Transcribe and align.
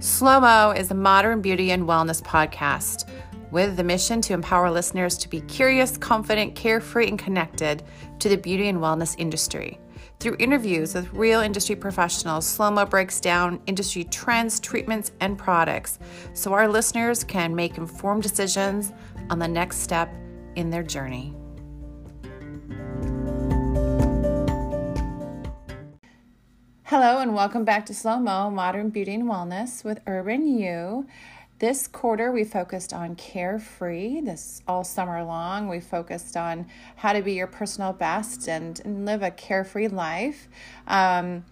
Slow 0.00 0.38
Mo 0.38 0.70
is 0.70 0.92
a 0.92 0.94
modern 0.94 1.40
beauty 1.40 1.72
and 1.72 1.82
wellness 1.82 2.22
podcast 2.22 3.08
with 3.50 3.76
the 3.76 3.82
mission 3.82 4.20
to 4.20 4.32
empower 4.32 4.70
listeners 4.70 5.18
to 5.18 5.28
be 5.28 5.40
curious, 5.40 5.96
confident, 5.96 6.54
carefree, 6.54 7.08
and 7.08 7.18
connected 7.18 7.82
to 8.20 8.28
the 8.28 8.36
beauty 8.36 8.68
and 8.68 8.78
wellness 8.78 9.16
industry. 9.18 9.80
Through 10.20 10.36
interviews 10.38 10.94
with 10.94 11.12
real 11.12 11.40
industry 11.40 11.74
professionals, 11.74 12.46
Slow 12.46 12.70
Mo 12.70 12.86
breaks 12.86 13.20
down 13.20 13.60
industry 13.66 14.04
trends, 14.04 14.60
treatments, 14.60 15.10
and 15.20 15.36
products 15.36 15.98
so 16.32 16.52
our 16.52 16.68
listeners 16.68 17.24
can 17.24 17.52
make 17.52 17.76
informed 17.76 18.22
decisions 18.22 18.92
on 19.30 19.40
the 19.40 19.48
next 19.48 19.78
step 19.78 20.14
in 20.54 20.70
their 20.70 20.84
journey. 20.84 21.34
Hello, 26.90 27.18
and 27.18 27.34
welcome 27.34 27.66
back 27.66 27.84
to 27.84 27.92
Slow 27.92 28.18
Mo 28.18 28.48
Modern 28.48 28.88
Beauty 28.88 29.12
and 29.12 29.24
Wellness 29.24 29.84
with 29.84 30.00
Urban 30.06 30.58
You. 30.58 31.06
This 31.58 31.86
quarter, 31.86 32.32
we 32.32 32.44
focused 32.44 32.94
on 32.94 33.14
carefree. 33.14 34.22
This 34.22 34.62
all 34.66 34.84
summer 34.84 35.22
long, 35.22 35.68
we 35.68 35.80
focused 35.80 36.34
on 36.34 36.66
how 36.96 37.12
to 37.12 37.20
be 37.20 37.34
your 37.34 37.46
personal 37.46 37.92
best 37.92 38.48
and, 38.48 38.80
and 38.86 39.04
live 39.04 39.22
a 39.22 39.30
carefree 39.30 39.88
life. 39.88 40.48
Um, 40.86 41.44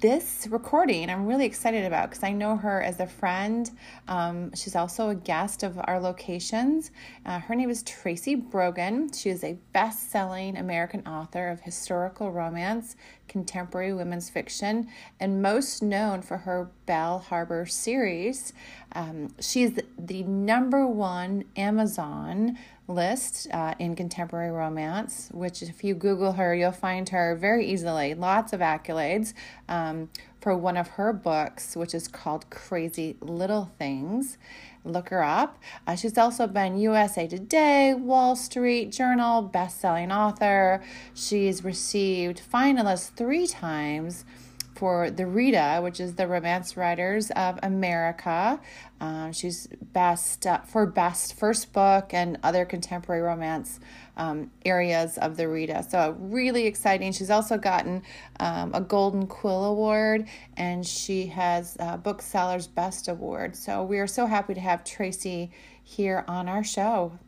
this 0.00 0.46
recording 0.50 1.08
I'm 1.08 1.26
really 1.26 1.46
excited 1.46 1.84
about 1.84 2.10
because 2.10 2.22
I 2.24 2.32
know 2.32 2.56
her 2.56 2.82
as 2.82 3.00
a 3.00 3.06
friend. 3.06 3.70
Um, 4.08 4.54
she's 4.54 4.76
also 4.76 5.10
a 5.10 5.14
guest 5.14 5.62
of 5.62 5.78
our 5.84 6.00
locations. 6.00 6.90
Uh, 7.24 7.38
her 7.38 7.54
name 7.54 7.70
is 7.70 7.82
Tracy 7.82 8.34
Brogan. 8.34 9.12
She 9.12 9.30
is 9.30 9.42
a 9.44 9.58
best 9.72 10.10
selling 10.10 10.56
American 10.56 11.06
author 11.06 11.48
of 11.48 11.60
historical 11.60 12.30
romance, 12.30 12.96
contemporary 13.28 13.92
women's 13.92 14.28
fiction, 14.28 14.88
and 15.20 15.42
most 15.42 15.82
known 15.82 16.22
for 16.22 16.38
her 16.38 16.70
Bell 16.86 17.18
Harbor 17.18 17.66
series. 17.66 18.52
Um, 18.92 19.34
she's 19.40 19.78
the 19.98 20.22
number 20.24 20.86
one 20.86 21.44
Amazon 21.56 22.58
list 22.86 23.46
uh, 23.52 23.74
in 23.78 23.96
contemporary 23.96 24.50
romance, 24.50 25.30
which, 25.32 25.62
if 25.62 25.82
you 25.82 25.94
Google 25.94 26.32
her, 26.32 26.54
you'll 26.54 26.72
find 26.72 27.08
her 27.08 27.34
very 27.34 27.66
easily. 27.66 28.14
Lots 28.14 28.52
of 28.52 28.60
accolades 28.60 29.32
um, 29.68 30.10
for 30.40 30.56
one 30.56 30.76
of 30.76 30.88
her 30.88 31.12
books, 31.12 31.76
which 31.76 31.94
is 31.94 32.08
called 32.08 32.48
Crazy 32.50 33.16
Little 33.20 33.70
Things. 33.78 34.36
Look 34.84 35.08
her 35.08 35.24
up. 35.24 35.58
Uh, 35.86 35.96
she's 35.96 36.18
also 36.18 36.46
been 36.46 36.78
USA 36.78 37.26
Today, 37.26 37.94
Wall 37.94 38.36
Street 38.36 38.92
Journal, 38.92 39.40
best-selling 39.40 40.12
author. 40.12 40.82
She's 41.14 41.64
received 41.64 42.42
finalists 42.52 43.10
three 43.14 43.46
times 43.46 44.26
for 44.74 45.10
the 45.10 45.26
Rita, 45.26 45.80
which 45.82 46.00
is 46.00 46.14
the 46.14 46.26
Romance 46.26 46.76
Writers 46.76 47.30
of 47.32 47.58
America. 47.62 48.60
Um, 49.00 49.32
she's 49.32 49.68
best 49.92 50.46
uh, 50.46 50.60
for 50.60 50.86
best 50.86 51.34
first 51.34 51.72
book 51.72 52.12
and 52.12 52.38
other 52.42 52.64
contemporary 52.64 53.22
romance 53.22 53.80
um, 54.16 54.50
areas 54.64 55.18
of 55.18 55.36
the 55.36 55.48
Rita. 55.48 55.84
So 55.88 56.16
really 56.18 56.66
exciting. 56.66 57.12
She's 57.12 57.30
also 57.30 57.56
gotten 57.56 58.02
um, 58.40 58.72
a 58.74 58.80
Golden 58.80 59.26
Quill 59.26 59.64
Award 59.64 60.26
and 60.56 60.86
she 60.86 61.26
has 61.26 61.76
a 61.80 61.98
Booksellers 61.98 62.66
Best 62.66 63.08
Award. 63.08 63.56
So 63.56 63.82
we 63.82 63.98
are 63.98 64.06
so 64.06 64.26
happy 64.26 64.54
to 64.54 64.60
have 64.60 64.84
Tracy 64.84 65.50
here 65.82 66.24
on 66.26 66.48
our 66.48 66.64
show. 66.64 67.18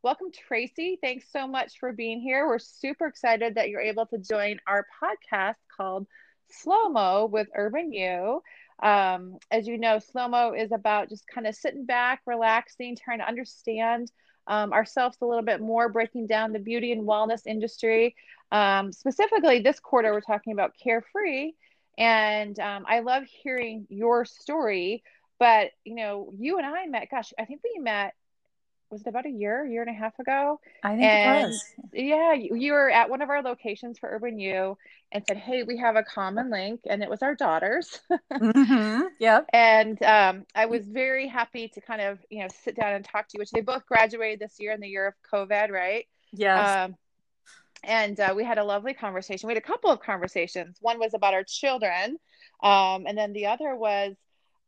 Welcome, 0.00 0.28
Tracy. 0.30 0.96
Thanks 1.02 1.26
so 1.32 1.48
much 1.48 1.80
for 1.80 1.92
being 1.92 2.20
here. 2.20 2.46
We're 2.46 2.60
super 2.60 3.06
excited 3.06 3.56
that 3.56 3.68
you're 3.68 3.80
able 3.80 4.06
to 4.06 4.18
join 4.18 4.60
our 4.64 4.86
podcast 5.02 5.56
called 5.76 6.06
Slow 6.48 6.88
Mo 6.88 7.26
with 7.26 7.48
Urban 7.52 7.92
You. 7.92 8.40
Um, 8.80 9.38
as 9.50 9.66
you 9.66 9.76
know, 9.76 9.98
slow 9.98 10.28
mo 10.28 10.52
is 10.52 10.70
about 10.70 11.08
just 11.08 11.26
kind 11.26 11.48
of 11.48 11.56
sitting 11.56 11.84
back, 11.84 12.20
relaxing, 12.26 12.96
trying 12.96 13.18
to 13.18 13.26
understand 13.26 14.12
um, 14.46 14.72
ourselves 14.72 15.18
a 15.20 15.26
little 15.26 15.42
bit 15.42 15.60
more, 15.60 15.88
breaking 15.88 16.28
down 16.28 16.52
the 16.52 16.60
beauty 16.60 16.92
and 16.92 17.02
wellness 17.02 17.44
industry. 17.44 18.14
Um, 18.52 18.92
specifically, 18.92 19.58
this 19.58 19.80
quarter, 19.80 20.12
we're 20.12 20.20
talking 20.20 20.52
about 20.52 20.74
carefree. 20.80 21.54
And 21.98 22.56
um, 22.60 22.84
I 22.86 23.00
love 23.00 23.24
hearing 23.24 23.84
your 23.88 24.24
story. 24.24 25.02
But, 25.40 25.72
you 25.84 25.96
know, 25.96 26.32
you 26.38 26.58
and 26.58 26.66
I 26.66 26.86
met, 26.86 27.10
gosh, 27.10 27.32
I 27.36 27.46
think 27.46 27.62
we 27.64 27.80
met 27.82 28.14
was 28.90 29.02
it 29.02 29.06
about 29.06 29.26
a 29.26 29.30
year, 29.30 29.64
year 29.64 29.82
and 29.82 29.90
a 29.90 29.98
half 29.98 30.18
ago? 30.18 30.60
I 30.82 30.90
think 30.90 31.02
and, 31.02 31.44
it 31.44 31.46
was. 31.46 31.64
Yeah, 31.92 32.32
you, 32.32 32.54
you, 32.54 32.72
were 32.72 32.90
at 32.90 33.10
one 33.10 33.22
of 33.22 33.30
our 33.30 33.42
locations 33.42 33.98
for 33.98 34.08
Urban 34.08 34.38
You 34.38 34.76
and 35.12 35.24
said, 35.26 35.36
"Hey, 35.36 35.62
we 35.62 35.76
have 35.78 35.96
a 35.96 36.02
common 36.02 36.50
link," 36.50 36.80
and 36.88 37.02
it 37.02 37.10
was 37.10 37.22
our 37.22 37.34
daughters. 37.34 38.00
mm-hmm. 38.32 39.02
Yep. 39.18 39.46
And 39.52 40.02
um, 40.02 40.46
I 40.54 40.66
was 40.66 40.86
very 40.86 41.26
happy 41.28 41.68
to 41.68 41.80
kind 41.80 42.00
of 42.00 42.18
you 42.30 42.40
know 42.40 42.48
sit 42.62 42.76
down 42.76 42.94
and 42.94 43.04
talk 43.04 43.28
to 43.28 43.34
you, 43.34 43.40
which 43.40 43.50
they 43.50 43.60
both 43.60 43.86
graduated 43.86 44.40
this 44.40 44.56
year 44.58 44.72
in 44.72 44.80
the 44.80 44.88
year 44.88 45.06
of 45.06 45.14
COVID, 45.30 45.70
right? 45.70 46.06
Yes. 46.32 46.88
Um, 46.88 46.96
and 47.84 48.18
uh, 48.18 48.32
we 48.34 48.44
had 48.44 48.58
a 48.58 48.64
lovely 48.64 48.94
conversation. 48.94 49.46
We 49.46 49.54
had 49.54 49.62
a 49.62 49.66
couple 49.66 49.90
of 49.90 50.00
conversations. 50.00 50.78
One 50.80 50.98
was 50.98 51.14
about 51.14 51.34
our 51.34 51.44
children, 51.44 52.18
um, 52.62 53.06
and 53.06 53.16
then 53.16 53.32
the 53.32 53.46
other 53.46 53.76
was 53.76 54.16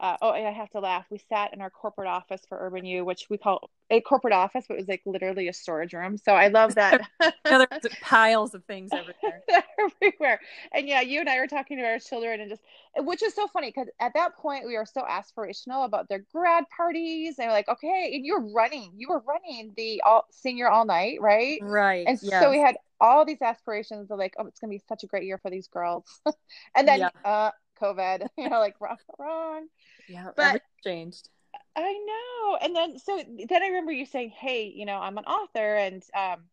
uh, 0.00 0.16
oh, 0.22 0.31
I 0.31 0.50
have 0.50 0.71
to 0.71 0.81
laugh. 0.81 1.05
We 1.11 1.21
sat 1.28 1.53
in 1.53 1.61
our 1.61 1.69
corporate 1.69 2.09
office 2.09 2.41
for 2.49 2.56
Urban 2.59 2.87
You, 2.87 3.05
which 3.05 3.27
we 3.28 3.37
call 3.37 3.69
a 3.91 4.00
corporate 4.00 4.33
office, 4.33 4.65
but 4.66 4.75
it 4.75 4.78
was 4.78 4.88
like 4.88 5.03
literally 5.05 5.49
a 5.49 5.53
storage 5.53 5.93
room. 5.93 6.16
So 6.16 6.33
I 6.33 6.49
love 6.49 6.75
that. 6.77 7.06
There's 7.44 7.69
piles 8.00 8.55
of 8.55 8.65
things 8.65 8.91
everywhere. 8.93 9.43
everywhere. 9.78 10.41
And 10.72 10.88
yeah, 10.88 11.03
you 11.03 11.21
and 11.21 11.28
I 11.28 11.38
were 11.38 11.47
talking 11.47 11.77
to 11.77 11.84
our 11.84 11.99
children 11.99 12.41
and 12.41 12.49
just, 12.49 12.62
which 12.97 13.22
is 13.22 13.34
so 13.34 13.47
funny 13.49 13.69
because 13.69 13.88
at 14.00 14.15
that 14.15 14.37
point 14.37 14.66
we 14.66 14.75
were 14.75 14.87
so 14.87 15.03
aspirational 15.03 15.84
about 15.84 16.09
their 16.09 16.25
grad 16.32 16.65
parties. 16.75 17.38
And 17.38 17.49
we're 17.49 17.53
like, 17.53 17.69
okay, 17.69 18.12
and 18.15 18.25
you 18.25 18.41
were 18.41 18.53
running, 18.55 18.93
you 18.97 19.09
were 19.11 19.22
running 19.27 19.75
the 19.77 20.00
all 20.06 20.25
senior 20.31 20.71
all 20.71 20.87
night, 20.87 21.21
right? 21.21 21.59
Right. 21.61 22.06
And 22.06 22.19
yes. 22.22 22.43
so 22.43 22.50
we 22.50 22.59
had 22.59 22.77
all 23.03 23.27
these 23.27 23.43
aspirations 23.43 24.11
of 24.11 24.19
like, 24.19 24.32
oh, 24.38 24.47
it's 24.47 24.61
going 24.61 24.71
to 24.71 24.78
be 24.78 24.82
such 24.88 25.05
a 25.05 25.06
great 25.06 25.25
year 25.25 25.37
for 25.37 25.50
these 25.50 25.69
girls. 25.69 26.05
and 26.75 26.88
then, 26.88 27.00
yeah. 27.00 27.11
uh, 27.22 27.50
COVID, 27.80 28.26
you 28.38 28.48
know, 28.48 28.58
like 28.58 28.76
wrong, 28.80 28.96
wrong. 29.18 29.66
Yeah, 30.08 30.30
but 30.36 30.62
changed. 30.84 31.28
I 31.76 31.92
know. 31.92 32.58
And 32.60 32.74
then 32.74 32.98
so 32.98 33.22
then 33.48 33.62
I 33.62 33.66
remember 33.66 33.92
you 33.92 34.06
saying, 34.06 34.30
"Hey, 34.30 34.72
you 34.74 34.86
know, 34.86 34.98
I'm 34.98 35.18
an 35.18 35.24
author," 35.24 35.76
and 35.76 36.02
um, 36.14 36.44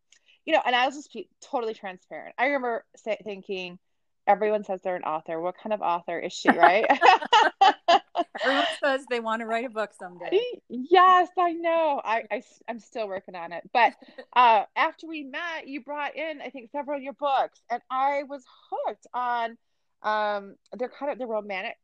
you 0.44 0.52
know, 0.52 0.62
and 0.64 0.74
I 0.74 0.86
was 0.86 0.94
just 0.94 1.16
totally 1.42 1.74
transparent. 1.74 2.34
I 2.38 2.46
remember 2.46 2.84
say, 2.96 3.18
thinking, 3.24 3.78
everyone 4.26 4.64
says 4.64 4.80
they're 4.82 4.96
an 4.96 5.04
author. 5.04 5.40
What 5.40 5.56
kind 5.60 5.72
of 5.72 5.80
author 5.80 6.18
is 6.18 6.32
she, 6.32 6.50
right? 6.50 6.86
everyone 8.40 8.66
says 8.82 9.04
they 9.10 9.20
want 9.20 9.40
to 9.40 9.46
write 9.46 9.64
a 9.64 9.70
book 9.70 9.90
someday. 9.98 10.38
Yes, 10.68 11.28
I 11.38 11.52
know. 11.52 12.00
I, 12.04 12.24
I 12.30 12.42
am 12.68 12.78
still 12.78 13.08
working 13.08 13.34
on 13.34 13.52
it. 13.52 13.68
But 13.72 13.94
uh, 14.34 14.64
after 14.76 15.06
we 15.06 15.24
met, 15.24 15.66
you 15.66 15.82
brought 15.82 16.16
in 16.16 16.40
I 16.40 16.50
think 16.50 16.70
several 16.70 16.98
of 16.98 17.02
your 17.02 17.14
books, 17.14 17.60
and 17.70 17.82
I 17.90 18.22
was 18.24 18.44
hooked 18.70 19.06
on. 19.14 19.56
Um, 20.02 20.56
they're 20.76 20.88
kind 20.88 21.12
of 21.12 21.18
the 21.18 21.26
romantic 21.26 21.76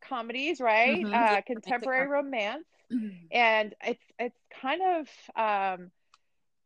comedies, 0.00 0.60
right? 0.60 1.04
Mm-hmm. 1.04 1.14
Uh, 1.14 1.40
contemporary 1.42 2.08
romance, 2.08 2.64
mm-hmm. 2.92 3.08
and 3.30 3.74
it's 3.84 4.04
it's 4.18 4.38
kind 4.60 4.80
of 4.82 5.08
um, 5.36 5.90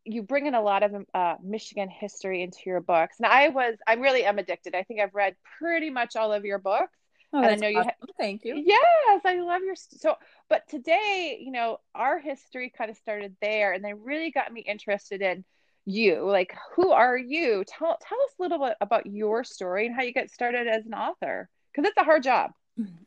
you 0.05 0.22
bring 0.22 0.47
in 0.47 0.55
a 0.55 0.62
lot 0.62 0.82
of 0.82 1.06
uh, 1.15 1.34
Michigan 1.43 1.88
history 1.88 2.43
into 2.43 2.59
your 2.66 2.81
books, 2.81 3.16
and 3.19 3.27
I 3.27 3.49
was 3.49 3.77
I 3.87 3.94
really 3.94 4.25
am 4.25 4.38
addicted. 4.38 4.75
I 4.75 4.82
think 4.82 5.00
I've 5.00 5.15
read 5.15 5.37
pretty 5.59 5.91
much 5.91 6.16
all 6.16 6.32
of 6.32 6.44
your 6.44 6.59
books. 6.59 6.97
Oh, 7.32 7.38
and 7.38 7.47
I 7.47 7.55
know 7.56 7.66
awesome. 7.66 7.91
you. 8.00 8.06
Ha- 8.06 8.15
Thank 8.19 8.44
you. 8.44 8.62
Yes, 8.65 9.22
I 9.25 9.41
love 9.41 9.62
your 9.62 9.75
so. 9.75 10.15
But 10.49 10.69
today, 10.69 11.41
you 11.41 11.50
know, 11.50 11.78
our 11.94 12.19
history 12.19 12.72
kind 12.76 12.91
of 12.91 12.97
started 12.97 13.34
there, 13.41 13.72
and 13.72 13.84
they 13.84 13.94
really 13.94 14.31
got 14.31 14.53
me 14.53 14.61
interested 14.61 15.21
in 15.21 15.44
you. 15.84 16.24
Like, 16.24 16.56
who 16.74 16.90
are 16.90 17.16
you? 17.16 17.64
Tell 17.66 17.98
tell 18.00 18.20
us 18.22 18.34
a 18.38 18.42
little 18.42 18.58
bit 18.58 18.76
about 18.80 19.06
your 19.06 19.44
story 19.44 19.86
and 19.86 19.94
how 19.94 20.02
you 20.02 20.12
got 20.12 20.30
started 20.30 20.66
as 20.66 20.86
an 20.86 20.94
author, 20.94 21.48
because 21.72 21.88
it's 21.88 21.98
a 21.98 22.04
hard 22.04 22.22
job. 22.22 22.52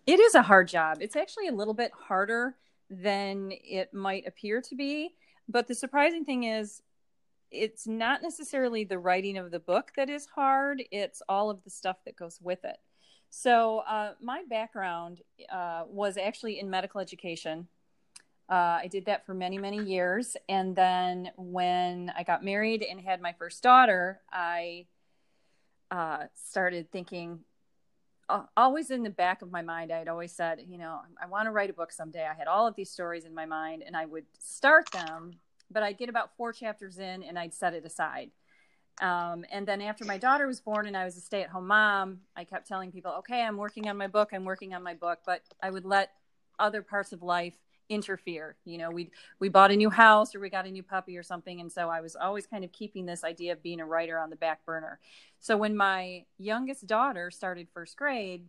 It 0.06 0.20
is 0.20 0.36
a 0.36 0.42
hard 0.42 0.68
job. 0.68 1.00
It's 1.02 1.16
actually 1.16 1.48
a 1.48 1.54
little 1.54 1.74
bit 1.74 1.92
harder 1.94 2.56
than 2.90 3.52
it 3.52 3.94
might 3.94 4.26
appear 4.26 4.62
to 4.62 4.76
be. 4.76 5.16
But 5.50 5.68
the 5.68 5.76
surprising 5.76 6.24
thing 6.24 6.44
is, 6.46 6.82
it's 7.52 7.88
not 7.88 8.22
necessarily 8.22 8.84
the 8.84 9.00
writing 9.00 9.38
of 9.38 9.52
the 9.52 9.60
book 9.60 9.92
that 9.98 10.10
is 10.10 10.26
hard, 10.26 10.84
it's 10.92 11.22
all 11.28 11.50
of 11.50 11.64
the 11.64 11.70
stuff 11.70 11.98
that 12.06 12.16
goes 12.16 12.40
with 12.42 12.64
it. 12.64 12.78
So, 13.30 13.80
uh, 13.80 14.14
my 14.22 14.44
background 14.50 15.22
uh, 15.52 15.84
was 15.88 16.18
actually 16.18 16.60
in 16.60 16.70
medical 16.70 17.02
education. 17.02 17.68
Uh, 18.50 18.80
I 18.82 18.88
did 18.90 19.06
that 19.06 19.26
for 19.26 19.34
many, 19.34 19.58
many 19.58 19.84
years. 19.84 20.38
And 20.48 20.76
then 20.76 21.32
when 21.36 22.12
I 22.16 22.24
got 22.24 22.44
married 22.44 22.82
and 22.82 23.00
had 23.02 23.22
my 23.22 23.34
first 23.34 23.62
daughter, 23.62 24.22
I 24.32 24.86
uh, 25.92 26.26
started 26.34 26.92
thinking, 26.92 27.40
always 28.56 28.92
in 28.92 29.04
the 29.04 29.10
back 29.10 29.42
of 29.42 29.52
my 29.52 29.62
mind, 29.62 29.92
I 29.92 30.00
had 30.00 30.08
always 30.08 30.32
said, 30.32 30.64
you 30.68 30.78
know, 30.78 31.00
I 31.22 31.28
want 31.28 31.46
to 31.46 31.52
write 31.52 31.70
a 31.70 31.74
book 31.74 31.92
someday. 31.92 32.26
I 32.26 32.34
had 32.34 32.48
all 32.48 32.68
of 32.68 32.76
these 32.76 32.90
stories 32.90 33.26
in 33.26 33.34
my 33.34 33.46
mind 33.46 33.84
and 33.86 33.96
I 33.96 34.06
would 34.06 34.26
start 34.40 34.92
them, 34.92 35.40
but 35.72 35.84
I'd 35.84 35.98
get 35.98 36.10
about 36.10 36.36
four 36.36 36.54
chapters 36.54 37.00
in 37.00 37.24
and 37.24 37.38
I'd 37.38 37.54
set 37.54 37.74
it 37.74 37.86
aside. 37.86 38.32
Um, 39.00 39.46
and 39.52 39.68
then 39.68 39.82
after 39.82 40.06
my 40.06 40.18
daughter 40.18 40.48
was 40.48 40.60
born 40.60 40.88
and 40.88 40.98
I 40.98 41.06
was 41.06 41.18
a 41.18 41.22
stay 41.22 41.42
at 41.42 41.50
home 41.50 41.68
mom, 41.68 42.22
I 42.36 42.44
kept 42.44 42.68
telling 42.68 42.92
people, 42.92 43.12
okay, 43.20 43.44
I'm 43.44 43.58
working 43.58 43.88
on 43.88 43.96
my 43.96 44.08
book, 44.08 44.30
I'm 44.34 44.44
working 44.44 44.74
on 44.74 44.84
my 44.84 44.94
book, 44.94 45.20
but 45.26 45.42
I 45.62 45.70
would 45.70 45.86
let 45.86 46.12
other 46.60 46.82
parts 46.82 47.14
of 47.14 47.22
life 47.22 47.54
interfere. 47.90 48.56
You 48.66 48.78
know, 48.78 48.92
we 48.92 49.12
we 49.40 49.50
bought 49.50 49.72
a 49.72 49.76
new 49.76 49.90
house 49.90 50.36
or 50.36 50.40
we 50.40 50.50
got 50.50 50.66
a 50.66 50.72
new 50.72 50.84
puppy 50.84 51.18
or 51.18 51.24
something, 51.24 51.62
and 51.62 51.72
so 51.72 51.90
I 51.90 52.02
was 52.02 52.16
always 52.16 52.48
kind 52.48 52.64
of 52.64 52.72
keeping 52.72 53.06
this 53.06 53.24
idea 53.24 53.54
of 53.54 53.64
being 53.64 53.80
a 53.80 53.86
writer 53.86 54.18
on 54.20 54.30
the 54.30 54.36
back 54.36 54.66
burner. 54.66 55.00
So 55.40 55.58
when 55.58 55.76
my 55.76 56.26
youngest 56.38 56.88
daughter 56.88 57.32
started 57.32 57.68
first 57.74 57.98
grade, 57.98 58.46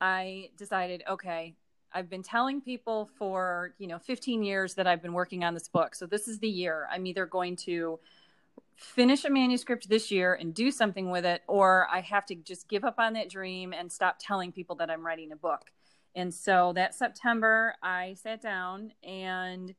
I 0.00 0.50
decided, 0.56 1.02
okay, 1.08 1.54
I've 1.92 2.08
been 2.08 2.22
telling 2.22 2.60
people 2.60 3.10
for, 3.18 3.74
you 3.78 3.86
know, 3.86 3.98
15 3.98 4.42
years 4.42 4.74
that 4.74 4.86
I've 4.86 5.02
been 5.02 5.12
working 5.12 5.44
on 5.44 5.54
this 5.54 5.68
book. 5.68 5.94
So 5.94 6.06
this 6.06 6.26
is 6.26 6.38
the 6.38 6.48
year. 6.48 6.88
I'm 6.90 7.06
either 7.06 7.26
going 7.26 7.56
to 7.56 8.00
finish 8.76 9.24
a 9.24 9.30
manuscript 9.30 9.88
this 9.88 10.10
year 10.10 10.34
and 10.34 10.54
do 10.54 10.70
something 10.70 11.10
with 11.10 11.24
it, 11.24 11.42
or 11.46 11.86
I 11.90 12.00
have 12.00 12.26
to 12.26 12.34
just 12.34 12.68
give 12.68 12.84
up 12.84 12.98
on 12.98 13.12
that 13.12 13.28
dream 13.28 13.72
and 13.72 13.92
stop 13.92 14.16
telling 14.18 14.52
people 14.52 14.76
that 14.76 14.90
I'm 14.90 15.04
writing 15.04 15.32
a 15.32 15.36
book. 15.36 15.70
And 16.14 16.32
so 16.32 16.72
that 16.74 16.94
September, 16.94 17.74
I 17.82 18.14
sat 18.14 18.42
down 18.42 18.92
and 19.02 19.74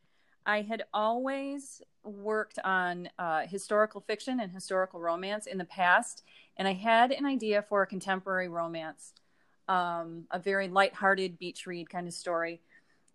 I 0.45 0.61
had 0.61 0.83
always 0.93 1.81
worked 2.03 2.59
on 2.63 3.09
uh, 3.17 3.41
historical 3.47 4.01
fiction 4.01 4.39
and 4.39 4.51
historical 4.51 4.99
romance 4.99 5.47
in 5.47 5.57
the 5.57 5.65
past, 5.65 6.23
and 6.57 6.67
I 6.67 6.73
had 6.73 7.11
an 7.11 7.25
idea 7.25 7.61
for 7.61 7.81
a 7.81 7.87
contemporary 7.87 8.49
romance, 8.49 9.13
um, 9.69 10.25
a 10.31 10.39
very 10.39 10.67
light-hearted 10.67 11.39
beach 11.39 11.65
read 11.65 11.89
kind 11.89 12.07
of 12.07 12.13
story. 12.13 12.61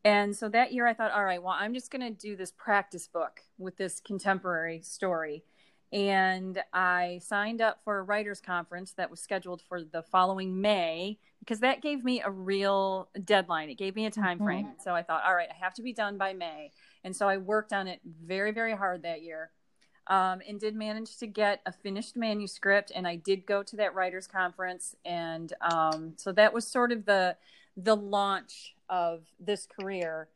And 0.05 0.35
so 0.35 0.49
that 0.49 0.73
year, 0.73 0.87
I 0.87 0.95
thought, 0.95 1.13
all 1.13 1.25
right, 1.25 1.43
well, 1.43 1.57
I'm 1.59 1.75
just 1.75 1.91
going 1.91 2.01
to 2.03 2.11
do 2.11 2.35
this 2.35 2.53
practice 2.53 3.09
book 3.09 3.41
with 3.59 3.77
this 3.77 4.01
contemporary 4.01 4.81
story 4.81 5.45
and 5.93 6.63
I 6.73 7.21
signed 7.23 7.63
up 7.63 7.81
for 7.83 7.99
a 7.99 8.03
writers 8.03 8.41
conference 8.41 8.93
that 8.93 9.11
was 9.11 9.21
scheduled 9.21 9.63
for 9.63 9.83
the 9.83 10.03
following 10.03 10.61
May 10.61 11.19
because 11.41 11.61
that 11.61 11.81
gave 11.81 12.05
me 12.05 12.21
a 12.21 12.31
real 12.31 13.09
deadline. 13.25 13.71
It 13.71 13.79
gave 13.79 13.97
me 13.97 14.05
a 14.05 14.11
time 14.11 14.37
mm-hmm. 14.37 14.47
frame. 14.47 14.73
So 14.85 14.95
I 14.95 15.03
thought, 15.03 15.23
all 15.27 15.35
right, 15.35 15.49
I 15.51 15.65
have 15.65 15.75
to 15.75 15.83
be 15.83 15.95
done 15.95 16.19
by 16.19 16.35
May. 16.35 16.73
And 17.05 17.17
so 17.17 17.27
I 17.27 17.39
worked 17.39 17.73
on 17.73 17.89
it 17.89 18.01
very, 18.05 18.51
very 18.51 18.77
hard 18.77 19.03
that 19.05 19.23
year. 19.23 19.51
Um, 20.09 20.41
and 20.49 20.59
did 20.59 20.75
manage 20.75 21.19
to 21.19 21.27
get 21.27 21.61
a 21.67 21.73
finished 21.73 22.17
manuscript 22.17 22.91
and 22.95 23.07
I 23.07 23.17
did 23.17 23.45
go 23.45 23.63
to 23.63 23.77
that 23.77 23.95
writers 23.95 24.27
conference 24.27 24.97
and 25.05 25.53
um, 25.61 26.15
so 26.17 26.33
that 26.33 26.55
was 26.55 26.67
sort 26.67 26.93
of 26.93 27.05
the 27.05 27.37
the 27.77 27.95
launch 27.95 28.75
of 28.89 29.25
this 29.39 29.67
career. 29.67 30.29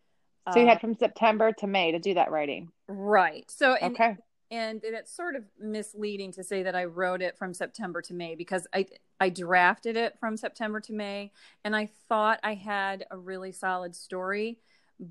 So 0.52 0.60
you 0.60 0.66
had 0.66 0.76
uh, 0.76 0.81
from 0.81 0.94
September 0.94 1.52
to 1.52 1.66
May 1.66 1.93
to 1.93 1.98
do 1.98 2.12
that 2.12 2.31
writing. 2.31 2.70
Right. 2.87 3.50
So 3.50 3.78
okay 3.81 4.19
and 4.52 4.82
it's 4.84 5.16
sort 5.16 5.34
of 5.34 5.44
misleading 5.58 6.31
to 6.32 6.44
say 6.44 6.62
that 6.62 6.76
I 6.76 6.84
wrote 6.84 7.22
it 7.22 7.38
from 7.38 7.54
September 7.54 8.02
to 8.02 8.14
May 8.14 8.34
because 8.34 8.66
I 8.72 8.87
I 9.19 9.31
drafted 9.31 9.96
it 9.96 10.19
from 10.20 10.37
September 10.37 10.78
to 10.81 10.93
May 10.93 11.32
and 11.64 11.75
I 11.75 11.88
thought 12.08 12.38
I 12.44 12.54
had 12.54 13.06
a 13.10 13.16
really 13.16 13.50
solid 13.50 13.96
story. 13.96 14.58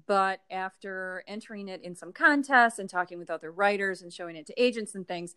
But 0.08 0.42
after 0.50 1.24
entering 1.28 1.68
it 1.68 1.82
in 1.82 1.96
some 1.96 2.14
contests 2.14 2.80
and 2.80 2.90
talking 2.90 3.20
with 3.20 3.30
other 3.30 3.52
writers 3.52 4.02
and 4.02 4.14
showing 4.14 4.38
it 4.38 4.46
to 4.46 4.62
agents 4.62 4.96
and 4.96 5.06
things 5.06 5.36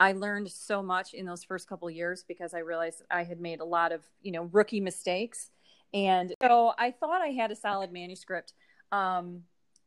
I 0.00 0.12
learned 0.12 0.50
so 0.50 0.82
much 0.82 1.14
in 1.14 1.26
those 1.26 1.44
first 1.44 1.68
couple 1.68 1.88
years 1.88 2.24
because 2.26 2.54
I 2.54 2.60
realized 2.60 3.02
I 3.10 3.22
had 3.22 3.40
made 3.40 3.60
a 3.60 3.64
lot 3.64 3.92
of, 3.92 4.00
you 4.22 4.32
know, 4.32 4.48
rookie 4.50 4.80
mistakes. 4.80 5.50
And 5.94 6.34
so 6.42 6.72
I 6.78 6.90
thought 6.90 7.22
I 7.22 7.28
had 7.28 7.52
a 7.52 7.56
solid 7.56 7.92
manuscript. 7.92 8.54
Um, 8.90 9.42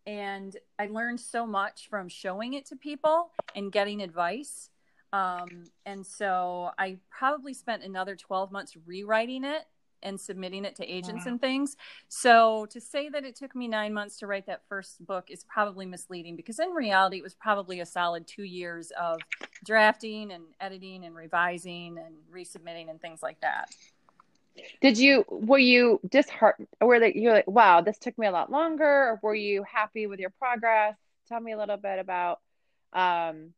and 0.05 0.55
I 0.77 0.87
learned 0.87 1.19
so 1.19 1.45
much 1.45 1.87
from 1.89 2.07
showing 2.07 2.53
it 2.53 2.65
to 2.67 2.75
people 2.75 3.31
and 3.55 3.71
getting 3.71 4.01
advice. 4.01 4.69
Um, 5.13 5.65
and 5.85 6.05
so 6.05 6.71
I 6.77 6.97
probably 7.09 7.53
spent 7.53 7.83
another 7.83 8.15
12 8.15 8.51
months 8.51 8.75
rewriting 8.85 9.43
it 9.43 9.63
and 10.03 10.19
submitting 10.21 10.65
it 10.65 10.75
to 10.75 10.85
agents 10.85 11.25
wow. 11.25 11.31
and 11.31 11.41
things. 11.41 11.75
So 12.09 12.67
to 12.69 12.79
say 12.79 13.09
that 13.09 13.25
it 13.25 13.35
took 13.35 13.55
me 13.55 13.67
nine 13.67 13.93
months 13.93 14.19
to 14.19 14.27
write 14.27 14.45
that 14.45 14.61
first 14.69 15.03
book 15.05 15.31
is 15.31 15.43
probably 15.45 15.85
misleading 15.85 16.35
because 16.35 16.59
in 16.59 16.69
reality, 16.69 17.17
it 17.17 17.23
was 17.23 17.33
probably 17.33 17.79
a 17.79 17.85
solid 17.85 18.27
two 18.27 18.43
years 18.43 18.91
of 18.99 19.19
drafting 19.65 20.31
and 20.31 20.43
editing 20.61 21.05
and 21.05 21.15
revising 21.15 21.97
and 21.97 22.15
resubmitting 22.31 22.89
and 22.89 23.01
things 23.01 23.23
like 23.23 23.41
that. 23.41 23.69
Did 24.81 24.97
you 24.97 25.25
were 25.29 25.57
you 25.57 25.99
disheartened? 26.09 26.67
Were 26.81 26.99
that 26.99 27.15
you're 27.15 27.33
like, 27.33 27.47
wow, 27.47 27.81
this 27.81 27.97
took 27.97 28.17
me 28.17 28.27
a 28.27 28.31
lot 28.31 28.51
longer, 28.51 28.85
or 28.85 29.19
were 29.21 29.35
you 29.35 29.63
happy 29.63 30.07
with 30.07 30.19
your 30.19 30.31
progress? 30.31 30.95
Tell 31.27 31.39
me 31.39 31.53
a 31.53 31.57
little 31.57 31.77
bit 31.77 31.99
about, 31.99 32.39
um, 32.93 33.53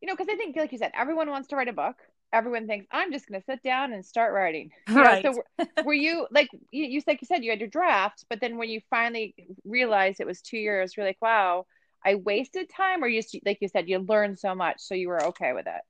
you 0.00 0.08
know, 0.08 0.14
because 0.14 0.28
I 0.28 0.36
think, 0.36 0.56
like 0.56 0.72
you 0.72 0.78
said, 0.78 0.92
everyone 0.94 1.30
wants 1.30 1.48
to 1.48 1.56
write 1.56 1.68
a 1.68 1.72
book. 1.72 1.96
Everyone 2.32 2.66
thinks 2.66 2.86
I'm 2.90 3.12
just 3.12 3.28
going 3.28 3.40
to 3.40 3.44
sit 3.44 3.62
down 3.62 3.92
and 3.92 4.04
start 4.04 4.32
writing. 4.32 4.70
You 4.88 4.96
right. 4.96 5.24
Know, 5.24 5.32
so 5.32 5.42
were, 5.58 5.84
were, 5.84 5.94
you 5.94 6.26
like 6.30 6.48
you, 6.70 6.84
you 6.84 7.02
like 7.06 7.20
you 7.20 7.26
said 7.26 7.44
you 7.44 7.50
had 7.50 7.60
your 7.60 7.68
draft, 7.68 8.24
but 8.28 8.40
then 8.40 8.58
when 8.58 8.68
you 8.68 8.80
finally 8.90 9.34
realized 9.64 10.20
it 10.20 10.26
was 10.26 10.40
two 10.40 10.58
years, 10.58 10.96
you're 10.96 11.06
like, 11.06 11.20
wow, 11.20 11.66
I 12.04 12.16
wasted 12.16 12.68
time, 12.68 13.04
or 13.04 13.08
you 13.08 13.22
like 13.44 13.58
you 13.60 13.68
said 13.68 13.88
you 13.88 13.98
learned 13.98 14.38
so 14.38 14.54
much, 14.54 14.80
so 14.80 14.94
you 14.94 15.08
were 15.08 15.24
okay 15.26 15.52
with 15.52 15.66
it. 15.66 15.82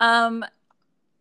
Um, 0.00 0.44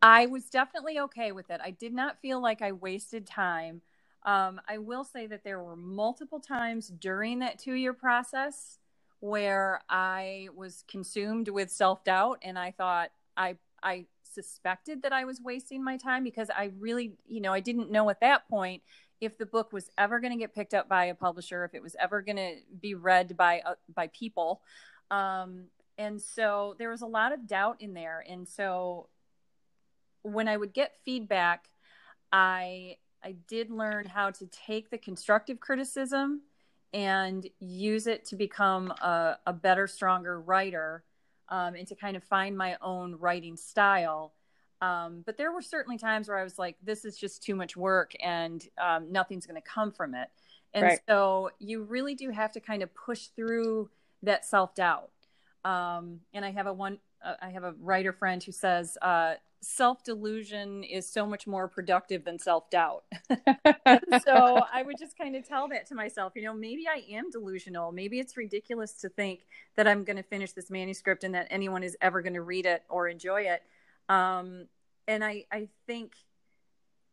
I 0.04 0.26
was 0.26 0.50
definitely 0.50 1.00
okay 1.00 1.32
with 1.32 1.50
it. 1.50 1.62
I 1.64 1.72
did 1.72 1.94
not 1.94 2.20
feel 2.22 2.42
like 2.42 2.62
I 2.62 2.74
wasted 2.74 3.26
time. 3.26 3.82
Um, 4.26 4.60
I 4.68 4.78
will 4.78 5.06
say 5.06 5.28
that 5.28 5.46
there 5.46 5.64
were 5.64 5.78
multiple 5.78 6.42
times 6.42 6.90
during 6.90 7.40
that 7.40 7.58
two 7.58 7.74
year 7.74 7.94
process 7.94 8.80
where 9.22 9.82
I 9.90 10.50
was 10.54 10.84
consumed 10.90 11.48
with 11.48 11.72
self 11.72 12.04
doubt 12.04 12.40
and 12.44 12.60
I 12.60 12.72
thought 12.72 13.12
I 13.38 13.56
I 13.82 14.08
suspected 14.24 15.04
that 15.04 15.14
I 15.14 15.24
was 15.24 15.40
wasting 15.42 15.82
my 15.82 15.96
time 15.96 16.26
because 16.26 16.50
I 16.50 16.72
really, 16.80 17.14
you 17.26 17.40
know, 17.40 17.54
I 17.54 17.62
didn't 17.62 17.90
know 17.90 18.10
at 18.10 18.20
that 18.20 18.50
point 18.50 18.84
if 19.22 19.38
the 19.38 19.46
book 19.46 19.72
was 19.72 19.90
ever 19.98 20.20
going 20.20 20.34
to 20.34 20.40
get 20.40 20.54
picked 20.54 20.74
up 20.74 20.90
by 20.90 21.06
a 21.06 21.16
publisher, 21.16 21.64
if 21.64 21.74
it 21.74 21.82
was 21.82 21.96
ever 21.98 22.22
going 22.22 22.36
to 22.36 22.56
be 22.82 22.94
read 22.94 23.38
by 23.38 23.62
uh, 23.66 23.76
by 23.96 24.08
people. 24.08 24.62
Um, 25.12 25.68
and 25.98 26.22
so 26.22 26.76
there 26.78 26.90
was 26.90 27.02
a 27.02 27.08
lot 27.08 27.32
of 27.32 27.48
doubt 27.48 27.78
in 27.80 27.94
there. 27.94 28.26
And 28.28 28.46
so 28.48 29.08
when 30.24 30.48
I 30.48 30.58
would 30.58 30.74
get 30.74 30.96
feedback, 31.06 31.70
I 32.32 32.98
I 33.24 33.36
did 33.48 33.70
learn 33.70 34.06
how 34.06 34.32
to 34.32 34.48
take 34.48 34.90
the 34.90 34.98
constructive 34.98 35.60
criticism 35.60 36.42
and 36.94 37.48
use 37.60 38.06
it 38.06 38.26
to 38.26 38.36
become 38.36 38.92
a, 38.92 39.38
a 39.48 39.54
better, 39.54 39.88
stronger 39.88 40.42
writer, 40.42 41.04
um, 41.50 41.76
and 41.76 41.88
to 41.88 41.96
kind 41.96 42.18
of 42.18 42.24
find 42.24 42.58
my 42.58 42.78
own 42.82 43.16
writing 43.16 43.56
style. 43.56 44.34
Um, 44.82 45.24
but 45.26 45.38
there 45.38 45.52
were 45.52 45.62
certainly 45.62 45.98
times 45.98 46.28
where 46.28 46.38
I 46.38 46.44
was 46.44 46.60
like, 46.60 46.76
"This 46.84 47.06
is 47.06 47.18
just 47.18 47.44
too 47.44 47.56
much 47.56 47.78
work, 47.78 48.14
and 48.20 48.66
um, 48.78 49.12
nothing's 49.12 49.46
going 49.46 49.62
to 49.62 49.68
come 49.68 49.92
from 49.92 50.14
it." 50.16 50.30
And 50.74 50.84
right. 50.84 51.00
so 51.08 51.52
you 51.60 51.84
really 51.84 52.16
do 52.16 52.30
have 52.32 52.52
to 52.54 52.60
kind 52.60 52.84
of 52.84 52.94
push 52.94 53.28
through 53.36 53.90
that 54.24 54.46
self 54.46 54.76
doubt. 54.76 55.12
Um, 55.64 56.20
and 56.34 56.44
I 56.44 56.52
have 56.52 56.68
a 56.68 56.74
one, 56.74 57.00
uh, 57.24 57.36
I 57.42 57.50
have 57.52 57.64
a 57.64 57.74
writer 57.80 58.12
friend 58.12 58.44
who 58.44 58.52
says, 58.52 58.98
uh, 59.02 59.36
self 59.64 60.04
delusion 60.04 60.84
is 60.84 61.08
so 61.08 61.26
much 61.26 61.48
more 61.48 61.68
productive 61.68 62.26
than 62.26 62.38
self 62.38 62.70
doubt. 62.70 63.04
so 64.26 64.62
I 64.72 64.84
would 64.86 64.98
just 65.00 65.18
kind 65.18 65.36
of 65.36 65.48
tell 65.48 65.68
that 65.70 65.88
to 65.88 65.96
myself, 65.96 66.34
you 66.36 66.44
know, 66.44 66.54
maybe 66.54 66.84
I 66.88 67.04
am 67.16 67.30
delusional. 67.32 67.92
Maybe 67.92 68.20
it's 68.20 68.38
ridiculous 68.38 68.94
to 69.02 69.10
think 69.10 69.42
that 69.76 69.88
I'm 69.88 70.04
going 70.04 70.18
to 70.18 70.24
finish 70.24 70.52
this 70.52 70.70
manuscript 70.70 71.24
and 71.24 71.34
that 71.34 71.48
anyone 71.50 71.84
is 71.84 71.98
ever 72.02 72.22
going 72.22 72.34
to 72.34 72.42
read 72.42 72.66
it 72.66 72.84
or 72.90 73.08
enjoy 73.08 73.44
it. 73.44 73.64
Um, 74.10 74.68
and 75.08 75.24
I, 75.24 75.46
I 75.52 75.70
think, 75.88 76.14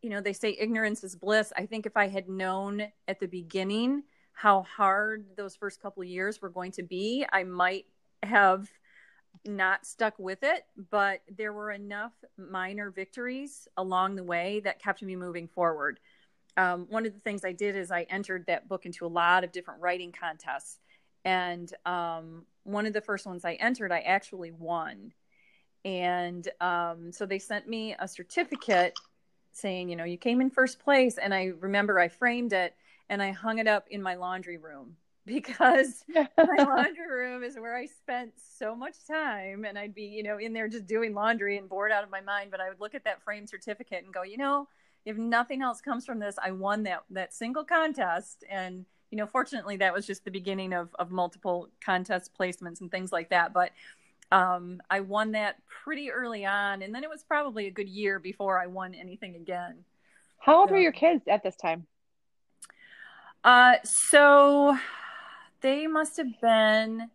you 0.03 0.11
know, 0.11 0.21
they 0.21 0.33
say 0.33 0.57
ignorance 0.59 1.05
is 1.05 1.17
bliss. 1.17 1.53
I 1.57 1.67
think 1.67 1.87
if 1.87 1.97
I 1.97 2.09
had 2.09 2.29
known 2.29 2.89
at 3.07 3.21
the 3.21 3.27
beginning 3.27 4.05
how 4.33 4.63
hard 4.63 5.27
those 5.37 5.55
first 5.55 5.83
couple 5.83 6.03
years 6.03 6.41
were 6.41 6.49
going 6.49 6.73
to 6.73 6.83
be, 6.83 7.27
I 7.31 7.45
might 7.45 7.87
have 8.23 8.69
not 9.45 9.87
stuck 9.87 10.19
with 10.19 10.43
it, 10.43 10.65
but 10.91 11.23
there 11.35 11.53
were 11.53 11.71
enough 11.71 12.13
minor 12.37 12.91
victories 12.91 13.69
along 13.77 14.17
the 14.17 14.25
way 14.25 14.61
that 14.61 14.83
kept 14.83 15.03
me 15.03 15.17
moving 15.17 15.49
forward. 15.49 16.01
Um, 16.57 16.87
one 16.91 17.07
of 17.07 17.15
the 17.15 17.21
things 17.21 17.45
I 17.45 17.53
did 17.53 17.77
is 17.77 17.91
I 17.91 18.03
entered 18.11 18.47
that 18.47 18.69
book 18.69 18.87
into 18.87 19.07
a 19.07 19.09
lot 19.09 19.45
of 19.45 19.53
different 19.53 19.81
writing 19.81 20.13
contests. 20.13 20.79
And 21.25 21.73
um, 21.87 22.45
one 22.65 22.87
of 22.87 22.93
the 22.93 23.01
first 23.01 23.27
ones 23.27 23.45
I 23.45 23.55
entered, 23.55 23.93
I 23.93 24.01
actually 24.01 24.51
won. 24.51 25.13
And 25.85 26.47
um, 26.61 27.13
so 27.13 27.25
they 27.25 27.39
sent 27.39 27.69
me 27.69 27.95
a 27.99 28.07
certificate 28.07 28.99
saying, 29.53 29.89
you 29.89 29.97
know, 29.97 30.05
you 30.05 30.19
came 30.19 30.41
in 30.41 30.51
first 30.51 30.81
place. 30.81 31.19
And 31.19 31.33
I 31.33 31.53
remember 31.61 31.99
I 31.99 32.09
framed 32.09 32.53
it 32.53 32.75
and 33.09 33.23
I 33.23 33.33
hung 33.33 33.59
it 33.59 33.67
up 33.67 33.87
in 33.91 34.03
my 34.03 34.15
laundry 34.15 34.57
room 34.57 34.97
because 35.31 36.05
my 36.15 36.65
laundry 36.65 37.09
room 37.09 37.45
is 37.45 37.55
where 37.55 37.77
I 37.77 37.87
spent 37.87 38.33
so 38.59 38.75
much 38.75 38.97
time 39.07 39.65
and 39.65 39.79
I'd 39.79 39.95
be, 39.95 40.03
you 40.03 40.23
know, 40.23 40.39
in 40.39 40.53
there 40.53 40.69
just 40.69 40.87
doing 40.87 41.15
laundry 41.15 41.57
and 41.57 41.69
bored 41.69 41.93
out 41.93 42.03
of 42.03 42.11
my 42.11 42.21
mind. 42.21 42.51
But 42.51 42.61
I 42.61 42.69
would 42.69 42.81
look 42.81 42.95
at 42.95 43.05
that 43.05 43.23
frame 43.23 43.47
certificate 43.47 44.05
and 44.05 44.13
go, 44.13 44.23
you 44.23 44.37
know, 44.37 44.69
if 45.05 45.17
nothing 45.17 45.63
else 45.63 45.81
comes 45.81 46.05
from 46.05 46.19
this, 46.19 46.37
I 46.43 46.51
won 46.51 46.83
that 46.83 47.05
that 47.11 47.33
single 47.33 47.65
contest. 47.65 48.45
And, 48.51 48.85
you 49.11 49.17
know, 49.17 49.27
fortunately 49.27 49.77
that 49.79 49.95
was 49.95 50.07
just 50.07 50.25
the 50.25 50.31
beginning 50.31 50.73
of, 50.73 50.95
of 50.99 51.11
multiple 51.13 51.69
contest 51.85 52.33
placements 52.39 52.81
and 52.81 52.91
things 52.91 53.13
like 53.13 53.31
that. 53.31 53.53
But 53.53 53.71
um, 54.33 54.83
I 54.91 55.01
won 55.01 55.33
that 55.33 55.57
pretty 55.85 56.11
early 56.11 56.45
on, 56.45 56.83
and 56.83 56.95
then 56.95 57.03
it 57.03 57.11
was 57.11 57.23
probably 57.23 57.67
a 57.67 57.71
good 57.71 57.89
year 57.89 58.19
before 58.19 58.61
I 58.61 58.67
won 58.67 58.95
anything 58.95 59.35
again. 59.37 59.85
How 60.39 60.61
old 60.61 60.69
so, 60.69 60.75
were 60.75 60.81
your 60.81 60.93
kids 60.93 61.25
at 61.29 61.43
this 61.43 61.57
time? 61.57 61.87
Uh, 63.43 63.77
so 63.85 64.77
they 65.63 65.87
must 65.87 66.17
have 66.17 66.41
been. 66.41 67.11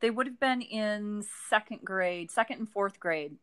They 0.00 0.10
would 0.10 0.26
have 0.26 0.40
been 0.40 0.60
in 0.60 1.24
second 1.48 1.80
grade, 1.82 2.30
second 2.30 2.58
and 2.58 2.68
fourth 2.68 3.00
grade, 3.00 3.36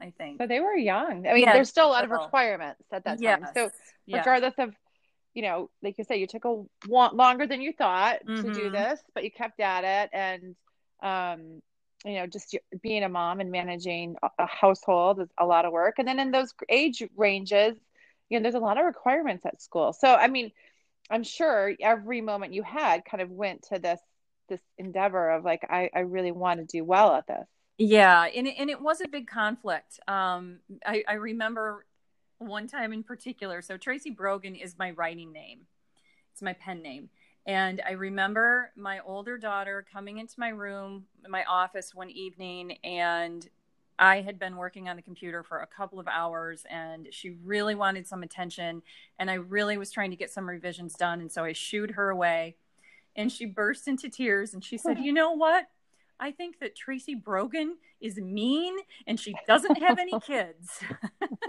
I 0.00 0.12
think. 0.16 0.40
So 0.40 0.46
they 0.46 0.60
were 0.60 0.74
young. 0.74 1.26
I 1.26 1.34
mean, 1.34 1.44
there's 1.44 1.68
still 1.68 1.86
a 1.86 1.92
lot 1.92 2.04
of 2.04 2.10
requirements 2.10 2.82
at 2.90 3.04
that 3.04 3.20
time. 3.20 3.22
Yes. 3.22 3.50
So 3.54 3.70
regardless 4.08 4.54
yes. 4.56 4.68
of 4.68 4.74
you 5.34 5.42
know, 5.42 5.68
like 5.82 5.98
you 5.98 6.04
say, 6.04 6.16
you 6.18 6.26
took 6.26 6.44
a 6.44 6.62
longer 6.88 7.46
than 7.46 7.60
you 7.60 7.72
thought 7.72 8.24
mm-hmm. 8.24 8.36
to 8.36 8.54
do 8.54 8.60
mm-hmm. 8.66 8.74
this, 8.74 9.00
but 9.14 9.24
you 9.24 9.30
kept 9.30 9.60
at 9.60 9.84
it, 9.84 10.10
and 10.12 10.54
um, 11.02 11.60
you 12.04 12.14
know, 12.14 12.26
just 12.26 12.56
being 12.82 13.02
a 13.02 13.08
mom 13.08 13.40
and 13.40 13.50
managing 13.50 14.16
a 14.38 14.46
household 14.46 15.20
is 15.20 15.28
a 15.38 15.46
lot 15.46 15.64
of 15.64 15.72
work. 15.72 15.94
And 15.98 16.06
then 16.06 16.20
in 16.20 16.30
those 16.30 16.52
age 16.68 17.02
ranges, 17.16 17.76
you 18.28 18.38
know, 18.38 18.42
there's 18.42 18.54
a 18.54 18.60
lot 18.60 18.78
of 18.78 18.84
requirements 18.84 19.44
at 19.46 19.62
school. 19.62 19.92
So, 19.92 20.14
I 20.14 20.28
mean, 20.28 20.52
I'm 21.10 21.22
sure 21.22 21.72
every 21.80 22.20
moment 22.20 22.54
you 22.54 22.62
had 22.62 23.04
kind 23.04 23.22
of 23.22 23.30
went 23.30 23.62
to 23.72 23.78
this 23.78 24.00
this 24.48 24.60
endeavor 24.76 25.30
of 25.30 25.44
like, 25.44 25.66
I, 25.70 25.88
I 25.94 26.00
really 26.00 26.32
want 26.32 26.60
to 26.60 26.66
do 26.66 26.84
well 26.84 27.14
at 27.14 27.26
this. 27.26 27.46
Yeah, 27.78 28.24
and 28.24 28.46
it, 28.46 28.56
and 28.58 28.68
it 28.68 28.80
was 28.80 29.00
a 29.00 29.08
big 29.08 29.26
conflict. 29.26 29.98
Um, 30.06 30.58
I, 30.84 31.02
I 31.08 31.14
remember 31.14 31.86
one 32.38 32.68
time 32.68 32.92
in 32.92 33.02
particular. 33.02 33.62
So 33.62 33.76
Tracy 33.76 34.10
Brogan 34.10 34.54
is 34.54 34.76
my 34.78 34.90
writing 34.90 35.32
name. 35.32 35.60
It's 36.32 36.42
my 36.42 36.52
pen 36.52 36.82
name. 36.82 37.08
And 37.46 37.82
I 37.86 37.92
remember 37.92 38.70
my 38.76 39.00
older 39.00 39.38
daughter 39.38 39.84
coming 39.92 40.18
into 40.18 40.34
my 40.38 40.48
room, 40.48 41.04
my 41.28 41.44
office 41.44 41.94
one 41.94 42.10
evening, 42.10 42.78
and 42.84 43.48
I 43.98 44.22
had 44.22 44.38
been 44.38 44.56
working 44.56 44.88
on 44.88 44.96
the 44.96 45.02
computer 45.02 45.42
for 45.42 45.58
a 45.60 45.66
couple 45.66 46.00
of 46.00 46.08
hours 46.08 46.64
and 46.68 47.08
she 47.10 47.30
really 47.30 47.74
wanted 47.74 48.06
some 48.06 48.22
attention. 48.22 48.82
And 49.18 49.30
I 49.30 49.34
really 49.34 49.76
was 49.76 49.90
trying 49.90 50.10
to 50.10 50.16
get 50.16 50.32
some 50.32 50.48
revisions 50.48 50.94
done. 50.94 51.20
And 51.20 51.30
so 51.30 51.44
I 51.44 51.52
shooed 51.52 51.92
her 51.92 52.10
away 52.10 52.56
and 53.16 53.30
she 53.30 53.46
burst 53.46 53.86
into 53.86 54.08
tears 54.08 54.52
and 54.54 54.64
she 54.64 54.78
said, 54.78 54.98
oh. 54.98 55.02
You 55.02 55.12
know 55.12 55.32
what? 55.32 55.66
I 56.20 56.30
think 56.30 56.60
that 56.60 56.76
Tracy 56.76 57.14
Brogan 57.14 57.76
is 58.00 58.18
mean 58.18 58.76
and 59.06 59.18
she 59.18 59.34
doesn't 59.46 59.82
have 59.82 59.98
any 59.98 60.18
kids. 60.20 60.80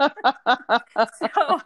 so, 0.00 1.60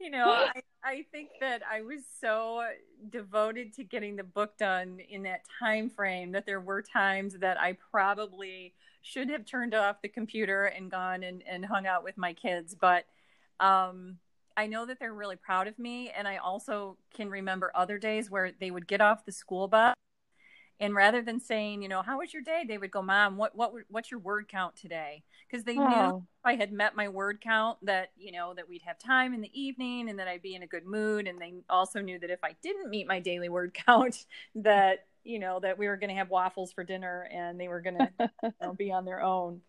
you 0.00 0.10
know, 0.10 0.28
I, 0.30 0.62
I 0.84 1.06
think 1.10 1.30
that 1.40 1.62
I 1.70 1.82
was 1.82 2.00
so 2.20 2.64
devoted 3.10 3.72
to 3.74 3.84
getting 3.84 4.16
the 4.16 4.24
book 4.24 4.58
done 4.58 5.00
in 5.00 5.22
that 5.22 5.42
time 5.58 5.90
frame 5.90 6.32
that 6.32 6.46
there 6.46 6.60
were 6.60 6.82
times 6.82 7.38
that 7.38 7.60
I 7.60 7.76
probably 7.90 8.74
should 9.00 9.30
have 9.30 9.44
turned 9.44 9.74
off 9.74 10.02
the 10.02 10.08
computer 10.08 10.64
and 10.64 10.90
gone 10.90 11.22
and, 11.22 11.42
and 11.48 11.64
hung 11.64 11.86
out 11.86 12.04
with 12.04 12.18
my 12.18 12.34
kids. 12.34 12.74
But 12.74 13.06
um, 13.60 14.18
I 14.56 14.66
know 14.66 14.86
that 14.86 14.98
they're 14.98 15.14
really 15.14 15.36
proud 15.36 15.68
of 15.68 15.78
me. 15.78 16.10
And 16.10 16.28
I 16.28 16.36
also 16.36 16.98
can 17.14 17.30
remember 17.30 17.72
other 17.74 17.98
days 17.98 18.30
where 18.30 18.52
they 18.60 18.70
would 18.70 18.86
get 18.86 19.00
off 19.00 19.24
the 19.24 19.32
school 19.32 19.68
bus 19.68 19.94
and 20.82 20.96
rather 20.96 21.22
than 21.22 21.38
saying, 21.38 21.80
you 21.80 21.88
know, 21.88 22.02
how 22.02 22.18
was 22.18 22.34
your 22.34 22.42
day, 22.42 22.64
they 22.66 22.76
would 22.76 22.90
go, 22.90 23.02
"Mom, 23.02 23.36
what 23.36 23.54
what 23.54 23.72
what's 23.88 24.10
your 24.10 24.18
word 24.18 24.48
count 24.48 24.74
today?" 24.74 25.22
Because 25.48 25.64
they 25.64 25.78
oh. 25.78 25.86
knew 25.86 26.16
if 26.16 26.44
I 26.44 26.56
had 26.56 26.72
met 26.72 26.96
my 26.96 27.08
word 27.08 27.40
count 27.40 27.78
that 27.82 28.10
you 28.18 28.32
know 28.32 28.52
that 28.54 28.68
we'd 28.68 28.82
have 28.82 28.98
time 28.98 29.32
in 29.32 29.40
the 29.40 29.50
evening 29.58 30.10
and 30.10 30.18
that 30.18 30.26
I'd 30.26 30.42
be 30.42 30.56
in 30.56 30.64
a 30.64 30.66
good 30.66 30.84
mood. 30.84 31.28
And 31.28 31.40
they 31.40 31.54
also 31.70 32.00
knew 32.00 32.18
that 32.18 32.30
if 32.30 32.40
I 32.42 32.56
didn't 32.62 32.90
meet 32.90 33.06
my 33.06 33.20
daily 33.20 33.48
word 33.48 33.74
count, 33.86 34.26
that 34.56 35.06
you 35.22 35.38
know 35.38 35.60
that 35.60 35.78
we 35.78 35.86
were 35.86 35.96
going 35.96 36.10
to 36.10 36.16
have 36.16 36.30
waffles 36.30 36.72
for 36.72 36.82
dinner 36.82 37.28
and 37.32 37.60
they 37.60 37.68
were 37.68 37.80
going 37.80 37.98
to 37.98 38.30
you 38.42 38.52
know, 38.60 38.72
be 38.74 38.90
on 38.90 39.04
their 39.04 39.22
own. 39.22 39.60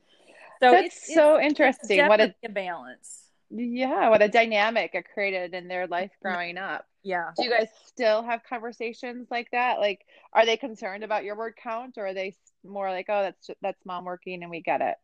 So 0.59 0.71
that's 0.71 0.97
it's, 0.97 1.13
so 1.13 1.35
it's, 1.35 1.45
interesting. 1.45 1.99
It's 1.99 2.09
what 2.09 2.21
a, 2.21 2.33
a 2.43 2.49
balance. 2.49 3.22
Yeah, 3.55 4.09
what 4.09 4.23
a 4.23 4.27
dynamic 4.27 4.91
it 4.95 5.05
created 5.13 5.53
in 5.53 5.67
their 5.67 5.85
life 5.85 6.11
growing 6.21 6.57
up. 6.57 6.87
Yeah. 7.03 7.31
Do 7.37 7.43
you 7.43 7.51
guys 7.51 7.67
still 7.85 8.23
have 8.23 8.41
conversations 8.47 9.27
like 9.29 9.49
that? 9.51 9.79
Like, 9.79 10.05
are 10.33 10.45
they 10.45 10.57
concerned 10.57 11.03
about 11.03 11.23
your 11.23 11.35
word 11.35 11.53
count, 11.61 11.97
or 11.97 12.07
are 12.07 12.13
they 12.13 12.35
more 12.63 12.89
like, 12.89 13.07
"Oh, 13.09 13.21
that's 13.21 13.49
that's 13.61 13.85
mom 13.85 14.05
working, 14.05 14.41
and 14.41 14.49
we 14.49 14.61
get 14.61 14.81
it"? 14.81 14.95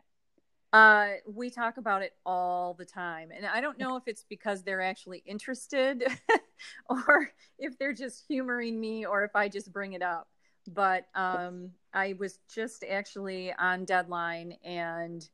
Uh, 0.71 1.13
we 1.27 1.49
talk 1.49 1.77
about 1.77 2.01
it 2.01 2.13
all 2.25 2.73
the 2.73 2.85
time, 2.85 3.29
and 3.35 3.45
I 3.45 3.61
don't 3.61 3.77
know 3.77 3.97
if 3.97 4.03
it's 4.07 4.25
because 4.29 4.63
they're 4.63 4.81
actually 4.81 5.23
interested, 5.25 6.05
or 6.89 7.29
if 7.57 7.77
they're 7.77 7.93
just 7.93 8.23
humoring 8.27 8.79
me, 8.79 9.05
or 9.05 9.23
if 9.23 9.35
I 9.35 9.47
just 9.47 9.71
bring 9.71 9.93
it 9.93 10.01
up. 10.01 10.27
But 10.67 11.07
um, 11.15 11.71
I 11.93 12.13
was 12.17 12.39
just 12.53 12.83
actually 12.83 13.53
on 13.53 13.85
deadline, 13.85 14.57
and 14.63 15.27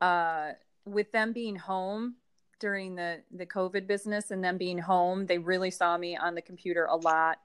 uh, 0.00 0.52
with 0.84 1.10
them 1.12 1.32
being 1.32 1.56
home, 1.56 2.14
during 2.60 2.94
the 2.94 3.22
the 3.30 3.46
COVID 3.46 3.86
business 3.86 4.30
and 4.30 4.42
them 4.42 4.58
being 4.58 4.78
home, 4.78 5.26
they 5.26 5.38
really 5.38 5.70
saw 5.70 5.96
me 5.96 6.16
on 6.16 6.34
the 6.34 6.42
computer 6.42 6.86
a 6.86 6.96
lot. 6.96 7.38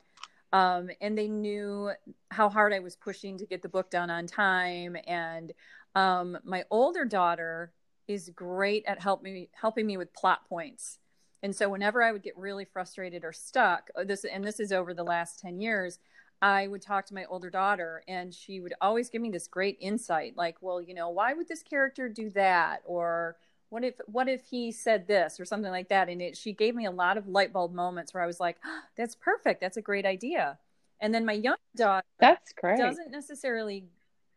Um, 0.52 0.92
and 1.02 1.18
they 1.18 1.28
knew 1.28 1.92
how 2.30 2.48
hard 2.48 2.74
I 2.74 2.80
was 2.80 2.96
pushing 2.96 3.38
to 3.40 3.46
get 3.46 3.64
the 3.64 3.70
book 3.70 3.90
done 3.90 4.12
on 4.12 4.28
time. 4.28 4.96
And 5.08 5.52
um, 5.96 6.38
my 6.44 6.64
older 6.70 7.06
daughter 7.06 7.74
is 8.08 8.30
great 8.36 8.84
at 8.86 9.02
help 9.02 9.24
me 9.24 9.50
helping 9.54 9.88
me 9.88 9.98
with 9.98 10.14
plot 10.14 10.48
points. 10.48 11.00
And 11.42 11.54
so 11.56 11.70
whenever 11.70 12.02
I 12.02 12.12
would 12.12 12.24
get 12.24 12.38
really 12.38 12.66
frustrated 12.66 13.26
or 13.26 13.34
stuck, 13.34 13.90
uh, 13.96 14.04
this 14.04 14.26
and 14.26 14.46
this 14.46 14.60
is 14.60 14.72
over 14.72 14.94
the 14.94 15.04
last 15.04 15.40
10 15.40 15.60
years, 15.60 16.00
I 16.42 16.68
would 16.68 16.82
talk 16.82 17.06
to 17.08 17.14
my 17.14 17.26
older 17.26 17.50
daughter 17.50 18.04
and 18.08 18.34
she 18.34 18.60
would 18.60 18.74
always 18.82 19.10
give 19.10 19.22
me 19.22 19.30
this 19.30 19.48
great 19.48 19.78
insight 19.80 20.36
like, 20.38 20.58
well, 20.62 20.82
you 20.82 20.94
know, 20.94 21.10
why 21.10 21.34
would 21.34 21.48
this 21.48 21.64
character 21.64 22.10
do 22.10 22.30
that 22.32 22.82
or 22.86 23.38
what 23.74 23.84
if 23.84 23.96
what 24.06 24.30
if 24.30 24.44
he 24.44 24.72
said 24.72 25.08
this 25.08 25.40
or 25.40 25.46
something 25.46 25.72
like 25.72 25.90
that? 25.90 26.08
And 26.08 26.22
it 26.22 26.38
she 26.38 26.54
gave 26.54 26.76
me 26.76 26.86
a 26.86 26.92
lot 26.92 27.18
of 27.18 27.28
light 27.28 27.52
bulb 27.52 27.74
moments 27.74 28.14
where 28.14 28.22
i 28.22 28.28
was 28.28 28.40
like 28.40 28.58
oh, 28.64 28.80
that's 28.96 29.16
perfect. 29.16 29.62
That's 29.62 29.78
a 29.78 29.82
great 29.82 30.06
idea. 30.06 30.60
And 31.02 31.14
then 31.14 31.26
my 31.26 31.34
young 31.34 31.58
daughter 31.76 32.06
that's 32.20 32.54
great. 32.54 32.78
doesn't 32.78 33.12
necessarily 33.12 33.86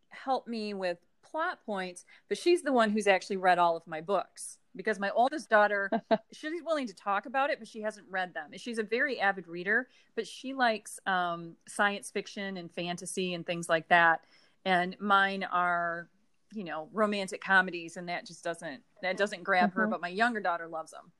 help 0.08 0.48
me 0.48 0.72
with 0.72 0.96
plot 1.22 1.58
points 1.66 2.06
but 2.28 2.38
she's 2.38 2.62
the 2.62 2.72
one 2.72 2.88
who's 2.88 3.06
actually 3.06 3.36
read 3.36 3.58
all 3.58 3.76
of 3.76 3.86
my 3.86 4.00
books 4.00 4.58
because 4.74 4.98
my 4.98 5.10
oldest 5.10 5.50
daughter 5.50 5.90
she's 6.32 6.62
willing 6.64 6.86
to 6.86 6.94
talk 6.94 7.26
about 7.26 7.50
it 7.50 7.58
but 7.58 7.68
she 7.68 7.82
hasn't 7.82 8.06
read 8.08 8.32
them. 8.32 8.50
She's 8.56 8.78
a 8.78 8.82
very 8.82 9.20
avid 9.20 9.46
reader 9.48 9.86
but 10.14 10.26
she 10.26 10.54
likes 10.54 10.98
um, 11.06 11.56
science 11.68 12.10
fiction 12.10 12.56
and 12.56 12.72
fantasy 12.72 13.34
and 13.34 13.44
things 13.44 13.68
like 13.68 13.88
that. 13.88 14.22
And 14.64 14.96
mine 14.98 15.44
are 15.44 16.08
you 16.52 16.64
know 16.64 16.88
romantic 16.92 17.42
comedies 17.42 17.96
and 17.96 18.08
that 18.08 18.26
just 18.26 18.42
doesn't 18.44 18.82
that 19.02 19.16
doesn't 19.16 19.42
grab 19.42 19.70
mm-hmm. 19.70 19.80
her 19.80 19.86
but 19.86 20.00
my 20.00 20.08
younger 20.08 20.40
daughter 20.40 20.68
loves 20.68 20.92
them 20.92 21.12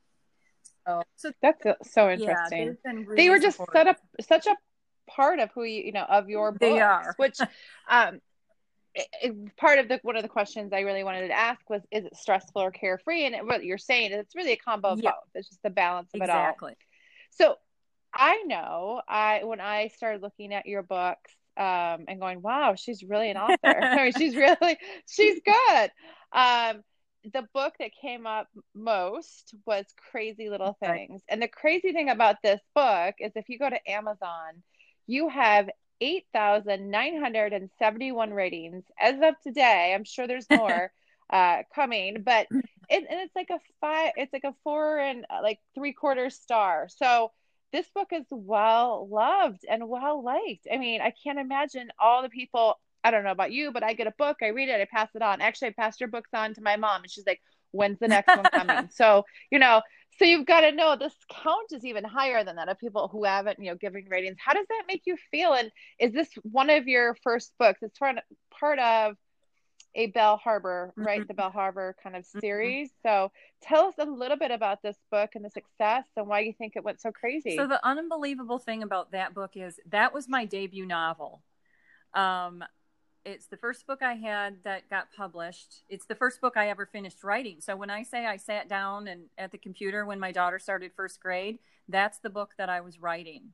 so, 0.87 1.02
so 1.16 1.33
that's 1.42 1.64
so 1.92 2.09
interesting 2.11 2.76
yeah, 2.85 2.92
really 2.92 3.16
they 3.16 3.28
were 3.28 3.38
just 3.38 3.61
set 3.73 3.87
up 3.87 3.97
such 4.21 4.47
a 4.47 4.56
part 5.09 5.38
of 5.38 5.50
who 5.54 5.64
you 5.64 5.83
you 5.83 5.92
know 5.92 6.04
of 6.04 6.28
your 6.28 6.52
books 6.52 6.61
they 6.61 6.80
are. 6.80 7.14
which 7.16 7.38
um 7.90 8.21
it, 8.97 9.09
it, 9.23 9.56
part 9.56 9.78
of 9.78 9.88
the 9.88 10.00
one 10.02 10.16
of 10.16 10.23
the 10.23 10.28
questions 10.28 10.73
I 10.73 10.80
really 10.80 11.04
wanted 11.04 11.28
to 11.28 11.38
ask 11.38 11.68
was 11.68 11.83
is 11.90 12.06
it 12.06 12.16
stressful 12.16 12.62
or 12.62 12.71
carefree? 12.71 13.26
And 13.26 13.35
it, 13.35 13.45
what 13.45 13.62
you're 13.62 13.76
saying 13.76 14.12
is 14.12 14.21
it's 14.21 14.35
really 14.35 14.52
a 14.52 14.56
combo 14.56 14.88
of 14.88 15.02
both. 15.02 15.12
It's 15.35 15.49
just 15.49 15.62
the 15.62 15.71
balance 15.71 16.09
of 16.14 16.23
exactly. 16.23 16.73
it 16.73 16.78
all. 17.45 17.52
So 17.52 17.56
I 18.14 18.42
know 18.47 19.02
I 19.06 19.45
when 19.45 19.61
I 19.61 19.88
started 19.88 20.23
looking 20.23 20.54
at 20.54 20.66
your 20.66 20.83
books 20.83 21.33
um, 21.57 22.05
and 22.09 22.21
going, 22.21 22.43
wow, 22.43 22.75
she's 22.77 23.03
really 23.03 23.31
an 23.31 23.37
author. 23.37 23.57
I 23.65 23.97
mean, 24.05 24.13
she's 24.19 24.37
really, 24.37 24.79
she's 25.09 25.41
good. 25.45 25.91
Um, 26.33 26.83
the 27.33 27.47
book 27.53 27.75
that 27.81 27.91
came 28.01 28.27
up 28.27 28.49
most 28.75 29.55
was 29.67 29.85
Crazy 30.11 30.49
Little 30.49 30.77
Things. 30.85 31.23
And 31.29 31.43
the 31.43 31.49
crazy 31.49 31.93
thing 31.93 32.09
about 32.09 32.37
this 32.43 32.61
book 32.75 33.17
is 33.19 33.33
if 33.35 33.49
you 33.49 33.59
go 33.59 33.69
to 33.69 33.91
Amazon, 33.91 34.63
you 35.07 35.29
have 35.29 35.69
8,971 36.01 38.33
ratings 38.33 38.85
as 39.01 39.17
of 39.23 39.35
today. 39.43 39.93
I'm 39.95 40.05
sure 40.05 40.27
there's 40.27 40.49
more 40.51 40.91
uh, 41.31 41.59
coming, 41.75 42.23
but 42.23 42.47
it, 42.89 43.05
and 43.11 43.21
it's 43.21 43.35
like 43.35 43.51
a 43.51 43.59
five, 43.81 44.13
it's 44.17 44.33
like 44.33 44.45
a 44.45 44.55
four 44.63 44.99
and 44.99 45.27
uh, 45.31 45.41
like 45.43 45.59
three 45.75 45.93
quarter 45.93 46.31
star. 46.31 46.87
So 46.89 47.33
this 47.73 47.89
book 47.95 48.09
is 48.13 48.27
well 48.31 49.09
loved 49.11 49.65
and 49.69 49.89
well 49.89 50.23
liked. 50.23 50.67
I 50.73 50.79
mean, 50.79 51.01
I 51.01 51.13
can't 51.23 51.39
imagine 51.39 51.89
all 51.99 52.23
the 52.23 52.29
people. 52.29 52.79
I 53.05 53.11
don't 53.11 53.25
know 53.25 53.31
about 53.31 53.53
you, 53.53 53.71
but 53.73 53.83
I 53.83 53.93
get 53.93 54.07
a 54.07 54.15
book, 54.19 54.39
I 54.43 54.49
read 54.49 54.69
it, 54.69 54.81
I 54.81 54.87
pass 54.91 55.09
it 55.15 55.23
on. 55.23 55.41
Actually, 55.41 55.69
I 55.69 55.75
passed 55.79 56.01
your 56.01 56.09
books 56.09 56.31
on 56.35 56.55
to 56.55 56.61
my 56.61 56.77
mom, 56.77 57.03
and 57.03 57.11
she's 57.11 57.27
like, 57.27 57.41
"When's 57.71 57.99
the 57.99 58.09
next 58.09 58.37
one 58.37 58.45
coming?" 58.45 58.89
so 58.93 59.25
you 59.51 59.59
know, 59.59 59.83
so 60.19 60.25
you've 60.25 60.47
got 60.47 60.63
to 60.63 60.73
know 60.73 60.97
this 60.97 61.15
count 61.31 61.73
is 61.73 61.85
even 61.85 62.05
higher 62.05 62.43
than 62.43 62.57
that 62.57 62.69
of 62.69 62.79
people 62.79 63.09
who 63.09 63.25
haven't, 63.25 63.59
you 63.59 63.71
know, 63.71 63.77
giving 63.77 64.09
ratings. 64.09 64.39
How 64.45 64.55
does 64.55 64.67
that 64.69 64.85
make 64.89 65.03
you 65.05 65.17
feel? 65.31 65.53
And 65.53 65.71
is 66.01 66.13
this 66.13 66.29
one 66.43 66.71
of 66.71 66.89
your 66.89 67.17
first 67.23 67.53
books? 67.59 67.81
It's 67.83 67.99
part 67.99 68.17
part 68.51 68.79
of 68.79 69.17
a 69.97 70.07
Bell 70.09 70.37
Harbor, 70.37 70.93
right? 70.95 71.21
Mm-hmm. 71.21 71.26
The 71.26 71.35
Bell 71.35 71.50
Harbor 71.50 71.97
kind 72.00 72.15
of 72.15 72.23
mm-hmm. 72.25 72.38
series. 72.38 72.88
Mm-hmm. 72.88 73.09
So 73.09 73.33
tell 73.62 73.87
us 73.87 73.95
a 73.99 74.05
little 74.05 74.37
bit 74.37 74.50
about 74.50 74.83
this 74.83 74.97
book 75.11 75.31
and 75.35 75.45
the 75.45 75.50
success 75.50 76.05
and 76.17 76.29
why 76.29 76.41
you 76.41 76.53
think 76.53 76.75
it 76.76 76.85
went 76.85 77.00
so 77.00 77.11
crazy. 77.11 77.57
So 77.57 77.67
the 77.67 77.85
unbelievable 77.85 78.59
thing 78.59 78.83
about 78.83 79.11
that 79.12 79.35
book 79.35 79.53
is 79.57 79.81
that 79.91 80.15
was 80.15 80.29
my 80.29 80.45
debut 80.45 80.87
novel. 80.87 81.43
Um, 82.15 82.62
it's 83.25 83.47
the 83.47 83.57
first 83.57 83.87
book 83.87 84.03
I 84.03 84.15
had 84.15 84.59
that 84.62 84.88
got 84.88 85.09
published. 85.17 85.83
It's 85.88 86.07
the 86.07 86.15
first 86.15 86.41
book 86.41 86.57
I 86.57 86.69
ever 86.69 86.87
finished 86.87 87.25
writing. 87.25 87.57
So 87.61 87.75
when 87.75 87.91
I 87.91 88.05
say 88.05 88.25
I 88.26 88.37
sat 88.37 88.69
down 88.69 89.09
and 89.09 89.23
at 89.37 89.50
the 89.50 89.59
computer 89.59 90.07
when 90.07 90.21
my 90.21 90.31
daughter 90.31 90.59
started 90.59 90.93
first 90.95 91.21
grade, 91.21 91.59
that's 91.88 92.19
the 92.19 92.31
book 92.31 92.53
that 92.59 92.69
I 92.69 92.83
was 92.83 93.00
writing. 93.00 93.53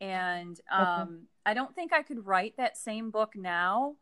And 0.00 0.60
um, 0.70 0.86
okay. 0.86 1.12
I 1.46 1.54
don't 1.54 1.74
think 1.74 1.92
I 1.92 2.02
could 2.02 2.26
write 2.26 2.54
that 2.58 2.76
same 2.76 3.10
book 3.10 3.32
now 3.34 3.96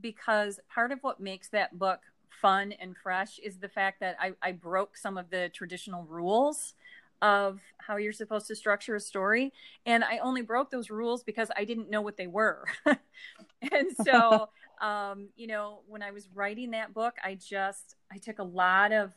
because 0.00 0.60
part 0.72 0.92
of 0.92 0.98
what 1.02 1.20
makes 1.20 1.48
that 1.50 1.78
book 1.78 2.00
fun 2.30 2.72
and 2.72 2.96
fresh 2.96 3.38
is 3.38 3.58
the 3.58 3.68
fact 3.68 4.00
that 4.00 4.16
I, 4.20 4.32
I 4.42 4.52
broke 4.52 4.96
some 4.96 5.16
of 5.16 5.30
the 5.30 5.50
traditional 5.54 6.04
rules 6.04 6.74
of 7.22 7.60
how 7.78 7.96
you're 7.96 8.12
supposed 8.12 8.48
to 8.48 8.56
structure 8.56 8.96
a 8.96 9.00
story. 9.00 9.52
And 9.86 10.02
I 10.02 10.18
only 10.18 10.42
broke 10.42 10.70
those 10.70 10.90
rules 10.90 11.22
because 11.22 11.50
I 11.56 11.64
didn't 11.64 11.88
know 11.88 12.00
what 12.00 12.16
they 12.16 12.26
were. 12.26 12.64
and 12.86 13.92
so, 14.04 14.48
um, 14.80 15.28
you 15.36 15.46
know, 15.46 15.82
when 15.86 16.02
I 16.02 16.10
was 16.10 16.28
writing 16.34 16.72
that 16.72 16.92
book, 16.92 17.14
I 17.22 17.36
just, 17.36 17.94
I 18.12 18.18
took 18.18 18.40
a 18.40 18.44
lot 18.44 18.90
of 18.92 19.12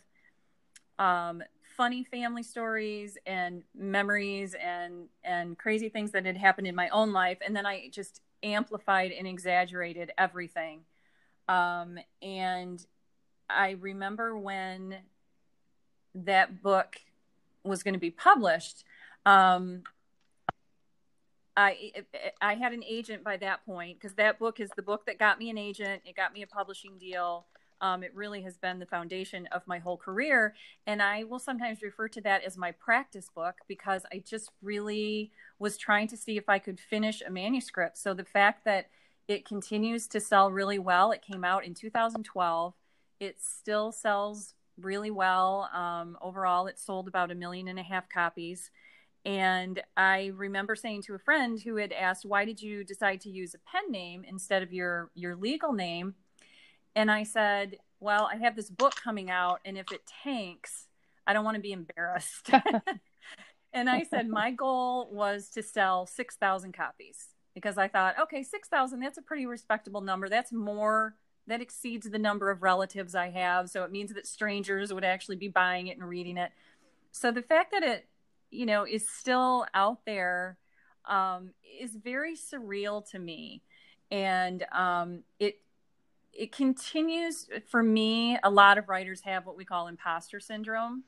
um, 1.00 1.42
funny 1.76 2.04
family 2.04 2.44
stories 2.44 3.18
and 3.26 3.64
memories 3.76 4.54
and, 4.54 5.08
and 5.24 5.58
crazy 5.58 5.90
things 5.90 6.12
that 6.12 6.28
had 6.28 6.38
happened 6.38 6.68
in 6.68 6.76
my 6.76 6.90
own 6.90 7.12
life. 7.12 7.40
And 7.44 7.56
then 7.56 7.66
I 7.66 7.90
just 7.92 8.22
amplified 8.44 9.12
and 9.12 9.28
exaggerated 9.28 10.12
everything. 10.18 10.82
Um, 11.48 11.98
and 12.22 12.86
I 13.50 13.72
remember 13.72 14.38
when 14.38 14.98
that 16.16 16.62
book 16.62 16.98
was 17.64 17.84
going 17.84 17.94
to 17.94 18.00
be 18.00 18.12
published, 18.12 18.84
um, 19.26 19.84
I 21.58 21.92
I 22.42 22.56
had 22.56 22.74
an 22.74 22.84
agent 22.84 23.24
by 23.24 23.38
that 23.38 23.66
point 23.66 24.00
because 24.00 24.16
that 24.16 24.40
book 24.40 24.60
is 24.60 24.70
the 24.76 24.82
book 24.82 25.06
that 25.06 25.18
got 25.18 25.40
me 25.40 25.50
an 25.50 25.58
agent. 25.58 26.02
It 26.06 26.16
got 26.16 26.34
me 26.34 26.42
a 26.42 26.48
publishing 26.48 26.98
deal. 26.98 27.46
Um, 27.82 28.04
it 28.04 28.16
really 28.16 28.42
has 28.44 28.58
been 28.58 28.80
the 28.80 28.86
foundation 28.86 29.48
of 29.52 29.68
my 29.68 29.80
whole 29.80 29.98
career, 29.98 30.56
and 30.88 31.02
I 31.02 31.24
will 31.24 31.40
sometimes 31.40 31.82
refer 31.82 32.08
to 32.10 32.22
that 32.22 32.44
as 32.44 32.58
my 32.58 32.72
practice 32.72 33.30
book 33.34 33.56
because 33.68 34.06
I 34.12 34.24
just 34.26 34.52
really 34.62 35.32
was 35.60 35.78
trying 35.78 36.08
to 36.10 36.18
see 36.18 36.38
if 36.38 36.50
I 36.50 36.60
could 36.60 36.80
finish 36.80 37.22
a 37.22 37.30
manuscript. 37.30 37.98
So 37.98 38.14
the 38.14 38.24
fact 38.24 38.66
that 38.66 38.88
it 39.28 39.46
continues 39.46 40.08
to 40.08 40.20
sell 40.20 40.52
really 40.52 40.80
well. 40.80 41.12
It 41.12 41.22
came 41.22 41.44
out 41.44 41.66
in 41.66 41.74
2012. 41.74 42.74
It 43.20 43.42
still 43.42 43.92
sells 43.92 44.54
really 44.78 45.10
well. 45.10 45.70
Um, 45.74 46.18
overall, 46.22 46.68
it 46.68 46.80
sold 46.80 47.08
about 47.08 47.32
a 47.32 47.36
million 47.36 47.68
and 47.68 47.80
a 47.80 47.84
half 47.84 48.08
copies. 48.10 48.70
And 49.26 49.82
I 49.98 50.32
remember 50.36 50.76
saying 50.76 51.04
to 51.04 51.16
a 51.16 51.20
friend 51.20 51.60
who 51.60 51.78
had 51.78 51.92
asked, 51.92 52.26
"Why 52.26 52.46
did 52.46 52.62
you 52.62 52.84
decide 52.84 53.22
to 53.22 53.30
use 53.30 53.56
a 53.56 53.60
pen 53.60 53.92
name 53.92 54.24
instead 54.24 54.62
of 54.62 54.72
your 54.72 55.10
your 55.16 55.36
legal 55.36 55.74
name?" 55.74 56.16
And 56.96 57.12
I 57.12 57.24
said, 57.24 57.78
"Well, 58.00 58.30
I 58.32 58.38
have 58.38 58.56
this 58.56 58.70
book 58.70 58.96
coming 58.96 59.30
out, 59.30 59.60
and 59.66 59.78
if 59.78 59.92
it 59.92 60.02
tanks, 60.24 60.88
I 61.28 61.34
don't 61.34 61.46
want 61.46 61.56
to 61.56 61.62
be 61.62 61.74
embarrassed." 61.74 62.50
and 63.74 63.90
I 63.90 64.04
said, 64.04 64.28
"My 64.30 64.52
goal 64.52 65.10
was 65.12 65.50
to 65.52 65.64
sell 65.64 66.06
six 66.06 66.36
thousand 66.36 66.74
copies 66.74 67.28
because 67.54 67.78
I 67.78 67.88
thought, 67.88 68.20
okay, 68.20 68.44
six 68.44 68.68
thousand, 68.68 69.00
that's 69.00 69.18
a 69.18 69.22
pretty 69.22 69.46
respectable 69.46 70.02
number. 70.02 70.30
That's 70.30 70.52
more." 70.52 71.16
that 71.48 71.62
exceeds 71.62 72.10
the 72.10 72.20
number 72.20 72.50
of 72.50 72.64
relatives 72.64 73.16
I 73.16 73.30
have. 73.30 73.70
So 73.70 73.84
it 73.84 73.92
means 73.92 74.14
that 74.14 74.26
strangers 74.26 74.94
would 74.94 75.04
actually 75.04 75.36
be 75.36 75.48
buying 75.48 75.88
it 75.88 75.98
and 75.98 76.08
reading 76.08 76.38
it. 76.38 76.52
So 77.12 77.32
the 77.32 77.42
fact 77.42 77.72
that 77.72 77.84
it, 77.84 78.08
you 78.52 78.66
know, 78.66 78.86
is 78.86 79.08
still 79.08 79.66
out 79.74 80.00
there 80.06 80.58
um, 81.06 81.52
is 81.80 81.96
very 81.96 82.36
surreal 82.36 83.08
to 83.12 83.20
me, 83.20 83.62
and 84.12 84.66
um, 84.72 85.24
it 85.40 85.60
it 86.36 86.52
continues 86.52 87.48
for 87.68 87.82
me. 87.82 88.38
A 88.44 88.50
lot 88.50 88.78
of 88.78 88.90
writers 88.90 89.22
have 89.22 89.46
what 89.46 89.58
we 89.58 89.66
call 89.66 89.88
imposter 89.88 90.40
syndrome. 90.40 91.04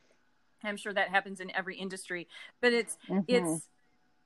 I'm 0.63 0.77
sure 0.77 0.93
that 0.93 1.09
happens 1.09 1.39
in 1.39 1.55
every 1.55 1.77
industry, 1.77 2.27
but 2.61 2.73
it's 2.73 2.97
mm-hmm. 3.07 3.21
it's 3.27 3.67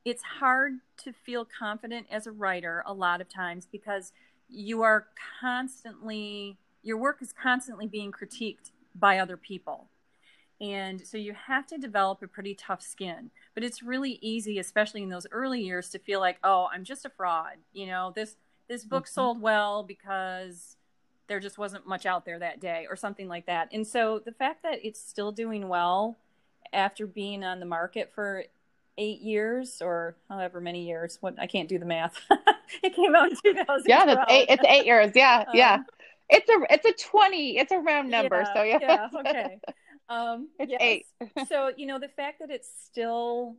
it's 0.06 0.24
hard 0.24 0.74
to 0.98 1.14
feel 1.14 1.46
confident 1.46 2.08
as 2.10 2.26
a 2.26 2.32
writer 2.32 2.84
a 2.86 2.94
lot 2.94 3.22
of 3.22 3.30
times 3.30 3.68
because 3.72 4.14
you 4.50 4.82
are 4.82 5.08
constantly 5.40 6.58
your 6.84 6.98
work 6.98 7.22
is 7.22 7.34
constantly 7.34 7.88
being 7.88 8.12
critiqued 8.12 8.72
by 8.96 9.20
other 9.20 9.38
people 9.38 9.88
and 10.60 11.06
so 11.06 11.18
you 11.18 11.34
have 11.34 11.66
to 11.66 11.78
develop 11.78 12.22
a 12.22 12.28
pretty 12.28 12.54
tough 12.54 12.82
skin 12.82 13.30
but 13.54 13.64
it's 13.64 13.82
really 13.82 14.20
easy 14.22 14.60
especially 14.60 15.04
in 15.04 15.10
those 15.10 15.28
early 15.32 15.62
years 15.62 15.90
to 15.90 16.00
feel 16.00 16.20
like 16.20 16.38
oh 16.44 16.68
i'm 16.74 16.84
just 16.84 17.06
a 17.06 17.10
fraud 17.10 17.58
you 17.72 17.86
know 17.86 18.12
this 18.16 18.36
this 18.68 18.84
book 18.84 19.06
mm-hmm. 19.06 19.14
sold 19.14 19.42
well 19.42 19.84
because 19.84 20.76
there 21.32 21.40
just 21.40 21.58
wasn't 21.58 21.88
much 21.88 22.06
out 22.06 22.26
there 22.26 22.40
that 22.40 22.60
day 22.60 22.86
or 22.90 22.96
something 22.96 23.28
like 23.28 23.46
that 23.46 23.70
and 23.72 23.88
so 23.88 24.22
the 24.26 24.32
fact 24.34 24.64
that 24.64 24.80
it's 24.84 25.00
still 25.00 25.32
doing 25.32 25.68
well 25.68 26.18
after 26.74 27.08
being 27.08 27.44
on 27.44 27.60
the 27.60 27.66
market 27.66 28.12
for 28.14 28.44
eight 28.98 29.22
years 29.22 29.82
or 29.82 30.16
however 30.30 30.60
many 30.60 30.86
years 30.86 31.18
what 31.22 31.34
i 31.40 31.48
can't 31.48 31.70
do 31.70 31.80
the 31.80 31.86
math 31.86 32.18
it 32.84 32.96
came 32.96 33.16
out 33.16 33.30
in 33.30 33.38
2000. 33.44 33.86
Yeah, 33.88 34.06
that's 34.06 34.32
eight. 34.32 34.46
It's 34.50 34.64
eight 34.68 34.86
years. 34.86 35.12
Yeah, 35.16 35.46
um, 35.48 35.54
yeah. 35.54 35.78
It's 36.30 36.50
a 36.50 36.74
it's 36.74 36.86
a 36.86 37.10
twenty. 37.10 37.58
It's 37.58 37.72
a 37.72 37.80
round 37.80 38.10
number. 38.10 38.40
Yeah, 38.40 38.54
so 38.54 38.64
yeah. 38.64 38.78
Yeah. 38.82 39.08
Okay. 39.20 39.60
Um, 40.10 40.50
it's 40.60 40.72
yes. 40.72 40.82
eight. 40.82 41.06
so 41.48 41.72
you 41.76 41.86
know 41.86 42.00
the 42.00 42.08
fact 42.08 42.40
that 42.40 42.50
it's 42.50 42.70
still 42.86 43.56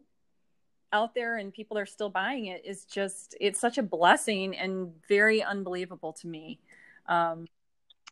out 0.92 1.14
there 1.14 1.38
and 1.38 1.52
people 1.52 1.78
are 1.78 1.86
still 1.86 2.10
buying 2.10 2.46
it 2.46 2.62
is 2.66 2.84
just 2.84 3.34
it's 3.40 3.58
such 3.58 3.78
a 3.78 3.82
blessing 3.82 4.56
and 4.56 4.92
very 5.08 5.42
unbelievable 5.42 6.12
to 6.12 6.26
me. 6.26 6.58
Um, 7.06 7.46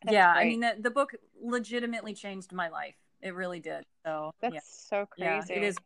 yeah, 0.09 0.33
great. 0.33 0.41
I 0.41 0.47
mean 0.47 0.59
the 0.61 0.75
the 0.79 0.91
book 0.91 1.11
legitimately 1.41 2.13
changed 2.13 2.51
my 2.53 2.69
life. 2.69 2.95
It 3.21 3.35
really 3.35 3.59
did. 3.59 3.85
So 4.05 4.31
that's 4.41 4.55
yeah. 4.55 4.61
so 4.63 5.05
crazy. 5.05 5.53
Yeah, 5.53 5.59
it 5.59 5.63
is 5.63 5.77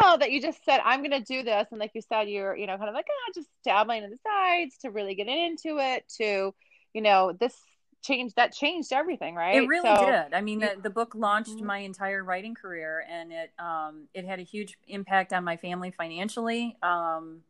well 0.00 0.18
that 0.18 0.30
you 0.30 0.40
just 0.40 0.64
said 0.64 0.80
i'm 0.84 1.00
going 1.00 1.10
to 1.10 1.20
do 1.20 1.42
this 1.42 1.66
and 1.70 1.80
like 1.80 1.92
you 1.94 2.00
said 2.00 2.28
you're 2.28 2.56
you 2.56 2.66
know 2.66 2.76
kind 2.76 2.88
of 2.88 2.94
like 2.94 3.06
oh, 3.08 3.32
just 3.34 3.48
dabbling 3.64 4.02
in 4.02 4.10
the 4.10 4.18
sides 4.18 4.76
to 4.78 4.90
really 4.90 5.14
get 5.14 5.28
into 5.28 5.78
it 5.78 6.04
to 6.08 6.54
you 6.92 7.00
know 7.00 7.32
this 7.38 7.54
changed 8.02 8.36
that 8.36 8.52
changed 8.52 8.92
everything 8.92 9.34
right 9.34 9.56
it 9.56 9.66
really 9.66 9.88
so, 9.88 10.06
did 10.06 10.34
i 10.34 10.40
mean 10.40 10.60
the, 10.60 10.76
the 10.82 10.90
book 10.90 11.14
launched 11.14 11.56
mm-hmm. 11.56 11.66
my 11.66 11.78
entire 11.78 12.22
writing 12.22 12.54
career 12.54 13.04
and 13.10 13.32
it 13.32 13.50
um 13.58 14.06
it 14.14 14.24
had 14.24 14.38
a 14.38 14.42
huge 14.42 14.76
impact 14.86 15.32
on 15.32 15.42
my 15.42 15.56
family 15.56 15.90
financially 15.90 16.76
um 16.82 17.40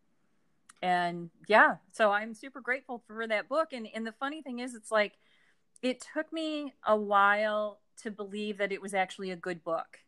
and 0.82 1.30
yeah 1.48 1.76
so 1.92 2.10
i'm 2.10 2.32
super 2.32 2.60
grateful 2.60 3.02
for 3.06 3.26
that 3.26 3.48
book 3.48 3.72
and 3.72 3.86
and 3.94 4.06
the 4.06 4.12
funny 4.12 4.40
thing 4.40 4.60
is 4.60 4.74
it's 4.74 4.90
like 4.90 5.12
it 5.82 6.04
took 6.14 6.32
me 6.32 6.74
a 6.86 6.96
while 6.96 7.80
to 8.02 8.10
believe 8.10 8.58
that 8.58 8.72
it 8.72 8.82
was 8.82 8.94
actually 8.94 9.30
a 9.30 9.36
good 9.36 9.64
book 9.64 9.98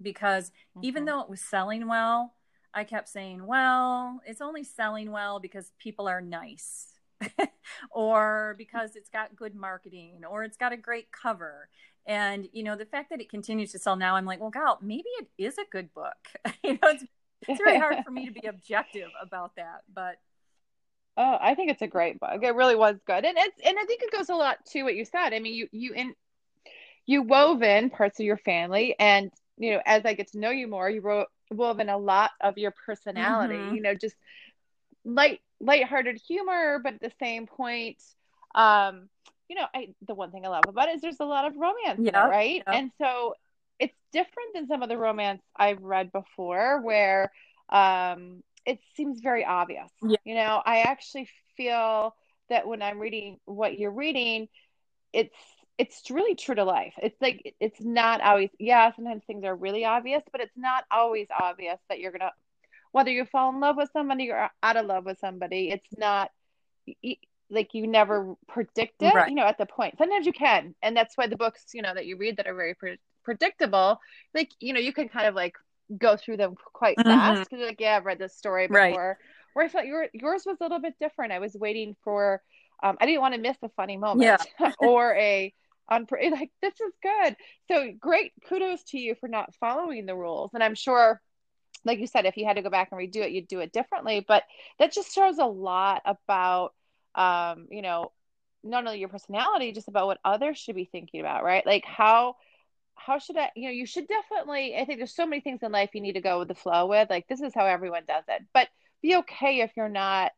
because 0.00 0.50
mm-hmm. 0.50 0.84
even 0.84 1.04
though 1.04 1.20
it 1.20 1.30
was 1.30 1.40
selling 1.40 1.86
well, 1.88 2.34
I 2.72 2.84
kept 2.84 3.08
saying, 3.08 3.46
well, 3.46 4.20
it's 4.26 4.40
only 4.40 4.64
selling 4.64 5.10
well 5.10 5.38
because 5.38 5.72
people 5.78 6.08
are 6.08 6.20
nice. 6.20 6.90
or 7.90 8.54
because 8.58 8.96
it's 8.96 9.08
got 9.08 9.36
good 9.36 9.54
marketing 9.54 10.22
or 10.28 10.44
it's 10.44 10.56
got 10.56 10.72
a 10.72 10.76
great 10.76 11.10
cover. 11.10 11.68
And 12.06 12.48
you 12.52 12.62
know, 12.62 12.76
the 12.76 12.84
fact 12.84 13.10
that 13.10 13.20
it 13.20 13.30
continues 13.30 13.72
to 13.72 13.78
sell 13.78 13.96
now, 13.96 14.16
I'm 14.16 14.26
like, 14.26 14.40
well, 14.40 14.50
gal, 14.50 14.78
maybe 14.82 15.08
it 15.18 15.28
is 15.38 15.56
a 15.58 15.64
good 15.70 15.92
book. 15.94 16.16
you 16.64 16.72
know, 16.74 16.88
it's, 16.88 17.04
it's 17.48 17.62
very 17.62 17.78
hard 17.78 18.04
for 18.04 18.10
me 18.10 18.26
to 18.26 18.32
be 18.32 18.46
objective 18.46 19.08
about 19.22 19.56
that, 19.56 19.82
but 19.92 20.16
Oh, 21.16 21.38
I 21.40 21.54
think 21.54 21.70
it's 21.70 21.82
a 21.82 21.86
great 21.86 22.18
book. 22.18 22.42
It 22.42 22.54
really 22.54 22.74
was 22.74 22.96
good, 23.06 23.24
and 23.24 23.38
it's 23.38 23.60
and 23.64 23.78
I 23.78 23.84
think 23.84 24.02
it 24.02 24.12
goes 24.12 24.30
a 24.30 24.34
lot 24.34 24.58
to 24.72 24.82
what 24.82 24.96
you 24.96 25.04
said. 25.04 25.32
I 25.32 25.38
mean, 25.38 25.54
you 25.54 25.68
you 25.70 25.92
in 25.92 26.14
you 27.06 27.22
wove 27.22 27.62
in 27.62 27.90
parts 27.90 28.18
of 28.18 28.26
your 28.26 28.38
family, 28.38 28.96
and 28.98 29.30
you 29.56 29.72
know, 29.72 29.82
as 29.86 30.04
I 30.04 30.14
get 30.14 30.32
to 30.32 30.38
know 30.38 30.50
you 30.50 30.66
more, 30.66 30.90
you 30.90 31.00
wrote 31.00 31.28
woven 31.50 31.88
a 31.88 31.98
lot 31.98 32.32
of 32.40 32.58
your 32.58 32.74
personality, 32.86 33.54
mm-hmm. 33.54 33.76
you 33.76 33.82
know, 33.82 33.94
just 33.94 34.16
light 35.04 35.40
lighthearted 35.60 36.20
humor, 36.26 36.80
but 36.82 36.94
at 36.94 37.00
the 37.00 37.12
same 37.20 37.46
point, 37.46 38.02
um, 38.54 39.08
you 39.48 39.56
know, 39.56 39.66
I 39.74 39.88
the 40.06 40.14
one 40.14 40.30
thing 40.30 40.44
I 40.44 40.48
love 40.48 40.64
about 40.68 40.88
it 40.88 40.96
is 40.96 41.00
there's 41.00 41.20
a 41.20 41.24
lot 41.24 41.46
of 41.46 41.56
romance 41.56 42.00
yep, 42.00 42.14
in 42.14 42.30
right? 42.30 42.62
And 42.66 42.90
so 43.00 43.34
it's 43.78 43.94
different 44.12 44.54
than 44.54 44.66
some 44.66 44.82
of 44.82 44.88
the 44.88 44.98
romance 44.98 45.42
I've 45.56 45.82
read 45.82 46.12
before 46.12 46.80
where 46.80 47.30
um 47.70 48.42
it 48.66 48.78
seems 48.96 49.20
very 49.20 49.44
obvious. 49.44 49.90
Yeah. 50.02 50.16
You 50.24 50.34
know, 50.34 50.62
I 50.64 50.80
actually 50.80 51.28
feel 51.56 52.14
that 52.48 52.66
when 52.66 52.82
I'm 52.82 52.98
reading 52.98 53.38
what 53.44 53.78
you're 53.78 53.90
reading, 53.90 54.48
it's 55.12 55.36
it's 55.76 56.10
really 56.10 56.34
true 56.34 56.54
to 56.54 56.64
life. 56.64 56.94
It's 57.02 57.20
like 57.20 57.54
it's 57.60 57.80
not 57.80 58.20
always 58.20 58.50
yeah, 58.58 58.92
sometimes 58.94 59.22
things 59.26 59.44
are 59.44 59.54
really 59.54 59.84
obvious, 59.84 60.22
but 60.30 60.40
it's 60.40 60.56
not 60.56 60.84
always 60.90 61.28
obvious 61.38 61.78
that 61.88 62.00
you're 62.00 62.12
gonna 62.12 62.32
whether 62.92 63.10
you 63.10 63.24
fall 63.24 63.50
in 63.50 63.60
love 63.60 63.76
with 63.76 63.90
somebody 63.92 64.30
or 64.30 64.48
out 64.62 64.76
of 64.76 64.86
love 64.86 65.04
with 65.04 65.18
somebody, 65.18 65.70
it's 65.70 65.98
not 65.98 66.30
like 67.50 67.74
you 67.74 67.88
never 67.88 68.34
predict 68.46 69.02
it, 69.02 69.12
right. 69.12 69.28
you 69.28 69.34
know, 69.34 69.44
at 69.44 69.58
the 69.58 69.66
point. 69.66 69.96
Sometimes 69.98 70.26
you 70.26 70.32
can, 70.32 70.76
and 70.80 70.96
that's 70.96 71.16
why 71.16 71.26
the 71.26 71.36
books, 71.36 71.64
you 71.74 71.82
know, 71.82 71.92
that 71.92 72.06
you 72.06 72.16
read 72.16 72.36
that 72.36 72.46
are 72.46 72.54
very 72.54 72.74
pre- 72.74 72.98
predictable, 73.24 73.98
like 74.32 74.50
you 74.60 74.72
know, 74.72 74.80
you 74.80 74.92
can 74.92 75.08
kind 75.08 75.26
of 75.26 75.34
like 75.34 75.56
go 75.96 76.16
through 76.16 76.36
them 76.36 76.54
quite 76.72 76.96
mm-hmm. 76.96 77.08
fast 77.08 77.50
because 77.50 77.64
like, 77.64 77.80
yeah, 77.80 77.96
I've 77.96 78.04
read 78.04 78.18
this 78.18 78.36
story 78.36 78.66
before. 78.66 78.80
Right. 78.80 79.16
Where 79.54 79.64
I 79.64 79.68
felt 79.68 79.86
your 79.86 80.06
yours 80.12 80.44
was 80.46 80.56
a 80.60 80.64
little 80.64 80.80
bit 80.80 80.94
different. 81.00 81.32
I 81.32 81.38
was 81.38 81.54
waiting 81.54 81.94
for 82.02 82.42
um, 82.82 82.96
I 83.00 83.06
didn't 83.06 83.20
want 83.20 83.34
to 83.34 83.40
miss 83.40 83.56
a 83.62 83.68
funny 83.70 83.96
moment 83.96 84.42
yeah. 84.60 84.72
or 84.78 85.14
a 85.14 85.52
on 85.88 86.06
like 86.30 86.50
this 86.62 86.74
is 86.74 86.92
good. 87.02 87.36
So 87.68 87.92
great 87.98 88.32
kudos 88.48 88.82
to 88.88 88.98
you 88.98 89.14
for 89.14 89.28
not 89.28 89.54
following 89.54 90.06
the 90.06 90.16
rules. 90.16 90.50
And 90.54 90.62
I'm 90.62 90.74
sure 90.74 91.20
like 91.84 91.98
you 91.98 92.06
said, 92.06 92.24
if 92.24 92.36
you 92.36 92.46
had 92.46 92.56
to 92.56 92.62
go 92.62 92.70
back 92.70 92.88
and 92.90 93.00
redo 93.00 93.16
it, 93.16 93.32
you'd 93.32 93.48
do 93.48 93.60
it 93.60 93.72
differently. 93.72 94.24
But 94.26 94.44
that 94.78 94.92
just 94.92 95.14
shows 95.14 95.38
a 95.38 95.44
lot 95.44 96.02
about 96.06 96.72
um, 97.14 97.68
you 97.70 97.82
know, 97.82 98.10
not 98.64 98.86
only 98.86 98.98
your 98.98 99.08
personality, 99.08 99.72
just 99.72 99.88
about 99.88 100.06
what 100.06 100.18
others 100.24 100.58
should 100.58 100.74
be 100.74 100.88
thinking 100.90 101.20
about, 101.20 101.44
right? 101.44 101.64
Like 101.64 101.84
how 101.84 102.36
how 102.94 103.18
should 103.18 103.36
I, 103.36 103.50
you 103.54 103.64
know, 103.64 103.72
you 103.72 103.86
should 103.86 104.06
definitely, 104.08 104.76
I 104.76 104.84
think 104.84 104.98
there's 104.98 105.14
so 105.14 105.26
many 105.26 105.40
things 105.40 105.62
in 105.62 105.72
life 105.72 105.90
you 105.94 106.00
need 106.00 106.14
to 106.14 106.20
go 106.20 106.38
with 106.38 106.48
the 106.48 106.54
flow 106.54 106.86
with. 106.86 107.10
Like, 107.10 107.26
this 107.28 107.40
is 107.40 107.52
how 107.54 107.66
everyone 107.66 108.04
does 108.06 108.24
it. 108.28 108.42
But 108.52 108.68
be 109.02 109.16
okay 109.16 109.60
if 109.60 109.72
you're 109.76 109.88
not 109.88 110.32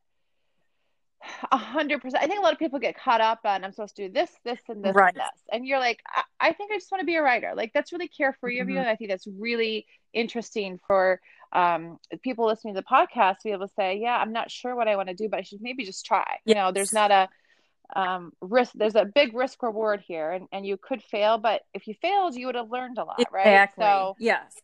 a 1.52 1.56
hundred 1.56 2.02
percent. 2.02 2.22
I 2.22 2.26
think 2.26 2.40
a 2.40 2.42
lot 2.42 2.52
of 2.52 2.58
people 2.58 2.78
get 2.78 2.98
caught 2.98 3.20
up 3.20 3.40
on 3.44 3.64
I'm 3.64 3.72
supposed 3.72 3.96
to 3.96 4.08
do 4.08 4.12
this, 4.12 4.30
this, 4.44 4.60
and 4.68 4.84
this, 4.84 4.94
right. 4.94 5.14
and 5.14 5.20
this, 5.20 5.42
and 5.52 5.66
you're 5.66 5.78
like, 5.78 6.00
I, 6.06 6.22
I, 6.40 6.52
think 6.52 6.72
I 6.72 6.76
just 6.76 6.90
want 6.90 7.00
to 7.00 7.06
be 7.06 7.16
a 7.16 7.22
writer. 7.22 7.52
Like 7.56 7.72
that's 7.72 7.92
really 7.92 8.08
carefree 8.08 8.56
mm-hmm. 8.56 8.62
of 8.62 8.68
you, 8.68 8.74
mm-hmm. 8.74 8.80
and 8.82 8.88
I 8.88 8.96
think 8.96 9.10
that's 9.10 9.26
really 9.26 9.86
interesting 10.12 10.78
for 10.86 11.20
um, 11.52 11.98
people 12.22 12.46
listening 12.46 12.74
to 12.74 12.80
the 12.80 12.86
podcast 12.86 13.38
to 13.38 13.44
be 13.44 13.50
able 13.52 13.66
to 13.66 13.74
say, 13.74 13.98
yeah, 13.98 14.16
I'm 14.16 14.32
not 14.32 14.50
sure 14.50 14.74
what 14.74 14.88
I 14.88 14.96
want 14.96 15.08
to 15.08 15.14
do, 15.14 15.28
but 15.28 15.38
I 15.38 15.42
should 15.42 15.60
maybe 15.62 15.84
just 15.84 16.04
try. 16.04 16.26
Yes. 16.26 16.38
You 16.44 16.54
know, 16.54 16.72
there's 16.72 16.92
not 16.92 17.10
a 17.10 17.28
um, 17.94 18.32
risk. 18.40 18.72
There's 18.74 18.96
a 18.96 19.04
big 19.04 19.34
risk 19.34 19.62
reward 19.62 20.02
here, 20.06 20.32
and 20.32 20.48
and 20.52 20.66
you 20.66 20.76
could 20.76 21.02
fail, 21.02 21.38
but 21.38 21.62
if 21.74 21.86
you 21.86 21.94
failed, 22.00 22.34
you 22.34 22.46
would 22.46 22.54
have 22.54 22.70
learned 22.70 22.98
a 22.98 23.04
lot, 23.04 23.18
right? 23.32 23.46
Exactly. 23.46 23.84
So 23.84 24.16
yes. 24.18 24.54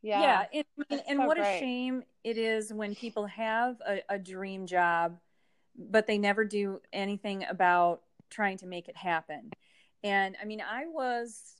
Yeah. 0.00 0.46
Yeah. 0.52 0.62
And, 0.90 1.02
and, 1.08 1.18
what 1.26 1.38
great. 1.38 1.56
a 1.56 1.58
shame 1.58 2.04
it 2.22 2.38
is 2.38 2.72
when 2.72 2.94
people 2.94 3.26
have 3.26 3.76
a, 3.84 4.00
a 4.08 4.16
dream 4.16 4.64
job 4.64 5.18
but 5.78 6.06
they 6.06 6.18
never 6.18 6.44
do 6.44 6.80
anything 6.92 7.44
about 7.48 8.02
trying 8.30 8.58
to 8.58 8.66
make 8.66 8.88
it 8.88 8.96
happen. 8.96 9.50
And 10.02 10.36
I 10.40 10.44
mean, 10.44 10.60
I 10.60 10.86
was, 10.86 11.54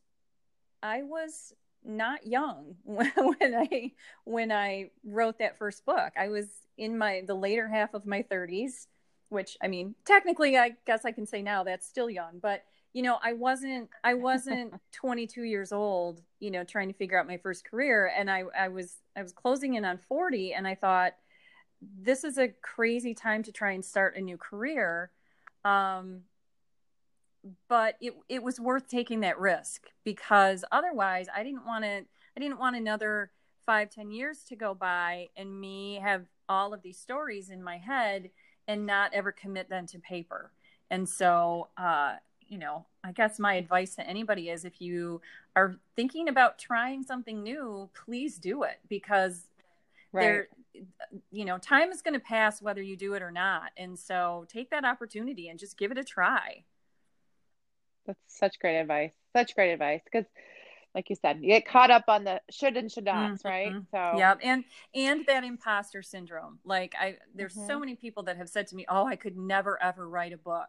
I 0.83 1.03
was 1.03 1.55
not 1.85 2.27
young 2.27 2.75
when, 2.85 3.13
I 3.41 3.93
when 4.25 4.53
I 4.53 4.91
wrote 5.05 5.39
that 5.39 5.59
first 5.59 5.87
book. 5.87 6.13
I 6.19 6.29
was 6.29 6.47
in 6.77 6.99
my 6.99 7.23
the 7.27 7.35
later 7.35 7.69
half 7.69 7.95
of 7.95 8.07
my 8.07 8.23
30s, 8.23 8.87
which 9.29 9.57
I 9.63 9.69
mean, 9.69 9.95
technically, 10.05 10.57
I 10.57 10.73
guess 10.87 11.05
I 11.05 11.13
can 11.13 11.27
say 11.27 11.43
now 11.43 11.65
that's 11.65 11.87
still 11.87 12.11
young, 12.11 12.39
but 12.41 12.65
you 12.93 13.03
know, 13.03 13.19
I 13.23 13.35
wasn't 13.35 13.91
I 14.03 14.15
wasn't 14.15 14.75
22 14.93 15.43
years 15.43 15.73
old, 15.73 16.23
you 16.41 16.51
know, 16.51 16.65
trying 16.65 16.89
to 16.89 16.95
figure 16.95 17.19
out 17.19 17.27
my 17.27 17.39
first 17.39 17.65
career, 17.65 18.13
and 18.17 18.31
I 18.31 18.45
I 18.59 18.69
was 18.69 18.97
I 19.17 19.23
was 19.23 19.33
closing 19.33 19.75
in 19.75 19.85
on 19.85 19.99
40, 19.99 20.55
and 20.55 20.67
I 20.67 20.75
thought 20.75 21.15
this 21.81 22.25
is 22.25 22.39
a 22.39 22.49
crazy 22.49 23.15
time 23.15 23.43
to 23.45 23.53
try 23.53 23.73
and 23.73 23.85
start 23.85 24.17
a 24.17 24.21
new 24.21 24.37
career. 24.37 25.11
Um, 25.65 26.23
but 27.69 27.97
it 28.01 28.15
it 28.29 28.43
was 28.43 28.59
worth 28.59 28.89
taking 28.89 29.21
that 29.21 29.39
risk 29.39 29.87
because 30.05 30.65
otherwise 30.73 31.27
I 31.35 31.43
didn't 31.43 31.67
want 31.67 31.85
to 31.85 32.05
I 32.37 32.41
didn't 32.41 32.59
want 32.59 32.77
another 32.77 33.31
five 33.67 33.91
ten 33.91 34.11
years 34.11 34.43
to 34.49 34.57
go 34.57 34.75
by 34.75 35.29
and 35.37 35.61
me 35.61 35.97
have 36.03 36.27
all 36.49 36.73
of 36.73 36.83
these 36.83 36.99
stories 36.99 37.51
in 37.51 37.63
my 37.63 37.77
head 37.77 38.31
and 38.69 38.87
not 38.87 39.13
ever 39.13 39.33
commit 39.33 39.69
them 39.69 39.87
to 39.89 39.99
paper. 39.99 40.53
And 40.91 41.09
so 41.09 41.69
uh, 41.77 42.17
you 42.49 42.59
know, 42.59 42.87
I 43.05 43.13
guess 43.13 43.39
my 43.39 43.55
advice 43.55 43.95
to 43.97 44.07
anybody 44.07 44.49
is 44.49 44.65
if 44.65 44.81
you 44.81 45.21
are 45.55 45.77
thinking 45.97 46.29
about 46.29 46.59
trying 46.59 47.03
something 47.03 47.43
new, 47.43 47.91
please 47.95 48.39
do 48.39 48.63
it 48.63 48.81
because 48.89 49.47
right. 50.13 50.23
there 50.23 50.49
you 51.31 51.45
know 51.45 51.59
time 51.59 51.91
is 51.91 52.03
going 52.03 52.15
to 52.15 52.21
pass 52.21 52.63
whether 52.63 52.83
you 52.83 52.97
do 52.97 53.15
it 53.15 53.23
or 53.23 53.33
not 53.33 53.73
and 53.77 53.99
so 53.99 54.47
take 54.49 54.71
that 54.71 54.85
opportunity 54.85 55.49
and 55.49 55.59
just 55.59 55.77
give 55.77 55.91
it 55.91 55.99
a 55.99 56.05
try 56.05 56.63
that's 58.07 58.21
such 58.29 58.59
great 58.61 58.79
advice 58.79 59.11
such 59.35 59.57
great 59.57 59.73
advice 59.73 60.01
because 60.05 60.29
like 60.95 61.11
you 61.11 61.17
said 61.17 61.39
you 61.41 61.49
get 61.49 61.67
caught 61.67 61.91
up 61.91 62.05
on 62.09 62.25
the 62.25 62.41
should 62.51 62.77
and 62.77 62.91
should 62.91 63.05
nots 63.05 63.43
mm-hmm. 63.43 63.49
right 63.49 63.73
so 63.91 64.19
yeah 64.19 64.35
and 64.43 64.65
and 64.95 65.27
that 65.27 65.45
imposter 65.45 66.03
syndrome 66.03 66.59
like 66.65 66.95
i 67.01 67.17
there's 67.35 67.55
mm-hmm. 67.55 67.67
so 67.67 67.79
many 67.79 67.95
people 67.95 68.23
that 68.23 68.37
have 68.37 68.49
said 68.49 68.67
to 68.67 68.75
me 68.75 68.85
oh 68.89 69.07
i 69.07 69.17
could 69.17 69.37
never 69.37 69.81
ever 69.83 70.09
write 70.09 70.33
a 70.33 70.39
book 70.39 70.69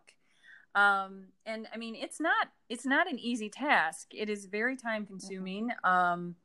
um 0.76 1.26
and 1.46 1.68
i 1.74 1.78
mean 1.78 1.96
it's 1.96 2.20
not 2.20 2.48
it's 2.70 2.86
not 2.86 3.10
an 3.10 3.18
easy 3.18 3.50
task 3.50 4.08
it 4.12 4.30
is 4.30 4.46
very 4.46 4.76
time 4.76 5.06
consuming 5.06 5.70
mm-hmm. 5.70 5.90
um 5.90 6.36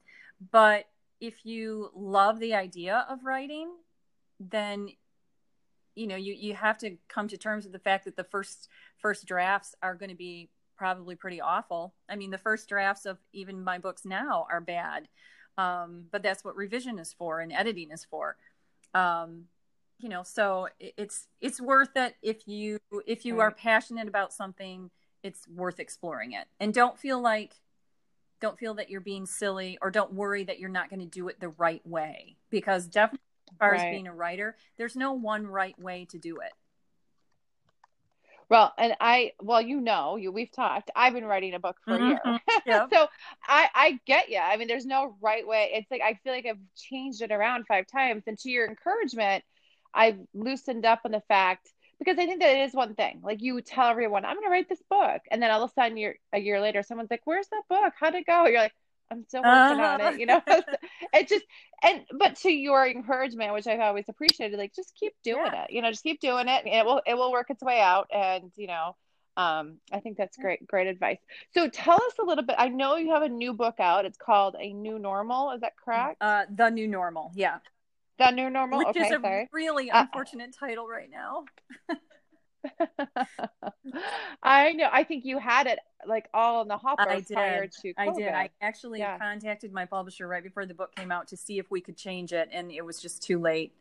but 0.50 0.86
if 1.20 1.44
you 1.44 1.90
love 1.94 2.38
the 2.38 2.54
idea 2.54 3.06
of 3.08 3.24
writing, 3.24 3.70
then 4.40 4.88
you 5.94 6.06
know 6.06 6.16
you 6.16 6.34
you 6.34 6.54
have 6.54 6.76
to 6.78 6.96
come 7.08 7.28
to 7.28 7.36
terms 7.36 7.64
with 7.64 7.72
the 7.72 7.78
fact 7.78 8.04
that 8.04 8.16
the 8.16 8.24
first 8.24 8.68
first 8.98 9.26
drafts 9.26 9.74
are 9.82 9.94
going 9.94 10.10
to 10.10 10.16
be 10.16 10.50
probably 10.76 11.16
pretty 11.16 11.40
awful. 11.40 11.94
I 12.08 12.16
mean, 12.16 12.30
the 12.30 12.38
first 12.38 12.68
drafts 12.68 13.06
of 13.06 13.18
even 13.32 13.64
my 13.64 13.78
books 13.78 14.04
now 14.04 14.46
are 14.50 14.60
bad, 14.60 15.08
um, 15.56 16.06
but 16.10 16.22
that's 16.22 16.44
what 16.44 16.56
revision 16.56 16.98
is 16.98 17.12
for 17.12 17.40
and 17.40 17.52
editing 17.52 17.90
is 17.90 18.04
for. 18.04 18.36
Um, 18.94 19.44
you 19.98 20.08
know, 20.08 20.22
so 20.22 20.68
it's 20.80 21.28
it's 21.40 21.60
worth 21.60 21.96
it 21.96 22.16
if 22.22 22.48
you 22.48 22.78
if 23.06 23.24
you 23.24 23.40
are 23.40 23.50
passionate 23.50 24.08
about 24.08 24.32
something, 24.32 24.90
it's 25.22 25.46
worth 25.48 25.80
exploring 25.80 26.32
it, 26.32 26.46
and 26.60 26.74
don't 26.74 26.98
feel 26.98 27.20
like 27.20 27.54
don't 28.40 28.58
feel 28.58 28.74
that 28.74 28.90
you're 28.90 29.00
being 29.00 29.24
silly 29.24 29.78
or 29.80 29.90
don't 29.90 30.12
worry 30.12 30.44
that 30.44 30.58
you're 30.58 30.68
not 30.68 30.90
going 30.90 31.00
to 31.00 31.06
do 31.06 31.28
it 31.28 31.40
the 31.40 31.48
right 31.50 31.80
way 31.86 32.36
because 32.50 32.86
definitely 32.86 33.24
as 33.50 33.56
far 33.58 33.70
right. 33.70 33.80
as 33.80 33.90
being 33.90 34.06
a 34.06 34.14
writer 34.14 34.54
there's 34.76 34.96
no 34.96 35.12
one 35.12 35.46
right 35.46 35.78
way 35.80 36.04
to 36.04 36.18
do 36.18 36.36
it 36.36 36.52
well 38.54 38.72
and 38.78 38.94
i 39.00 39.32
well 39.40 39.60
you 39.60 39.80
know 39.80 40.16
you 40.16 40.30
we've 40.30 40.52
talked 40.52 40.90
i've 40.94 41.12
been 41.12 41.24
writing 41.24 41.54
a 41.54 41.58
book 41.58 41.76
for 41.84 41.98
mm-hmm. 41.98 42.04
a 42.04 42.08
year 42.08 42.20
mm-hmm. 42.24 42.86
so 42.92 43.06
i 43.46 43.68
i 43.74 43.98
get 44.06 44.30
you 44.30 44.38
i 44.38 44.56
mean 44.56 44.68
there's 44.68 44.86
no 44.86 45.16
right 45.20 45.46
way 45.46 45.70
it's 45.74 45.90
like 45.90 46.00
i 46.02 46.14
feel 46.22 46.32
like 46.32 46.46
i've 46.46 46.58
changed 46.76 47.20
it 47.22 47.32
around 47.32 47.66
five 47.66 47.86
times 47.86 48.22
and 48.26 48.38
to 48.38 48.50
your 48.50 48.66
encouragement 48.66 49.42
i've 49.92 50.18
loosened 50.32 50.86
up 50.86 51.00
on 51.04 51.10
the 51.10 51.22
fact 51.28 51.70
because 51.98 52.18
I 52.18 52.26
think 52.26 52.40
that 52.40 52.56
it 52.56 52.62
is 52.62 52.74
one 52.74 52.94
thing. 52.94 53.20
Like 53.22 53.40
you 53.40 53.60
tell 53.60 53.88
everyone, 53.88 54.24
I'm 54.24 54.34
going 54.34 54.46
to 54.46 54.50
write 54.50 54.68
this 54.68 54.82
book, 54.90 55.22
and 55.30 55.42
then 55.42 55.50
all 55.50 55.62
of 55.62 55.70
a 55.70 55.72
sudden, 55.74 55.96
you're 55.96 56.16
a 56.32 56.40
year 56.40 56.60
later, 56.60 56.82
someone's 56.82 57.10
like, 57.10 57.22
"Where's 57.24 57.46
that 57.48 57.62
book? 57.68 57.92
How'd 57.98 58.14
it 58.16 58.26
go?" 58.26 58.46
You're 58.46 58.60
like, 58.60 58.74
"I'm 59.10 59.24
still 59.28 59.42
working 59.42 59.80
uh-huh. 59.80 59.98
on 60.06 60.14
it," 60.14 60.20
you 60.20 60.26
know. 60.26 60.42
it 61.12 61.28
just 61.28 61.44
and 61.82 62.02
but 62.18 62.36
to 62.40 62.50
your 62.50 62.86
encouragement, 62.86 63.52
which 63.52 63.66
I've 63.66 63.80
always 63.80 64.08
appreciated, 64.08 64.58
like 64.58 64.74
just 64.74 64.94
keep 64.98 65.14
doing 65.22 65.50
yeah. 65.52 65.64
it. 65.64 65.70
You 65.70 65.82
know, 65.82 65.90
just 65.90 66.02
keep 66.02 66.20
doing 66.20 66.48
it. 66.48 66.66
it 66.66 66.84
will 66.84 67.02
it 67.06 67.14
will 67.14 67.32
work 67.32 67.50
its 67.50 67.62
way 67.62 67.80
out, 67.80 68.08
and 68.12 68.50
you 68.56 68.66
know. 68.66 68.96
Um, 69.36 69.78
I 69.92 69.98
think 69.98 70.16
that's 70.16 70.36
great, 70.36 70.64
great 70.64 70.86
advice. 70.86 71.18
So 71.54 71.68
tell 71.68 71.96
us 71.96 72.12
a 72.20 72.24
little 72.24 72.44
bit. 72.44 72.54
I 72.56 72.68
know 72.68 72.94
you 72.94 73.10
have 73.14 73.22
a 73.22 73.28
new 73.28 73.52
book 73.52 73.80
out. 73.80 74.04
It's 74.04 74.16
called 74.16 74.54
A 74.56 74.72
New 74.72 74.96
Normal. 74.96 75.50
Is 75.50 75.62
that 75.62 75.72
correct? 75.76 76.18
Uh, 76.20 76.44
the 76.48 76.70
New 76.70 76.86
Normal. 76.86 77.32
Yeah. 77.34 77.58
The 78.18 78.30
new 78.30 78.48
normal, 78.48 78.78
which 78.78 78.88
okay, 78.88 79.06
is 79.06 79.10
a 79.10 79.20
sorry. 79.20 79.48
really 79.52 79.90
uh, 79.90 80.02
unfortunate 80.02 80.50
uh, 80.50 80.66
title 80.66 80.86
right 80.86 81.10
now. 81.10 81.44
I 84.42 84.72
know. 84.72 84.88
I 84.90 85.02
think 85.04 85.24
you 85.24 85.38
had 85.38 85.66
it 85.66 85.80
like 86.06 86.28
all 86.34 86.62
in 86.62 86.68
the 86.68 86.76
hopper 86.76 87.08
I 87.08 87.20
did. 87.20 87.34
prior 87.34 87.66
to 87.66 87.94
COVID. 87.94 87.94
I 87.96 88.12
did. 88.12 88.28
I 88.28 88.50
actually 88.60 89.00
yeah. 89.00 89.18
contacted 89.18 89.72
my 89.72 89.84
publisher 89.84 90.26
right 90.26 90.42
before 90.42 90.66
the 90.66 90.74
book 90.74 90.94
came 90.94 91.12
out 91.12 91.28
to 91.28 91.36
see 91.36 91.58
if 91.58 91.70
we 91.70 91.80
could 91.80 91.96
change 91.96 92.32
it, 92.32 92.48
and 92.52 92.70
it 92.70 92.84
was 92.84 93.00
just 93.00 93.22
too 93.22 93.38
late. 93.38 93.72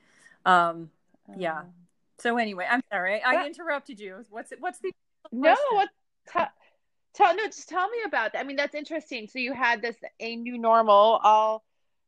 Um, 0.45 0.89
yeah. 1.37 1.59
Um, 1.59 1.73
so 2.19 2.37
anyway, 2.37 2.67
I'm 2.69 2.81
sorry. 2.91 3.21
I 3.21 3.45
interrupted 3.45 3.99
you. 3.99 4.23
What's 4.29 4.51
it? 4.51 4.61
What's 4.61 4.79
the 4.79 4.91
no? 5.31 5.55
What? 5.71 5.89
tell 7.13 7.35
no. 7.35 7.45
Just 7.45 7.69
tell 7.69 7.89
me 7.89 7.97
about 8.05 8.33
that. 8.33 8.39
I 8.39 8.43
mean, 8.43 8.55
that's 8.55 8.75
interesting. 8.75 9.27
So 9.27 9.39
you 9.39 9.53
had 9.53 9.81
this 9.81 9.97
a 10.19 10.35
new 10.35 10.57
normal 10.57 11.19
all 11.23 11.63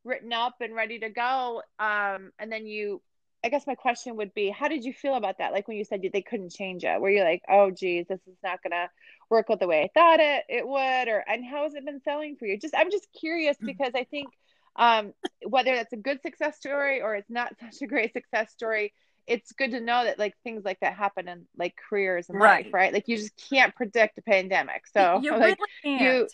written 0.06 0.32
up 0.32 0.56
and 0.62 0.76
ready 0.76 1.00
to 1.00 1.10
go 1.10 1.64
um 1.80 2.32
and 2.38 2.52
then 2.52 2.68
you 2.68 3.02
i 3.46 3.50
guess 3.50 3.66
my 3.68 3.76
question 3.76 4.18
would 4.18 4.34
be 4.34 4.50
how 4.50 4.68
did 4.68 4.84
you 4.84 4.92
feel 4.92 5.16
about 5.16 5.38
that 5.38 5.54
like 5.54 5.68
when 5.68 5.78
you 5.78 5.86
said 5.86 6.02
they 6.12 6.22
couldn't 6.22 6.52
change 6.52 6.84
it 6.84 7.00
were 7.00 7.10
you 7.10 7.24
like 7.24 7.42
oh 7.50 7.72
geez 7.72 8.06
this 8.08 8.20
is 8.28 8.38
not 8.44 8.62
gonna 8.62 8.90
work 9.30 9.48
out 9.50 9.60
the 9.60 9.68
way 9.68 9.84
i 9.84 9.90
thought 9.94 10.20
it 10.20 10.44
it 10.50 10.68
would 10.68 11.08
or 11.08 11.24
and 11.28 11.46
how 11.46 11.64
has 11.64 11.76
it 11.76 11.86
been 11.86 12.02
selling 12.02 12.36
for 12.36 12.46
you 12.46 12.58
just 12.58 12.76
i'm 12.76 12.92
just 12.92 13.08
curious 13.18 13.56
mm. 13.58 13.68
because 13.68 13.92
i 13.96 14.04
think 14.04 14.28
um 14.76 15.14
whether 15.48 15.76
that's 15.76 15.94
a 15.94 15.98
good 15.98 16.22
success 16.22 16.58
story 16.58 17.02
or 17.02 17.16
it's 17.16 17.30
not 17.30 17.54
such 17.60 17.82
a 17.82 17.88
great 17.88 18.12
success 18.14 18.52
story 18.52 18.94
it's 19.28 19.52
good 19.54 19.72
to 19.72 19.80
know 19.80 20.04
that 20.04 20.20
like 20.20 20.36
things 20.44 20.64
like 20.64 20.80
that 20.82 20.94
happen 20.94 21.28
in 21.28 21.46
like 21.58 21.76
careers 21.90 22.30
and 22.30 22.40
right. 22.40 22.66
life, 22.66 22.74
right? 22.74 22.94
Like 22.94 23.08
you 23.08 23.18
just 23.18 23.34
can't 23.50 23.74
predict 23.76 24.18
a 24.20 24.22
pandemic. 24.22 24.84
So 24.94 25.20
you 25.22 25.32
like 25.38 25.58
really 25.84 25.98
can't. 25.98 26.32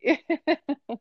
you 0.00 0.16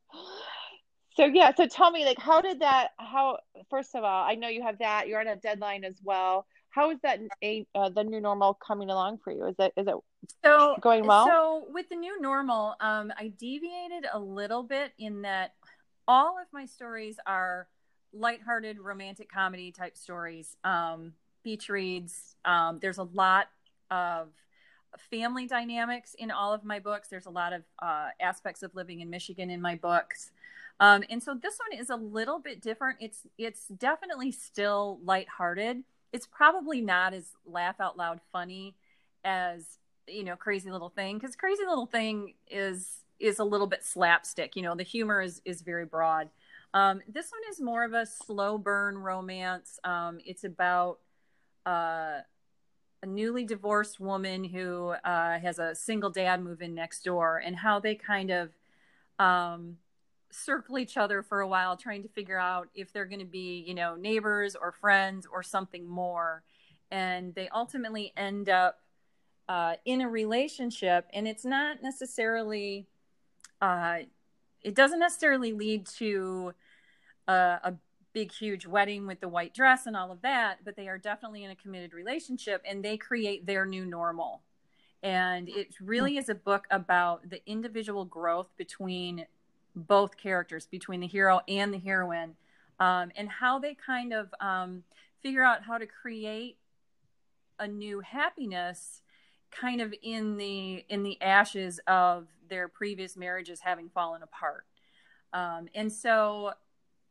so 1.15 1.25
yeah 1.25 1.53
so 1.55 1.67
tell 1.67 1.91
me 1.91 2.05
like 2.05 2.19
how 2.19 2.41
did 2.41 2.59
that 2.59 2.89
how 2.97 3.37
first 3.69 3.95
of 3.95 4.03
all 4.03 4.23
i 4.25 4.35
know 4.35 4.47
you 4.47 4.61
have 4.61 4.77
that 4.79 5.07
you're 5.07 5.19
on 5.19 5.27
a 5.27 5.35
deadline 5.35 5.83
as 5.83 5.99
well 6.03 6.45
how 6.69 6.89
is 6.89 6.97
that 7.03 7.19
a, 7.43 7.65
uh, 7.75 7.89
the 7.89 8.03
new 8.03 8.19
normal 8.19 8.55
coming 8.55 8.89
along 8.89 9.19
for 9.23 9.31
you 9.31 9.45
is 9.45 9.55
it 9.59 9.73
is 9.77 9.87
it 9.87 9.95
so 10.43 10.75
going 10.81 11.05
well 11.05 11.25
so 11.25 11.65
with 11.69 11.87
the 11.89 11.95
new 11.95 12.19
normal 12.21 12.75
um 12.79 13.11
i 13.17 13.31
deviated 13.37 14.05
a 14.11 14.19
little 14.19 14.63
bit 14.63 14.91
in 14.97 15.21
that 15.21 15.53
all 16.07 16.37
of 16.39 16.47
my 16.51 16.65
stories 16.65 17.17
are 17.25 17.67
lighthearted 18.13 18.79
romantic 18.79 19.29
comedy 19.31 19.71
type 19.71 19.97
stories 19.97 20.55
um 20.63 21.13
beach 21.43 21.69
reads 21.69 22.35
um 22.45 22.79
there's 22.81 22.97
a 22.97 23.03
lot 23.03 23.47
of 23.91 24.29
family 24.97 25.47
dynamics 25.47 26.15
in 26.17 26.31
all 26.31 26.53
of 26.53 26.63
my 26.63 26.79
books. 26.79 27.07
There's 27.07 27.25
a 27.25 27.31
lot 27.31 27.53
of 27.53 27.63
uh, 27.81 28.09
aspects 28.21 28.63
of 28.63 28.73
living 28.75 28.99
in 28.99 29.09
Michigan 29.09 29.49
in 29.49 29.61
my 29.61 29.75
books. 29.75 30.31
Um, 30.79 31.03
and 31.09 31.21
so 31.21 31.33
this 31.33 31.59
one 31.59 31.79
is 31.79 31.89
a 31.89 31.95
little 31.95 32.39
bit 32.39 32.61
different. 32.61 32.97
It's 32.99 33.21
it's 33.37 33.67
definitely 33.67 34.31
still 34.31 34.99
lighthearted. 35.03 35.83
It's 36.11 36.27
probably 36.27 36.81
not 36.81 37.13
as 37.13 37.31
laugh 37.45 37.79
out 37.79 37.97
loud 37.97 38.19
funny 38.31 38.75
as 39.23 39.77
you 40.07 40.23
know 40.23 40.35
Crazy 40.35 40.71
Little 40.71 40.89
Thing 40.89 41.17
because 41.17 41.35
Crazy 41.35 41.63
Little 41.67 41.85
Thing 41.85 42.33
is 42.49 43.03
is 43.19 43.39
a 43.39 43.43
little 43.43 43.67
bit 43.67 43.83
slapstick. 43.83 44.55
You 44.55 44.63
know, 44.63 44.75
the 44.75 44.83
humor 44.83 45.21
is 45.21 45.41
is 45.45 45.61
very 45.61 45.85
broad. 45.85 46.29
Um, 46.73 47.01
this 47.07 47.31
one 47.31 47.41
is 47.51 47.61
more 47.61 47.83
of 47.83 47.93
a 47.93 48.05
slow 48.05 48.57
burn 48.57 48.97
romance. 48.97 49.79
Um, 49.83 50.19
it's 50.25 50.43
about 50.43 50.99
uh, 51.65 52.21
a 53.01 53.05
newly 53.05 53.45
divorced 53.45 53.99
woman 53.99 54.43
who 54.43 54.89
uh, 55.03 55.39
has 55.39 55.59
a 55.59 55.75
single 55.75 56.09
dad 56.09 56.41
move 56.41 56.61
in 56.61 56.73
next 56.73 57.03
door 57.03 57.41
and 57.45 57.55
how 57.55 57.79
they 57.79 57.95
kind 57.95 58.31
of 58.31 58.49
um, 59.19 59.77
circle 60.33 60.77
each 60.77 60.97
other 60.97 61.21
for 61.21 61.41
a 61.41 61.47
while 61.47 61.77
trying 61.77 62.03
to 62.03 62.09
figure 62.09 62.39
out 62.39 62.69
if 62.73 62.91
they're 62.91 63.05
going 63.05 63.19
to 63.19 63.25
be 63.25 63.63
you 63.67 63.73
know 63.73 63.95
neighbors 63.95 64.55
or 64.55 64.71
friends 64.71 65.27
or 65.31 65.43
something 65.43 65.87
more. 65.87 66.43
And 66.91 67.33
they 67.33 67.49
ultimately 67.49 68.13
end 68.15 68.49
up 68.49 68.79
uh, 69.49 69.75
in 69.85 70.01
a 70.01 70.09
relationship 70.09 71.07
and 71.13 71.27
it's 71.27 71.45
not 71.45 71.81
necessarily 71.81 72.87
uh, 73.61 73.99
it 74.61 74.75
doesn't 74.75 74.99
necessarily 74.99 75.53
lead 75.53 75.85
to 75.85 76.53
a, 77.27 77.33
a 77.33 77.73
big 78.13 78.31
huge 78.31 78.65
wedding 78.65 79.07
with 79.07 79.19
the 79.19 79.27
white 79.27 79.53
dress 79.53 79.85
and 79.85 79.97
all 79.97 80.11
of 80.11 80.21
that 80.21 80.59
but 80.63 80.75
they 80.75 80.87
are 80.87 80.97
definitely 80.97 81.43
in 81.43 81.51
a 81.51 81.55
committed 81.55 81.93
relationship 81.93 82.61
and 82.67 82.83
they 82.83 82.97
create 82.97 83.45
their 83.45 83.65
new 83.65 83.85
normal. 83.85 84.41
And 85.01 85.49
it 85.49 85.75
really 85.81 86.17
is 86.17 86.29
a 86.29 86.35
book 86.35 86.65
about 86.71 87.29
the 87.29 87.41
individual 87.45 88.05
growth 88.05 88.47
between 88.55 89.25
both 89.75 90.17
characters 90.17 90.67
between 90.67 90.99
the 90.99 91.07
hero 91.07 91.41
and 91.47 91.73
the 91.73 91.79
heroine 91.79 92.35
um, 92.79 93.11
and 93.15 93.29
how 93.29 93.59
they 93.59 93.75
kind 93.75 94.13
of 94.13 94.33
um, 94.39 94.83
figure 95.21 95.43
out 95.43 95.63
how 95.63 95.77
to 95.77 95.85
create 95.85 96.57
a 97.59 97.67
new 97.67 97.99
happiness 97.99 99.01
kind 99.51 99.81
of 99.81 99.93
in 100.01 100.37
the 100.37 100.83
in 100.89 101.03
the 101.03 101.21
ashes 101.21 101.79
of 101.87 102.27
their 102.49 102.67
previous 102.67 103.15
marriages 103.15 103.59
having 103.59 103.89
fallen 103.89 104.23
apart 104.23 104.65
um, 105.33 105.67
and 105.75 105.91
so 105.91 106.53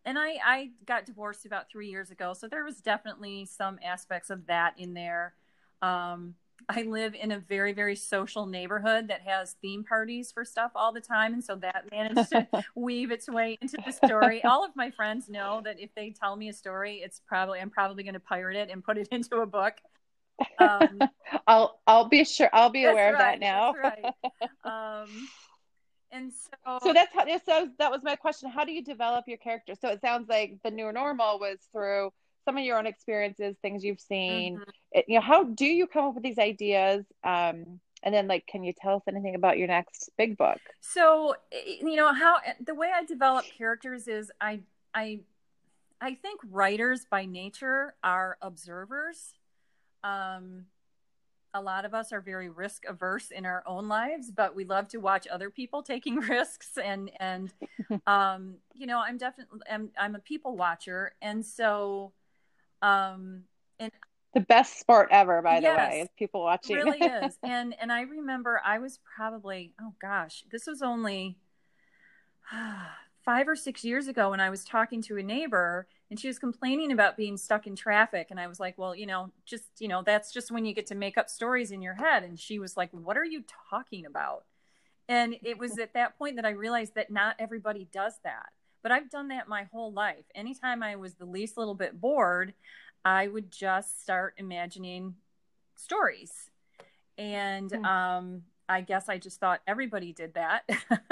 and 0.04 0.18
I, 0.18 0.36
I 0.44 0.70
got 0.86 1.06
divorced 1.06 1.46
about 1.46 1.70
three 1.70 1.88
years 1.88 2.10
ago, 2.10 2.34
so 2.34 2.48
there 2.48 2.64
was 2.64 2.78
definitely 2.78 3.44
some 3.44 3.78
aspects 3.84 4.30
of 4.30 4.46
that 4.46 4.74
in 4.76 4.94
there. 4.94 5.34
Um, 5.80 6.34
I 6.68 6.82
live 6.82 7.14
in 7.14 7.32
a 7.32 7.38
very, 7.38 7.72
very 7.72 7.96
social 7.96 8.46
neighborhood 8.46 9.08
that 9.08 9.22
has 9.22 9.56
theme 9.60 9.84
parties 9.84 10.32
for 10.32 10.44
stuff 10.44 10.72
all 10.74 10.92
the 10.92 11.00
time. 11.00 11.34
And 11.34 11.44
so 11.44 11.56
that 11.56 11.90
managed 11.90 12.30
to 12.30 12.46
weave 12.74 13.10
its 13.10 13.28
way 13.28 13.58
into 13.60 13.78
the 13.84 13.92
story. 13.92 14.42
All 14.44 14.64
of 14.64 14.74
my 14.76 14.90
friends 14.90 15.28
know 15.28 15.60
that 15.64 15.80
if 15.80 15.94
they 15.94 16.10
tell 16.10 16.36
me 16.36 16.48
a 16.48 16.52
story, 16.52 17.02
it's 17.04 17.20
probably, 17.26 17.60
I'm 17.60 17.70
probably 17.70 18.02
going 18.02 18.14
to 18.14 18.20
pirate 18.20 18.56
it 18.56 18.70
and 18.70 18.82
put 18.82 18.98
it 18.98 19.08
into 19.12 19.36
a 19.36 19.46
book. 19.46 19.74
Um, 20.58 21.00
I'll, 21.46 21.80
I'll 21.86 22.08
be 22.08 22.24
sure, 22.24 22.50
I'll 22.52 22.70
be 22.70 22.84
aware 22.84 23.12
right, 23.12 23.34
of 23.34 23.40
that 23.40 23.40
now. 23.40 23.74
right. 23.74 24.04
Um, 24.64 25.28
and 26.12 26.30
so 26.30 26.78
so 26.82 26.92
that's 26.92 27.12
how 27.14 27.24
so 27.44 27.70
that 27.78 27.90
was 27.90 28.02
my 28.02 28.14
question 28.14 28.50
how 28.50 28.66
do 28.66 28.72
you 28.72 28.84
develop 28.84 29.24
your 29.26 29.38
character 29.38 29.72
so 29.74 29.88
it 29.88 29.98
sounds 30.02 30.28
like 30.28 30.58
the 30.62 30.70
new 30.70 30.92
normal 30.92 31.38
was 31.38 31.56
through 31.72 32.12
some 32.44 32.56
of 32.56 32.64
your 32.64 32.78
own 32.78 32.86
experiences 32.86 33.56
things 33.62 33.84
you've 33.84 34.00
seen 34.00 34.54
mm-hmm. 34.54 34.70
it, 34.92 35.04
you 35.08 35.14
know 35.14 35.20
how 35.20 35.44
do 35.44 35.66
you 35.66 35.86
come 35.86 36.06
up 36.06 36.14
with 36.14 36.22
these 36.22 36.38
ideas 36.38 37.04
um 37.24 37.80
and 38.02 38.12
then 38.12 38.26
like 38.26 38.46
can 38.46 38.64
you 38.64 38.72
tell 38.72 38.96
us 38.96 39.02
anything 39.08 39.34
about 39.34 39.58
your 39.58 39.68
next 39.68 40.10
big 40.16 40.36
book 40.36 40.58
so 40.80 41.34
you 41.52 41.96
know 41.96 42.12
how 42.12 42.36
the 42.64 42.74
way 42.74 42.90
i 42.94 43.04
develop 43.04 43.44
characters 43.56 44.08
is 44.08 44.30
i 44.40 44.60
i 44.94 45.20
i 46.00 46.14
think 46.14 46.40
writers 46.50 47.06
by 47.10 47.24
nature 47.24 47.94
are 48.02 48.36
observers 48.42 49.34
um 50.04 50.64
a 51.54 51.60
lot 51.60 51.84
of 51.84 51.94
us 51.94 52.12
are 52.12 52.20
very 52.20 52.48
risk 52.48 52.84
averse 52.88 53.30
in 53.30 53.44
our 53.44 53.62
own 53.66 53.88
lives, 53.88 54.30
but 54.30 54.56
we 54.56 54.64
love 54.64 54.88
to 54.88 54.98
watch 54.98 55.26
other 55.26 55.50
people 55.50 55.82
taking 55.82 56.16
risks. 56.16 56.78
And 56.82 57.10
and 57.20 57.52
um, 58.06 58.54
you 58.74 58.86
know, 58.86 58.98
I'm 58.98 59.18
definitely 59.18 59.60
I'm 59.70 59.90
I'm 59.98 60.14
a 60.14 60.20
people 60.20 60.56
watcher, 60.56 61.12
and 61.20 61.44
so 61.44 62.12
um, 62.82 63.44
and 63.78 63.92
the 64.34 64.40
best 64.40 64.80
sport 64.80 65.08
ever, 65.10 65.42
by 65.42 65.58
yes, 65.58 65.62
the 65.62 65.76
way, 65.76 66.00
is 66.00 66.08
people 66.18 66.42
watching. 66.42 66.76
It 66.76 66.84
really 66.84 66.98
is. 67.26 67.38
And 67.42 67.74
and 67.80 67.92
I 67.92 68.02
remember 68.02 68.60
I 68.64 68.78
was 68.78 68.98
probably 69.16 69.72
oh 69.80 69.94
gosh, 70.00 70.44
this 70.50 70.66
was 70.66 70.82
only 70.82 71.36
five 73.24 73.46
or 73.46 73.54
six 73.54 73.84
years 73.84 74.08
ago 74.08 74.30
when 74.30 74.40
I 74.40 74.50
was 74.50 74.64
talking 74.64 75.00
to 75.02 75.16
a 75.16 75.22
neighbor 75.22 75.86
and 76.10 76.18
she 76.18 76.28
was 76.28 76.38
complaining 76.38 76.92
about 76.92 77.16
being 77.16 77.36
stuck 77.36 77.66
in 77.66 77.76
traffic. 77.76 78.28
And 78.30 78.40
i 78.40 78.46
was 78.46 78.58
like 78.58 78.76
well 78.76 78.94
you 78.94 79.06
know 79.06 79.30
just 79.44 79.64
you 79.78 79.88
know 79.88 80.02
that's 80.02 80.32
just 80.32 80.50
when 80.50 80.64
you 80.64 80.74
get 80.74 80.86
to 80.88 80.94
make 80.94 81.16
up 81.16 81.28
stories 81.28 81.70
in 81.70 81.82
your 81.82 81.94
head. 81.94 82.24
And 82.24 82.38
she 82.38 82.58
was 82.58 82.76
like 82.76 82.90
what 82.90 83.16
are 83.16 83.24
you 83.24 83.44
talking 83.70 84.06
about? 84.06 84.44
And 85.08 85.36
it 85.42 85.58
was 85.58 85.78
at 85.78 85.94
that 85.94 86.16
point 86.16 86.36
that 86.36 86.46
i 86.46 86.50
realized 86.50 86.94
that 86.94 87.10
not 87.10 87.36
everybody 87.38 87.86
does 87.92 88.14
that 88.24 88.50
but 88.82 88.92
i've 88.92 89.10
done 89.10 89.28
that 89.28 89.48
my 89.48 89.64
whole 89.72 89.92
life 89.92 90.24
anytime 90.34 90.82
i 90.82 90.96
was 90.96 91.14
the 91.14 91.24
least 91.24 91.56
little 91.56 91.74
bit 91.74 92.00
bored 92.00 92.54
i 93.04 93.26
would 93.26 93.50
just 93.50 94.02
start 94.02 94.34
imagining 94.36 95.14
stories 95.76 96.50
and 97.18 97.72
hmm. 97.72 97.84
um 97.84 98.42
I 98.68 98.80
guess 98.80 99.08
I 99.08 99.18
just 99.18 99.38
thought 99.38 99.60
everybody 99.66 100.12
did 100.14 100.32
that. 100.34 100.62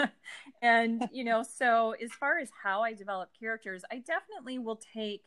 and, 0.62 1.06
you 1.12 1.24
know, 1.24 1.42
so 1.42 1.94
as 2.02 2.10
far 2.12 2.38
as 2.38 2.48
how 2.62 2.82
I 2.82 2.94
develop 2.94 3.30
characters, 3.38 3.82
I 3.92 3.96
definitely 3.96 4.58
will 4.58 4.80
take 4.94 5.24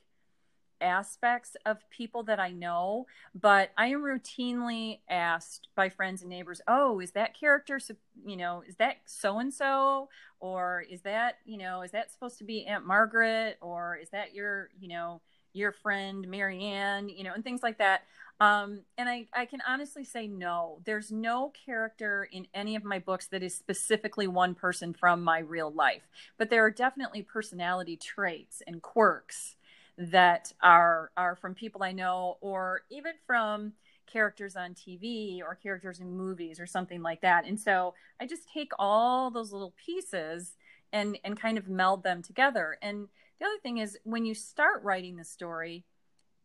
aspects 0.83 1.55
of 1.65 1.89
people 1.89 2.23
that 2.23 2.39
I 2.39 2.51
know, 2.51 3.07
but 3.33 3.71
I 3.77 3.87
am 3.87 4.03
routinely 4.03 4.99
asked 5.09 5.69
by 5.75 5.89
friends 5.89 6.21
and 6.21 6.29
neighbors, 6.29 6.61
"Oh, 6.67 6.99
is 6.99 7.11
that 7.11 7.33
character, 7.33 7.79
you 8.25 8.37
know, 8.37 8.63
is 8.67 8.75
that 8.75 8.97
so 9.05 9.39
and 9.39 9.53
so, 9.53 10.09
or 10.39 10.85
is 10.89 11.01
that, 11.03 11.39
you 11.45 11.57
know, 11.57 11.81
is 11.81 11.91
that 11.91 12.11
supposed 12.11 12.37
to 12.39 12.43
be 12.43 12.65
Aunt 12.65 12.85
Margaret, 12.85 13.57
or 13.61 13.97
is 13.97 14.09
that 14.09 14.33
your, 14.33 14.69
you 14.79 14.89
know, 14.89 15.21
your 15.53 15.71
friend 15.71 16.27
Marianne, 16.27 17.09
you 17.09 17.23
know, 17.23 17.33
and 17.33 17.43
things 17.43 17.63
like 17.63 17.77
that." 17.79 18.03
Um, 18.39 18.81
and 18.97 19.07
I, 19.07 19.27
I 19.33 19.45
can 19.45 19.61
honestly 19.67 20.03
say 20.03 20.27
no. 20.27 20.79
There's 20.85 21.11
no 21.11 21.53
character 21.65 22.27
in 22.31 22.47
any 22.53 22.75
of 22.75 22.83
my 22.83 22.99
books 22.99 23.27
that 23.27 23.43
is 23.43 23.55
specifically 23.55 24.27
one 24.27 24.55
person 24.55 24.93
from 24.93 25.23
my 25.23 25.39
real 25.39 25.71
life, 25.71 26.09
but 26.37 26.49
there 26.49 26.65
are 26.65 26.71
definitely 26.71 27.21
personality 27.21 27.95
traits 27.95 28.61
and 28.67 28.81
quirks 28.81 29.55
that 29.97 30.51
are 30.61 31.11
are 31.15 31.35
from 31.35 31.53
people 31.53 31.83
I 31.83 31.91
know, 31.91 32.37
or 32.41 32.81
even 32.89 33.13
from 33.25 33.73
characters 34.05 34.55
on 34.55 34.73
TV 34.73 35.41
or 35.41 35.55
characters 35.55 35.99
in 35.99 36.15
movies 36.15 36.59
or 36.59 36.65
something 36.65 37.01
like 37.01 37.21
that. 37.21 37.45
And 37.45 37.59
so 37.59 37.93
I 38.19 38.27
just 38.27 38.51
take 38.53 38.71
all 38.77 39.31
those 39.31 39.51
little 39.51 39.73
pieces 39.83 40.57
and 40.91 41.17
and 41.23 41.39
kind 41.39 41.57
of 41.57 41.67
meld 41.67 42.03
them 42.03 42.21
together. 42.21 42.77
And 42.81 43.07
the 43.39 43.45
other 43.45 43.57
thing 43.61 43.77
is 43.77 43.97
when 44.03 44.25
you 44.25 44.33
start 44.33 44.83
writing 44.83 45.15
the 45.15 45.23
story, 45.23 45.85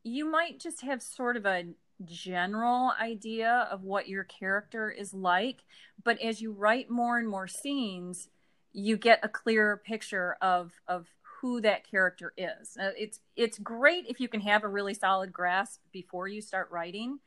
you 0.02 0.24
might 0.24 0.60
just 0.60 0.82
have 0.82 1.02
sort 1.02 1.36
of 1.36 1.46
a 1.46 1.64
general 2.04 2.92
idea 3.00 3.68
of 3.70 3.82
what 3.82 4.08
your 4.08 4.24
character 4.24 4.90
is 4.90 5.12
like, 5.12 5.64
but 6.04 6.20
as 6.20 6.40
you 6.40 6.52
write 6.52 6.90
more 6.90 7.18
and 7.18 7.28
more 7.28 7.48
scenes, 7.48 8.28
you 8.72 8.96
get 8.96 9.18
a 9.22 9.28
clearer 9.28 9.76
picture 9.76 10.36
of 10.40 10.72
of 10.86 11.08
who 11.40 11.60
that 11.60 11.88
character 11.88 12.32
is. 12.36 12.76
Uh, 12.80 12.90
it's 12.96 13.20
it's 13.36 13.58
great 13.58 14.06
if 14.08 14.20
you 14.20 14.28
can 14.28 14.40
have 14.40 14.64
a 14.64 14.68
really 14.68 14.94
solid 14.94 15.32
grasp 15.32 15.80
before 15.92 16.28
you 16.28 16.40
start 16.40 16.70
writing, 16.70 17.18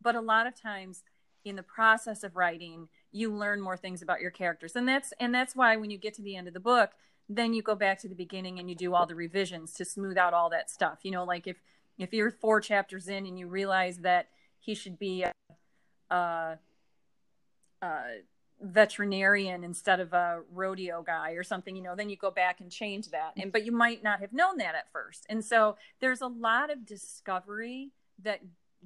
but 0.00 0.14
a 0.14 0.20
lot 0.20 0.46
of 0.46 0.60
times 0.60 1.04
in 1.44 1.56
the 1.56 1.62
process 1.62 2.22
of 2.22 2.36
writing, 2.36 2.88
you 3.10 3.32
learn 3.32 3.60
more 3.60 3.76
things 3.76 4.02
about 4.02 4.20
your 4.20 4.30
characters. 4.30 4.76
And 4.76 4.88
that's 4.88 5.12
and 5.20 5.34
that's 5.34 5.54
why 5.54 5.76
when 5.76 5.90
you 5.90 5.98
get 5.98 6.14
to 6.14 6.22
the 6.22 6.36
end 6.36 6.48
of 6.48 6.54
the 6.54 6.60
book, 6.60 6.92
then 7.28 7.54
you 7.54 7.62
go 7.62 7.74
back 7.74 8.00
to 8.00 8.08
the 8.08 8.14
beginning 8.14 8.58
and 8.58 8.68
you 8.68 8.76
do 8.76 8.94
all 8.94 9.06
the 9.06 9.14
revisions 9.14 9.72
to 9.74 9.84
smooth 9.84 10.16
out 10.16 10.34
all 10.34 10.50
that 10.50 10.70
stuff. 10.70 11.00
You 11.02 11.12
know, 11.12 11.24
like 11.24 11.46
if 11.46 11.56
if 11.98 12.12
you're 12.12 12.30
four 12.30 12.60
chapters 12.60 13.08
in 13.08 13.26
and 13.26 13.38
you 13.38 13.46
realize 13.46 13.98
that 13.98 14.28
he 14.58 14.74
should 14.74 14.98
be 14.98 15.24
a, 15.24 15.32
a, 16.10 16.58
a 17.82 18.02
veterinarian 18.62 19.64
instead 19.64 19.98
of 19.98 20.12
a 20.12 20.40
rodeo 20.52 21.02
guy 21.02 21.32
or 21.32 21.42
something 21.42 21.74
you 21.74 21.82
know 21.82 21.96
then 21.96 22.08
you 22.08 22.16
go 22.16 22.30
back 22.30 22.60
and 22.60 22.70
change 22.70 23.08
that. 23.10 23.32
And 23.36 23.50
but 23.52 23.64
you 23.66 23.72
might 23.72 24.02
not 24.02 24.20
have 24.20 24.32
known 24.32 24.58
that 24.58 24.74
at 24.74 24.90
first. 24.92 25.26
And 25.28 25.44
so 25.44 25.76
there's 26.00 26.20
a 26.20 26.26
lot 26.26 26.70
of 26.70 26.86
discovery 26.86 27.90
that 28.22 28.40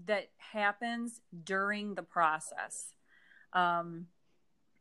that 0.06 0.28
happens 0.38 1.20
during 1.44 1.94
the 1.94 2.02
process. 2.02 2.94
Um 3.52 4.06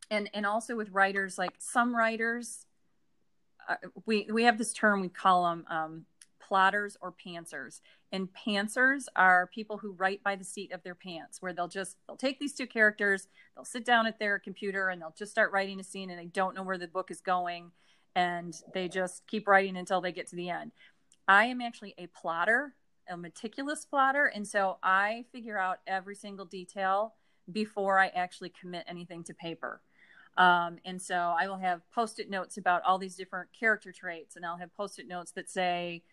and 0.10 0.30
and 0.34 0.46
also 0.46 0.76
with 0.76 0.90
writers 0.92 1.38
like 1.38 1.54
some 1.60 1.96
writers 1.96 2.66
uh, 3.68 3.76
we 4.06 4.28
we 4.32 4.44
have 4.44 4.58
this 4.58 4.74
term 4.74 5.02
we 5.02 5.10
call 5.10 5.44
them 5.46 5.66
um 5.70 6.06
plotters 6.48 6.98
or 7.02 7.14
pantsers. 7.14 7.82
And 8.12 8.30
pantsers 8.34 9.06
are 9.16 9.48
people 9.48 9.78
who 9.78 9.92
write 9.92 10.24
by 10.24 10.36
the 10.36 10.44
seat 10.44 10.72
of 10.72 10.84
their 10.84 10.96
pants, 10.96 11.42
where 11.42 11.54
they'll 11.54 11.68
just 11.68 11.98
they'll 12.08 12.18
take 12.18 12.40
these 12.40 12.54
two 12.54 12.68
characters, 12.68 13.28
they'll 13.56 13.66
sit 13.66 13.86
down 13.86 14.08
at 14.08 14.20
their 14.20 14.40
computer 14.40 14.90
and 14.90 15.02
they'll 15.02 15.16
just 15.18 15.32
start 15.32 15.52
writing 15.52 15.80
a 15.80 15.84
scene 15.84 16.10
and 16.10 16.20
they 16.20 16.26
don't 16.26 16.56
know 16.56 16.64
where 16.64 16.78
the 16.78 16.88
book 16.88 17.12
is 17.12 17.22
going 17.22 17.72
and 18.16 18.62
they 18.74 18.88
just 18.88 19.28
keep 19.28 19.48
writing 19.48 19.76
until 19.76 20.02
they 20.02 20.12
get 20.12 20.28
to 20.28 20.36
the 20.36 20.50
end. 20.50 20.72
I 21.28 21.46
am 21.46 21.62
actually 21.62 21.96
a 21.98 22.08
plotter, 22.08 22.76
a 23.10 23.18
meticulous 23.18 23.86
plotter, 23.86 24.26
and 24.26 24.48
so 24.48 24.78
I 24.82 25.26
figure 25.32 25.58
out 25.58 25.80
every 25.86 26.16
single 26.16 26.46
detail 26.46 27.16
before 27.52 28.00
I 28.00 28.08
actually 28.08 28.50
commit 28.50 28.86
anything 28.88 29.24
to 29.26 29.34
paper. 29.34 29.82
Um, 30.38 30.78
and 30.84 31.02
so 31.02 31.16
I 31.16 31.48
will 31.48 31.58
have 31.58 31.82
post 31.92 32.20
it 32.20 32.30
notes 32.30 32.58
about 32.58 32.84
all 32.84 32.98
these 32.98 33.16
different 33.16 33.50
character 33.58 33.92
traits, 33.92 34.36
and 34.36 34.46
I'll 34.46 34.58
have 34.58 34.76
post 34.76 35.00
it 35.00 35.08
notes 35.08 35.32
that 35.32 35.50
say, 35.50 36.04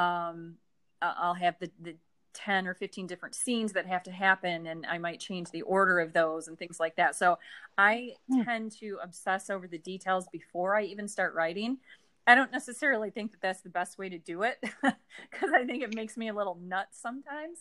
um, 0.00 0.54
I'll 1.02 1.34
have 1.34 1.56
the, 1.58 1.70
the 1.80 1.96
10 2.34 2.66
or 2.66 2.74
15 2.74 3.06
different 3.06 3.34
scenes 3.34 3.72
that 3.72 3.86
have 3.86 4.02
to 4.04 4.10
happen, 4.10 4.66
and 4.66 4.86
I 4.86 4.98
might 4.98 5.20
change 5.20 5.50
the 5.50 5.62
order 5.62 5.98
of 5.98 6.12
those 6.12 6.48
and 6.48 6.58
things 6.58 6.78
like 6.80 6.96
that. 6.96 7.16
So 7.16 7.38
I 7.76 8.14
mm. 8.30 8.44
tend 8.44 8.72
to 8.80 8.98
obsess 9.02 9.50
over 9.50 9.66
the 9.66 9.78
details 9.78 10.26
before 10.32 10.76
I 10.76 10.84
even 10.84 11.08
start 11.08 11.34
writing. 11.34 11.78
I 12.26 12.34
don't 12.34 12.52
necessarily 12.52 13.10
think 13.10 13.32
that 13.32 13.40
that's 13.40 13.62
the 13.62 13.70
best 13.70 13.98
way 13.98 14.08
to 14.08 14.18
do 14.18 14.42
it 14.42 14.58
because 14.60 15.50
I 15.52 15.64
think 15.64 15.82
it 15.82 15.94
makes 15.94 16.16
me 16.16 16.28
a 16.28 16.34
little 16.34 16.58
nuts 16.62 17.00
sometimes. 17.00 17.58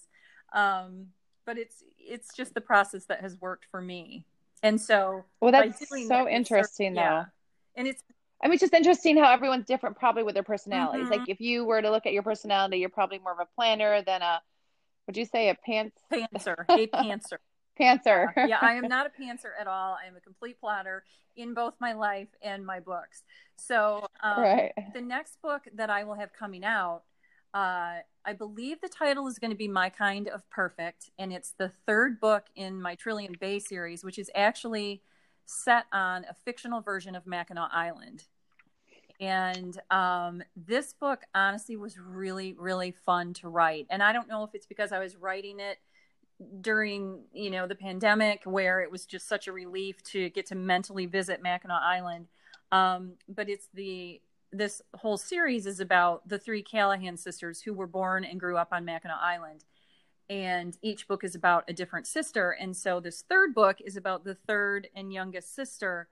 Um, 0.54 1.08
but 1.46 1.58
it's 1.58 1.84
it's 1.98 2.36
just 2.36 2.54
the 2.54 2.62
process 2.62 3.06
that 3.06 3.22
has 3.22 3.40
worked 3.42 3.66
for 3.72 3.82
me. 3.82 4.26
And 4.62 4.80
so, 4.80 5.26
well, 5.42 5.52
that's 5.52 5.88
so 6.08 6.28
interesting, 6.28 6.94
though. 6.94 7.02
Yeah. 7.02 7.26
And 7.76 7.88
it's, 7.88 8.04
I 8.42 8.48
mean, 8.48 8.54
it's 8.54 8.62
just 8.62 8.74
interesting 8.74 9.18
how 9.18 9.32
everyone's 9.32 9.66
different, 9.66 9.98
probably 9.98 10.24
with 10.24 10.34
their 10.34 10.44
personalities. 10.44 11.08
Mm-hmm. 11.08 11.20
Like, 11.20 11.30
if 11.30 11.42
you 11.42 11.66
were 11.66 11.82
to 11.82 11.92
look 11.92 12.06
at 12.06 12.14
your 12.14 12.24
personality, 12.24 12.78
you're 12.78 12.90
probably 12.90 13.20
more 13.20 13.34
of 13.34 13.40
a 13.40 13.48
planner 13.56 14.02
than 14.02 14.22
a, 14.22 14.42
would 15.08 15.18
you 15.18 15.26
say 15.26 15.50
a 15.50 15.56
pants? 15.56 16.00
Pantser, 16.12 16.66
a 16.70 16.88
pantser. 16.88 17.38
pantser. 17.80 18.28
Uh, 18.38 18.48
yeah, 18.48 18.60
I 18.62 18.74
am 18.74 18.88
not 18.88 19.08
a 19.08 19.22
pantser 19.22 19.52
at 19.60 19.68
all. 19.68 19.98
I 20.02 20.08
am 20.08 20.16
a 20.16 20.22
complete 20.22 20.60
plotter 20.60 21.04
in 21.36 21.54
both 21.54 21.74
my 21.80 21.94
life 21.94 22.30
and 22.42 22.66
my 22.66 22.80
books. 22.80 23.24
So, 23.58 24.08
um, 24.24 24.42
right. 24.42 24.72
the 24.94 25.02
next 25.02 25.42
book 25.42 25.64
that 25.76 25.90
I 25.90 26.06
will 26.06 26.16
have 26.16 26.32
coming 26.32 26.64
out 26.64 27.04
uh, 27.54 27.98
I 28.26 28.34
believe 28.38 28.80
the 28.82 28.90
title 28.90 29.28
is 29.28 29.40
going 29.40 29.52
to 29.52 29.58
be 29.58 29.68
My 29.68 29.90
Kind 29.90 30.28
of 30.28 30.48
Perfect, 30.50 31.10
and 31.18 31.34
it's 31.34 31.54
the 31.58 31.72
third 31.88 32.20
book 32.20 32.46
in 32.56 32.82
my 32.82 32.96
Trillium 32.96 33.34
Bay 33.40 33.60
series, 33.60 34.04
which 34.04 34.20
is 34.20 34.30
actually 34.36 35.02
set 35.50 35.86
on 35.92 36.26
a 36.30 36.34
fictional 36.46 36.80
version 36.80 37.16
of 37.16 37.26
Mackinac 37.26 37.72
Island. 37.74 38.24
And 39.20 39.78
um, 39.90 40.44
this 40.56 40.94
book, 40.94 41.24
honestly, 41.34 41.76
was 41.76 41.98
really, 41.98 42.54
really 42.58 42.92
fun 42.92 43.34
to 43.36 43.50
write. 43.50 43.88
And 43.90 44.02
I 44.02 44.14
don't 44.14 44.30
know 44.30 44.44
if 44.44 44.52
it's 44.54 44.68
because 44.68 44.92
I 44.92 45.00
was 45.00 45.18
writing 45.18 45.60
it 45.60 45.78
during, 46.62 47.24
you 47.34 47.50
know, 47.50 47.68
the 47.68 47.76
pandemic, 47.76 48.44
where 48.46 48.82
it 48.82 48.92
was 48.92 49.06
just 49.06 49.28
such 49.28 49.48
a 49.48 49.52
relief 49.52 50.02
to 50.04 50.30
get 50.30 50.46
to 50.48 50.56
mentally 50.56 51.06
visit 51.06 51.42
Mackinac 51.42 51.82
Island. 51.82 52.28
Um, 52.72 53.14
but 53.28 53.50
it's 53.50 53.68
the 53.74 54.22
this 54.52 54.82
whole 54.96 55.18
series 55.18 55.66
is 55.68 55.80
about 55.80 56.28
the 56.28 56.40
three 56.40 56.64
Callahan 56.64 57.18
sisters 57.18 57.62
who 57.62 57.74
were 57.74 57.88
born 57.88 58.24
and 58.24 58.40
grew 58.40 58.58
up 58.58 58.70
on 58.72 58.86
Mackinac 58.86 59.20
Island. 59.22 59.64
And 60.30 60.78
each 60.82 61.08
book 61.08 61.24
is 61.24 61.34
about 61.34 61.64
a 61.68 61.74
different 61.74 62.06
sister. 62.06 62.52
And 62.52 62.76
so 62.78 63.00
this 63.00 63.24
third 63.28 63.56
book 63.56 63.82
is 63.84 63.98
about 63.98 64.24
the 64.24 64.36
third 64.36 64.88
and 64.96 65.12
youngest 65.12 65.56
sister. 65.56 66.08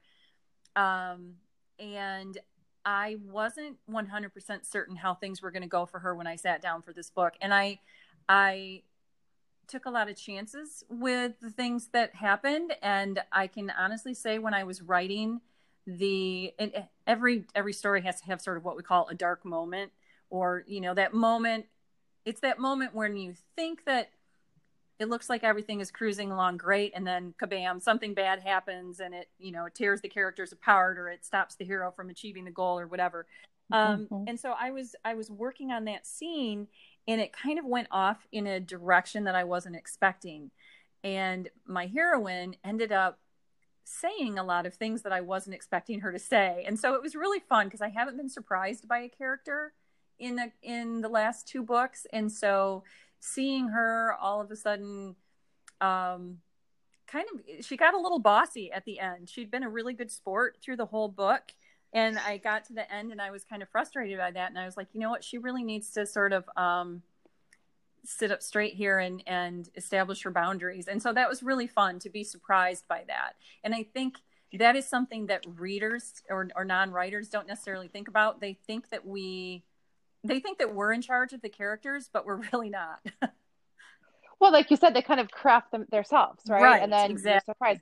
Um, 0.75 1.35
and 1.77 2.37
I 2.83 3.17
wasn't 3.23 3.77
100% 3.91 4.65
certain 4.65 4.95
how 4.95 5.13
things 5.13 5.41
were 5.41 5.51
going 5.51 5.61
to 5.61 5.67
go 5.67 5.85
for 5.85 5.99
her 5.99 6.15
when 6.15 6.25
I 6.25 6.35
sat 6.35 6.61
down 6.61 6.81
for 6.81 6.93
this 6.93 7.11
book. 7.11 7.33
And 7.41 7.53
I, 7.53 7.79
I 8.27 8.81
took 9.67 9.85
a 9.85 9.89
lot 9.89 10.09
of 10.09 10.15
chances 10.15 10.83
with 10.89 11.39
the 11.39 11.51
things 11.51 11.89
that 11.93 12.15
happened. 12.15 12.73
And 12.81 13.21
I 13.31 13.47
can 13.47 13.71
honestly 13.77 14.15
say, 14.15 14.39
when 14.39 14.53
I 14.53 14.63
was 14.63 14.81
writing 14.81 15.41
the 15.87 16.53
every 17.07 17.45
every 17.55 17.71
story 17.71 18.01
has 18.01 18.19
to 18.19 18.25
have 18.25 18.41
sort 18.41 18.57
of 18.57 18.65
what 18.65 18.75
we 18.75 18.83
call 18.83 19.07
a 19.07 19.15
dark 19.15 19.45
moment 19.45 19.89
or 20.29 20.65
you 20.67 20.81
know 20.81 20.93
that 20.93 21.13
moment 21.13 21.65
it's 22.27 22.41
that 22.41 22.59
moment 22.59 22.93
when 22.93 23.15
you 23.15 23.33
think 23.55 23.85
that 23.85 24.09
it 24.99 25.07
looks 25.07 25.29
like 25.29 25.43
everything 25.43 25.79
is 25.79 25.91
cruising 25.91 26.29
along 26.29 26.57
great 26.57 26.91
and 26.93 27.07
then 27.07 27.33
kabam 27.41 27.81
something 27.81 28.13
bad 28.13 28.41
happens 28.41 28.99
and 28.99 29.13
it 29.13 29.29
you 29.39 29.51
know 29.51 29.65
it 29.65 29.73
tears 29.73 30.01
the 30.01 30.09
characters 30.09 30.51
apart 30.51 30.97
or 30.97 31.07
it 31.07 31.25
stops 31.25 31.55
the 31.55 31.63
hero 31.63 31.89
from 31.89 32.09
achieving 32.09 32.43
the 32.43 32.51
goal 32.51 32.77
or 32.77 32.85
whatever 32.85 33.25
um, 33.71 34.07
mm-hmm. 34.11 34.27
and 34.27 34.39
so 34.39 34.53
i 34.59 34.69
was 34.69 34.93
i 35.05 35.13
was 35.13 35.31
working 35.31 35.71
on 35.71 35.85
that 35.85 36.05
scene 36.05 36.67
and 37.07 37.21
it 37.21 37.31
kind 37.31 37.57
of 37.57 37.65
went 37.65 37.87
off 37.91 38.27
in 38.33 38.45
a 38.45 38.59
direction 38.59 39.23
that 39.23 39.35
i 39.35 39.43
wasn't 39.45 39.75
expecting 39.75 40.51
and 41.03 41.49
my 41.65 41.85
heroine 41.85 42.55
ended 42.65 42.91
up 42.91 43.19
saying 43.85 44.37
a 44.37 44.43
lot 44.43 44.65
of 44.65 44.73
things 44.73 45.03
that 45.03 45.13
I 45.13 45.21
wasn't 45.21 45.55
expecting 45.55 46.01
her 46.01 46.11
to 46.11 46.19
say. 46.19 46.65
And 46.67 46.77
so 46.77 46.93
it 46.95 47.01
was 47.01 47.15
really 47.15 47.39
fun 47.39 47.67
because 47.67 47.79
I 47.79 47.87
haven't 47.87 48.17
been 48.17 48.27
surprised 48.27 48.85
by 48.85 48.99
a 48.99 49.07
character 49.07 49.71
in 50.19 50.35
the 50.35 50.51
in 50.61 51.01
the 51.01 51.09
last 51.09 51.47
two 51.47 51.63
books. 51.63 52.05
And 52.11 52.31
so 52.31 52.83
seeing 53.19 53.69
her 53.69 54.15
all 54.19 54.41
of 54.41 54.51
a 54.51 54.55
sudden 54.55 55.15
um 55.81 56.37
kind 57.07 57.25
of 57.33 57.65
she 57.65 57.77
got 57.77 57.93
a 57.93 57.99
little 57.99 58.19
bossy 58.19 58.71
at 58.71 58.85
the 58.85 58.99
end. 58.99 59.29
She'd 59.29 59.51
been 59.51 59.63
a 59.63 59.69
really 59.69 59.93
good 59.93 60.11
sport 60.11 60.57
through 60.61 60.77
the 60.77 60.85
whole 60.85 61.09
book. 61.09 61.53
And 61.93 62.19
I 62.19 62.37
got 62.37 62.65
to 62.65 62.73
the 62.73 62.91
end 62.93 63.11
and 63.11 63.21
I 63.21 63.31
was 63.31 63.45
kind 63.45 63.61
of 63.61 63.69
frustrated 63.69 64.17
by 64.17 64.31
that. 64.31 64.49
And 64.49 64.59
I 64.59 64.65
was 64.65 64.75
like, 64.75 64.87
you 64.93 64.99
know 64.99 65.09
what? 65.09 65.23
She 65.23 65.37
really 65.37 65.63
needs 65.63 65.91
to 65.91 66.05
sort 66.05 66.33
of 66.33 66.49
um 66.57 67.01
sit 68.07 68.31
up 68.31 68.41
straight 68.41 68.73
here 68.73 68.99
and 68.99 69.21
and 69.27 69.69
establish 69.75 70.23
her 70.23 70.31
boundaries 70.31 70.87
and 70.87 71.01
so 71.01 71.11
that 71.11 71.27
was 71.27 71.43
really 71.43 71.67
fun 71.67 71.99
to 71.99 72.09
be 72.09 72.23
surprised 72.23 72.87
by 72.87 73.03
that 73.05 73.33
and 73.65 73.75
i 73.75 73.83
think 73.83 74.19
that 74.53 74.77
is 74.77 74.87
something 74.87 75.25
that 75.25 75.43
readers 75.57 76.23
or, 76.29 76.47
or 76.55 76.63
non-writers 76.63 77.27
don't 77.27 77.47
necessarily 77.47 77.89
think 77.89 78.07
about 78.07 78.39
they 78.39 78.53
think 78.53 78.89
that 78.89 79.05
we 79.05 79.61
they 80.27 80.39
think 80.39 80.59
that 80.59 80.73
we're 80.73 80.91
in 80.91 81.01
charge 81.01 81.33
of 81.33 81.41
the 81.41 81.49
characters 81.49 82.09
but 82.11 82.25
we're 82.25 82.41
really 82.53 82.69
not 82.69 82.99
well 84.39 84.51
like 84.51 84.69
you 84.71 84.77
said 84.77 84.93
they 84.93 85.01
kind 85.01 85.19
of 85.19 85.29
craft 85.31 85.71
them 85.71 85.85
themselves 85.91 86.43
right, 86.47 86.61
right 86.61 86.83
and 86.83 86.91
then 86.91 87.11
exactly. 87.11 87.31
you're 87.31 87.41
surprised 87.41 87.81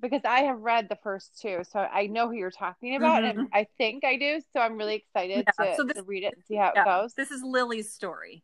because 0.00 0.22
I 0.24 0.40
have 0.42 0.60
read 0.60 0.88
the 0.88 0.98
first 1.02 1.40
two, 1.40 1.62
so 1.70 1.78
I 1.78 2.06
know 2.06 2.28
who 2.28 2.34
you're 2.34 2.50
talking 2.50 2.96
about, 2.96 3.22
mm-hmm. 3.22 3.40
and 3.40 3.48
I 3.52 3.66
think 3.78 4.04
I 4.04 4.16
do. 4.16 4.40
So 4.52 4.60
I'm 4.60 4.76
really 4.76 4.96
excited 4.96 5.46
yeah. 5.58 5.64
to, 5.64 5.76
so 5.76 5.84
this, 5.84 5.96
to, 5.96 6.02
read 6.02 6.24
it 6.24 6.34
and 6.34 6.44
see 6.44 6.56
how 6.56 6.72
yeah. 6.74 6.82
it 6.82 6.84
goes. 6.84 7.14
This 7.14 7.30
is 7.30 7.42
Lily's 7.42 7.92
story. 7.92 8.42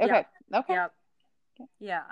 Okay. 0.00 0.24
Okay. 0.54 0.74
Yep. 0.74 0.92
Yeah. 1.80 2.02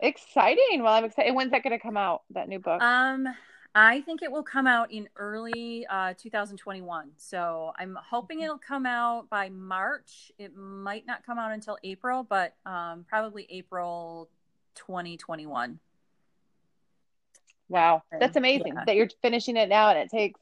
Exciting. 0.00 0.82
Well, 0.82 0.92
I'm 0.92 1.04
excited. 1.04 1.34
When's 1.34 1.50
that 1.50 1.62
going 1.62 1.76
to 1.76 1.82
come 1.82 1.96
out? 1.96 2.22
That 2.30 2.48
new 2.48 2.58
book? 2.58 2.80
Um, 2.82 3.26
I 3.74 4.02
think 4.02 4.22
it 4.22 4.30
will 4.30 4.44
come 4.44 4.66
out 4.66 4.92
in 4.92 5.08
early 5.16 5.84
uh, 5.90 6.14
2021. 6.16 7.10
So 7.16 7.72
I'm 7.76 7.98
hoping 8.00 8.40
it'll 8.40 8.56
come 8.56 8.86
out 8.86 9.28
by 9.28 9.48
March. 9.48 10.30
It 10.38 10.56
might 10.56 11.06
not 11.06 11.26
come 11.26 11.38
out 11.38 11.50
until 11.50 11.76
April, 11.82 12.22
but 12.22 12.54
um, 12.64 13.04
probably 13.08 13.46
April 13.50 14.28
2021. 14.76 15.78
Wow, 17.68 18.02
that's 18.20 18.36
amazing 18.36 18.74
yeah. 18.74 18.84
that 18.86 18.94
you're 18.94 19.08
finishing 19.22 19.56
it 19.56 19.68
now 19.68 19.88
and 19.88 19.98
it 19.98 20.10
takes 20.10 20.38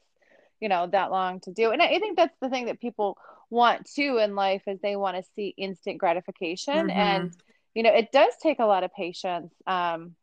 you 0.59 0.69
know 0.69 0.87
that 0.87 1.11
long 1.11 1.39
to 1.41 1.51
do. 1.51 1.71
And 1.71 1.81
I 1.81 1.99
think 1.99 2.17
that's 2.17 2.35
the 2.39 2.49
thing 2.49 2.65
that 2.65 2.79
people 2.79 3.17
want 3.49 3.85
to 3.95 4.17
in 4.17 4.35
life 4.35 4.63
is 4.67 4.79
they 4.81 4.95
want 4.95 5.17
to 5.17 5.23
see 5.35 5.53
instant 5.57 5.97
gratification 5.97 6.87
mm-hmm. 6.87 6.89
and 6.89 7.33
you 7.75 7.83
know 7.83 7.93
it 7.93 8.11
does 8.11 8.33
take 8.41 8.59
a 8.59 8.65
lot 8.65 8.83
of 8.83 8.93
patience 8.93 9.53
um, 9.67 10.15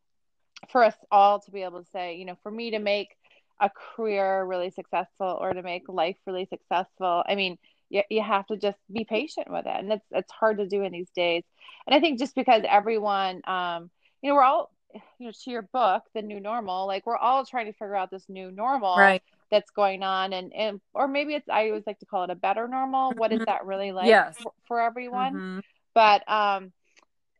for 0.68 0.84
us 0.84 0.94
all 1.10 1.40
to 1.40 1.50
be 1.50 1.62
able 1.62 1.82
to 1.82 1.90
say 1.90 2.16
you 2.16 2.24
know 2.24 2.36
for 2.42 2.50
me 2.50 2.70
to 2.70 2.78
make 2.78 3.16
a 3.60 3.70
career 3.70 4.44
really 4.44 4.70
successful 4.70 5.38
or 5.40 5.52
to 5.52 5.62
make 5.62 5.88
life 5.88 6.16
really 6.26 6.46
successful 6.46 7.22
i 7.26 7.34
mean 7.34 7.58
you, 7.88 8.02
you 8.08 8.22
have 8.22 8.46
to 8.46 8.56
just 8.56 8.78
be 8.92 9.04
patient 9.04 9.50
with 9.50 9.66
it 9.66 9.74
and 9.74 9.92
it's 9.92 10.06
it's 10.10 10.32
hard 10.32 10.58
to 10.58 10.66
do 10.66 10.82
in 10.82 10.92
these 10.92 11.10
days 11.10 11.42
and 11.86 11.94
i 11.94 12.00
think 12.00 12.18
just 12.18 12.34
because 12.34 12.62
everyone 12.68 13.42
um 13.46 13.90
you 14.22 14.28
know 14.28 14.34
we're 14.34 14.42
all 14.42 14.70
you 14.94 15.26
know 15.26 15.32
to 15.32 15.50
your 15.50 15.62
book 15.62 16.02
the 16.14 16.22
new 16.22 16.40
normal 16.40 16.86
like 16.86 17.06
we're 17.06 17.16
all 17.16 17.44
trying 17.44 17.66
to 17.66 17.72
figure 17.72 17.96
out 17.96 18.10
this 18.10 18.24
new 18.28 18.50
normal 18.50 18.96
right 18.96 19.22
that's 19.50 19.70
going 19.70 20.02
on 20.02 20.32
and, 20.32 20.52
and 20.52 20.80
or 20.94 21.08
maybe 21.08 21.34
it's 21.34 21.48
i 21.48 21.68
always 21.68 21.82
like 21.86 21.98
to 21.98 22.06
call 22.06 22.24
it 22.24 22.30
a 22.30 22.34
better 22.34 22.68
normal 22.68 23.12
what 23.12 23.32
is 23.32 23.38
mm-hmm. 23.38 23.44
that 23.46 23.66
really 23.66 23.92
like 23.92 24.06
yes. 24.06 24.36
for, 24.40 24.52
for 24.66 24.80
everyone 24.80 25.34
mm-hmm. 25.34 25.58
but 25.94 26.28
um 26.30 26.72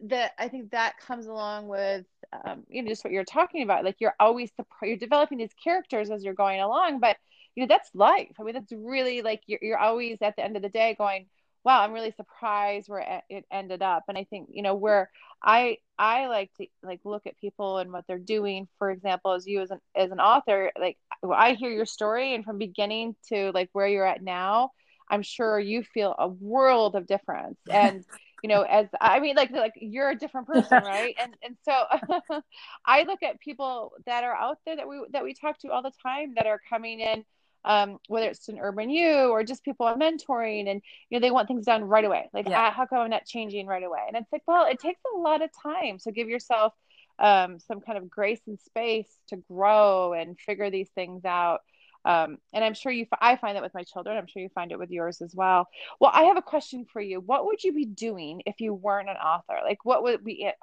that 0.01 0.33
i 0.39 0.49
think 0.49 0.71
that 0.71 0.99
comes 0.99 1.27
along 1.27 1.69
with 1.69 2.05
um, 2.33 2.65
you 2.69 2.83
know 2.83 2.89
just 2.89 3.05
what 3.05 3.13
you're 3.13 3.25
talking 3.25 3.63
about 3.63 3.85
like 3.85 3.97
you're 3.99 4.15
always 4.21 4.51
you're 4.83 4.97
developing 4.97 5.39
these 5.39 5.55
characters 5.63 6.11
as 6.11 6.23
you're 6.23 6.35
going 6.35 6.61
along 6.61 7.01
but 7.01 7.17
you 7.55 7.63
know 7.63 7.67
that's 7.69 7.91
life. 7.95 8.33
I 8.39 8.43
mean 8.45 8.55
that's 8.55 8.73
really 8.73 9.23
like 9.23 9.43
you're, 9.47 9.59
you're 9.63 9.79
always 9.79 10.19
at 10.23 10.37
the 10.37 10.45
end 10.45 10.57
of 10.57 10.63
the 10.63 10.69
day 10.69 10.95
going 10.97 11.27
wow 11.65 11.83
i'm 11.83 11.93
really 11.93 12.13
surprised 12.13 12.89
where 12.89 13.23
it 13.29 13.45
ended 13.51 13.83
up. 13.83 14.05
And 14.09 14.17
i 14.17 14.25
think 14.25 14.49
you 14.53 14.63
know 14.63 14.75
where 14.75 15.11
i 15.43 15.79
i 15.99 16.27
like 16.27 16.51
to 16.59 16.67
like 16.83 17.01
look 17.05 17.27
at 17.27 17.39
people 17.39 17.79
and 17.79 17.93
what 17.93 18.05
they're 18.07 18.19
doing. 18.19 18.69
For 18.79 18.91
example 18.91 19.33
as 19.33 19.47
you 19.47 19.61
as 19.61 19.71
an 19.71 19.81
as 19.97 20.11
an 20.11 20.21
author 20.21 20.71
like 20.79 20.99
i 21.35 21.55
hear 21.55 21.71
your 21.71 21.87
story 21.87 22.35
and 22.35 22.45
from 22.45 22.59
beginning 22.59 23.17
to 23.29 23.51
like 23.53 23.69
where 23.73 23.89
you're 23.89 24.07
at 24.07 24.23
now 24.23 24.71
I'm 25.11 25.23
sure 25.23 25.59
you 25.59 25.83
feel 25.83 26.15
a 26.17 26.29
world 26.29 26.95
of 26.95 27.07
difference. 27.07 27.59
And 27.71 28.05
you 28.43 28.49
know, 28.49 28.63
as 28.63 28.87
I 29.01 29.21
mean, 29.21 29.37
like 29.37 29.51
like 29.51 29.75
you're 29.77 30.11
a 30.11 30.17
different 30.17 30.47
person, 30.53 30.83
right? 30.85 31.15
And 31.21 31.35
and 31.43 31.57
so 31.65 32.41
I 32.87 33.05
look 33.05 33.23
at 33.23 33.41
people 33.41 33.93
that 34.07 34.25
are 34.25 34.35
out 34.35 34.59
there 34.67 34.77
that 34.77 34.89
we 34.89 35.03
that 35.13 35.25
we 35.25 35.35
talk 35.35 35.59
to 35.61 35.69
all 35.71 35.83
the 35.83 35.93
time 36.03 36.35
that 36.37 36.47
are 36.47 36.61
coming 36.69 37.01
in 37.01 37.25
um, 37.65 37.99
whether 38.09 38.29
it's 38.29 38.49
an 38.49 38.59
urban 38.59 38.91
you 38.91 39.31
or 39.31 39.45
just 39.45 39.65
people 39.65 39.87
I'm 39.87 40.01
mentoring 40.01 40.71
and 40.71 40.81
you 41.09 41.19
know 41.19 41.21
they 41.21 41.31
want 41.31 41.49
things 41.49 41.67
done 41.67 41.85
right 41.85 42.05
away 42.05 42.29
like 42.33 42.49
yeah. 42.49 42.69
ah, 42.69 42.71
how 42.71 42.87
come 42.87 42.99
I'm 42.99 43.11
not 43.11 43.27
changing 43.27 43.67
right 43.67 43.83
away 43.83 44.01
and 44.07 44.17
it's 44.17 44.33
like 44.33 44.43
well 44.47 44.67
it 44.67 44.79
takes 44.79 45.01
a 45.15 45.19
lot 45.19 45.43
of 45.43 45.51
time 45.63 45.99
so 45.99 46.11
give 46.11 46.29
yourself 46.29 46.73
um, 47.19 47.59
some 47.59 47.81
kind 47.81 47.99
of 47.99 48.09
grace 48.09 48.41
and 48.47 48.59
space 48.59 49.11
to 49.29 49.37
grow 49.37 50.15
and 50.15 50.39
figure 50.39 50.71
these 50.71 50.89
things 50.95 51.25
out 51.27 51.61
um, 52.05 52.39
and 52.53 52.65
I'm 52.65 52.75
sure 52.75 52.93
you 52.93 53.07
I 53.21 53.37
find 53.37 53.57
that 53.57 53.63
with 53.63 53.75
my 53.75 53.83
children 53.83 54.17
I'm 54.17 54.27
sure 54.27 54.43
you 54.43 54.49
find 54.55 54.73
it 54.73 54.79
with 54.79 54.91
yours 54.91 55.21
as 55.21 55.35
well. 55.35 55.69
Well 56.01 56.11
I 56.15 56.25
have 56.25 56.37
a 56.37 56.43
question 56.43 56.87
for 56.91 57.01
you. 57.01 57.21
What 57.21 57.47
would 57.47 57.63
you 57.63 57.73
be 57.73 57.85
doing 57.85 58.43
if 58.47 58.61
you 58.61 58.75
weren't 58.75 59.11
an 59.11 59.17
author? 59.17 59.59
Like 59.65 59.85
what 59.85 60.03
would 60.03 60.25
be 60.25 60.45
it 60.45 60.55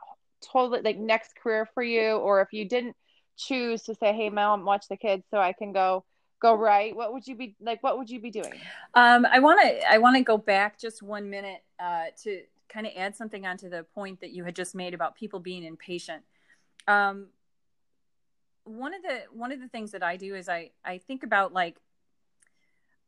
totally 0.42 0.82
like 0.82 0.98
next 0.98 1.36
career 1.36 1.68
for 1.74 1.84
you? 1.84 2.14
Or 2.14 2.42
if 2.42 2.54
you 2.54 2.66
didn't 2.68 2.96
choose 3.38 3.84
to 3.84 3.94
say 3.94 4.14
hey 4.14 4.30
mom 4.30 4.66
watch 4.66 4.88
the 4.90 4.98
kids 4.98 5.24
so 5.30 5.38
I 5.38 5.54
can 5.54 5.72
go 5.72 6.04
go 6.40 6.56
right 6.56 6.96
what 6.96 7.14
would 7.14 7.26
you 7.28 7.36
be 7.36 7.56
like 7.62 7.82
what 7.84 7.98
would 7.98 8.10
you 8.10 8.20
be 8.20 8.32
doing? 8.32 8.54
Um, 8.96 9.26
i 9.32 9.40
want 9.40 9.62
to 9.62 9.92
i 9.92 9.98
want 10.00 10.18
to 10.18 10.24
go 10.24 10.38
back 10.38 10.80
just 10.80 11.04
one 11.04 11.30
minute 11.30 11.62
uh, 11.80 12.06
to 12.24 12.42
kind 12.70 12.86
of 12.86 12.94
add 12.96 13.16
something 13.16 13.46
onto 13.46 13.70
the 13.70 13.84
point 13.96 14.22
that 14.22 14.32
you 14.32 14.44
had 14.44 14.56
just 14.56 14.76
made 14.76 14.94
about 14.94 15.16
people 15.16 15.40
being 15.40 15.64
impatient. 15.64 16.24
Um, 16.88 17.28
one 18.68 18.94
of 18.94 19.02
the 19.02 19.22
one 19.32 19.52
of 19.52 19.60
the 19.60 19.68
things 19.68 19.92
that 19.92 20.04
i 20.04 20.18
do 20.18 20.36
is 20.36 20.50
i 20.50 20.70
i 20.84 20.98
think 20.98 21.24
about 21.24 21.54
like 21.54 21.78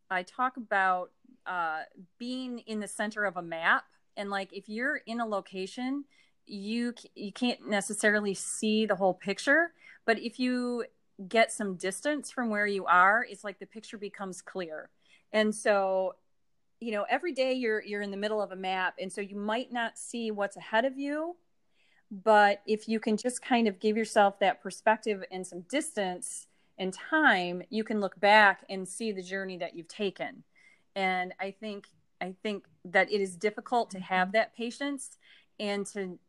i 0.10 0.24
talk 0.24 0.58
about 0.58 1.12
uh, 1.46 1.82
being 2.20 2.60
in 2.60 2.80
the 2.80 2.88
center 2.88 3.26
of 3.26 3.36
a 3.36 3.42
map. 3.42 3.86
And 4.16 4.30
like 4.30 4.54
if 4.54 4.70
you're 4.70 4.98
in 4.98 5.20
a 5.20 5.26
location 5.26 6.06
you 6.46 6.94
you 7.16 7.32
can't 7.32 7.68
necessarily 7.68 8.34
see 8.34 8.86
the 8.86 8.96
whole 8.96 9.14
picture. 9.14 9.72
But 10.06 10.20
if 10.20 10.40
you 10.40 10.86
get 11.28 11.52
some 11.52 11.76
distance 11.76 12.32
from 12.32 12.50
where 12.50 12.66
you 12.66 12.86
are, 12.86 13.26
it's 13.30 13.44
like 13.44 13.60
the 13.60 13.68
picture 13.68 13.98
becomes 13.98 14.42
clear. 14.42 14.90
And 15.32 15.54
so, 15.54 16.16
you 16.80 16.92
know, 16.92 17.06
every 17.08 17.34
day 17.34 17.54
you're 17.54 17.84
you're 17.84 18.02
in 18.02 18.12
the 18.12 18.18
middle 18.18 18.42
of 18.42 18.52
a 18.52 18.56
map. 18.56 18.96
And 19.00 19.14
so 19.14 19.22
you 19.22 19.36
might 19.36 19.72
not 19.72 19.98
see 19.98 20.32
what's 20.32 20.58
ahead 20.58 20.86
of 20.86 20.98
you, 20.98 21.36
but 22.12 22.62
if 22.66 22.88
you 22.88 23.00
can 23.00 23.18
just 23.18 23.42
kind 23.42 23.68
of 23.68 23.80
give 23.80 23.98
yourself 23.98 24.40
that 24.40 24.62
perspective 24.62 25.24
and 25.32 25.46
some 25.46 25.62
distance 25.62 26.48
and 26.78 26.94
time, 26.94 27.62
you 27.70 27.84
can 27.84 28.00
look 28.00 28.20
back 28.20 28.64
and 28.70 28.88
see 28.88 29.12
the 29.12 29.22
journey 29.22 29.58
that 29.58 29.76
you've 29.76 29.88
taken. 29.88 30.44
And 30.96 31.34
I 31.40 31.52
think 31.52 31.88
I 32.22 32.36
think 32.44 32.66
that 32.84 33.12
it 33.12 33.22
is 33.22 33.36
difficult 33.36 33.92
to 33.92 34.00
have 34.00 34.32
that 34.34 34.56
patience 34.56 35.18
and 35.60 35.86
to 35.88 36.20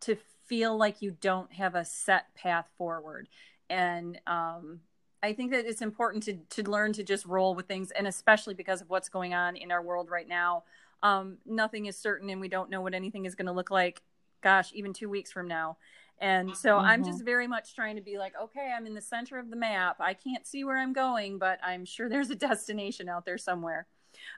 to 0.00 0.16
feel 0.46 0.76
like 0.76 1.02
you 1.02 1.10
don't 1.20 1.52
have 1.52 1.74
a 1.74 1.84
set 1.84 2.34
path 2.34 2.68
forward 2.76 3.28
and 3.68 4.20
um, 4.26 4.80
I 5.22 5.32
think 5.32 5.50
that 5.52 5.66
it's 5.66 5.82
important 5.82 6.22
to 6.24 6.34
to 6.62 6.70
learn 6.70 6.92
to 6.94 7.02
just 7.02 7.26
roll 7.26 7.54
with 7.54 7.66
things, 7.66 7.90
and 7.90 8.06
especially 8.06 8.54
because 8.54 8.80
of 8.80 8.90
what's 8.90 9.08
going 9.08 9.34
on 9.34 9.56
in 9.56 9.72
our 9.72 9.82
world 9.82 10.10
right 10.10 10.28
now. 10.28 10.64
Um, 11.02 11.38
nothing 11.44 11.86
is 11.86 11.96
certain, 11.96 12.30
and 12.30 12.40
we 12.40 12.48
don't 12.48 12.70
know 12.70 12.80
what 12.80 12.94
anything 12.94 13.26
is 13.26 13.34
going 13.34 13.46
to 13.46 13.52
look 13.52 13.70
like. 13.70 14.02
Gosh, 14.46 14.70
even 14.74 14.92
two 14.92 15.08
weeks 15.08 15.32
from 15.32 15.48
now. 15.48 15.76
And 16.18 16.56
so 16.56 16.76
mm-hmm. 16.76 16.86
I'm 16.86 17.04
just 17.04 17.24
very 17.24 17.46
much 17.46 17.74
trying 17.74 17.96
to 17.96 18.02
be 18.02 18.16
like, 18.16 18.32
okay, 18.40 18.72
I'm 18.74 18.86
in 18.86 18.94
the 18.94 19.02
center 19.02 19.38
of 19.38 19.50
the 19.50 19.56
map. 19.56 19.96
I 20.00 20.14
can't 20.14 20.46
see 20.46 20.64
where 20.64 20.78
I'm 20.78 20.92
going, 20.92 21.38
but 21.38 21.58
I'm 21.62 21.84
sure 21.84 22.08
there's 22.08 22.30
a 22.30 22.36
destination 22.36 23.08
out 23.08 23.26
there 23.26 23.38
somewhere. 23.38 23.86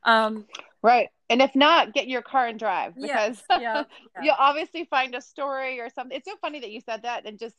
Um, 0.05 0.47
right. 0.83 1.09
And 1.31 1.43
if 1.43 1.55
not, 1.55 1.93
get 1.93 2.09
your 2.09 2.23
car 2.23 2.47
and 2.47 2.59
drive 2.59 2.95
because 2.97 3.43
yeah, 3.51 3.59
yeah. 3.61 4.23
you'll 4.23 4.35
obviously 4.39 4.87
find 4.87 5.15
a 5.15 5.21
story 5.21 5.79
or 5.79 5.89
something. 5.89 6.17
It's 6.17 6.29
so 6.29 6.37
funny 6.41 6.59
that 6.61 6.71
you 6.71 6.81
said 6.81 7.03
that 7.03 7.27
and 7.27 7.39
just 7.39 7.55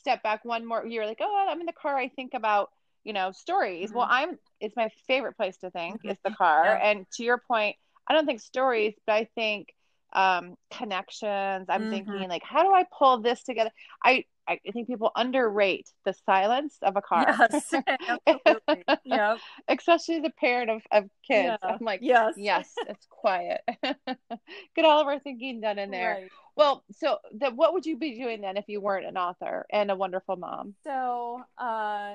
step 0.00 0.22
back 0.22 0.44
one 0.44 0.66
more 0.66 0.84
you're 0.86 1.06
like 1.06 1.18
oh 1.20 1.46
i'm 1.48 1.60
in 1.60 1.66
the 1.66 1.72
car 1.72 1.96
i 1.96 2.08
think 2.08 2.34
about 2.34 2.70
you 3.04 3.12
know 3.12 3.30
stories 3.30 3.90
mm-hmm. 3.90 3.98
well 3.98 4.08
i'm 4.10 4.38
it's 4.58 4.74
my 4.74 4.90
favorite 5.06 5.36
place 5.36 5.58
to 5.58 5.70
think 5.70 5.98
mm-hmm. 5.98 6.10
is 6.10 6.18
the 6.24 6.30
car 6.38 6.64
yeah. 6.64 6.90
and 6.90 7.06
to 7.12 7.22
your 7.22 7.38
point 7.38 7.76
i 8.08 8.14
don't 8.14 8.26
think 8.26 8.40
stories 8.40 8.94
but 9.06 9.12
i 9.12 9.28
think 9.34 9.68
um 10.12 10.54
connections 10.70 11.66
i'm 11.68 11.82
mm-hmm. 11.82 11.90
thinking 11.90 12.28
like 12.28 12.42
how 12.42 12.62
do 12.62 12.72
i 12.72 12.84
pull 12.98 13.18
this 13.20 13.42
together 13.42 13.70
i 14.04 14.24
I 14.50 14.58
think 14.72 14.88
people 14.88 15.12
underrate 15.14 15.88
the 16.04 16.12
silence 16.26 16.76
of 16.82 16.96
a 16.96 17.02
car. 17.02 17.24
Yes, 17.28 17.72
absolutely. 18.26 18.84
yeah. 19.04 19.36
Especially 19.68 20.20
the 20.20 20.30
parent 20.30 20.70
of, 20.70 20.82
of 20.90 21.04
kids. 21.26 21.56
Yeah. 21.62 21.70
I'm 21.70 21.78
like, 21.80 22.00
yes, 22.02 22.34
yes, 22.36 22.72
it's 22.88 23.06
quiet. 23.08 23.60
Get 23.82 24.84
all 24.84 25.00
of 25.00 25.06
our 25.06 25.20
thinking 25.20 25.60
done 25.60 25.78
in 25.78 25.92
there. 25.92 26.14
Right. 26.22 26.30
Well, 26.56 26.84
so 26.90 27.18
that 27.38 27.54
what 27.54 27.74
would 27.74 27.86
you 27.86 27.96
be 27.96 28.18
doing 28.18 28.40
then 28.40 28.56
if 28.56 28.64
you 28.66 28.80
weren't 28.80 29.06
an 29.06 29.16
author 29.16 29.66
and 29.70 29.90
a 29.90 29.94
wonderful 29.94 30.36
mom? 30.36 30.74
So, 30.82 31.42
uh, 31.56 32.14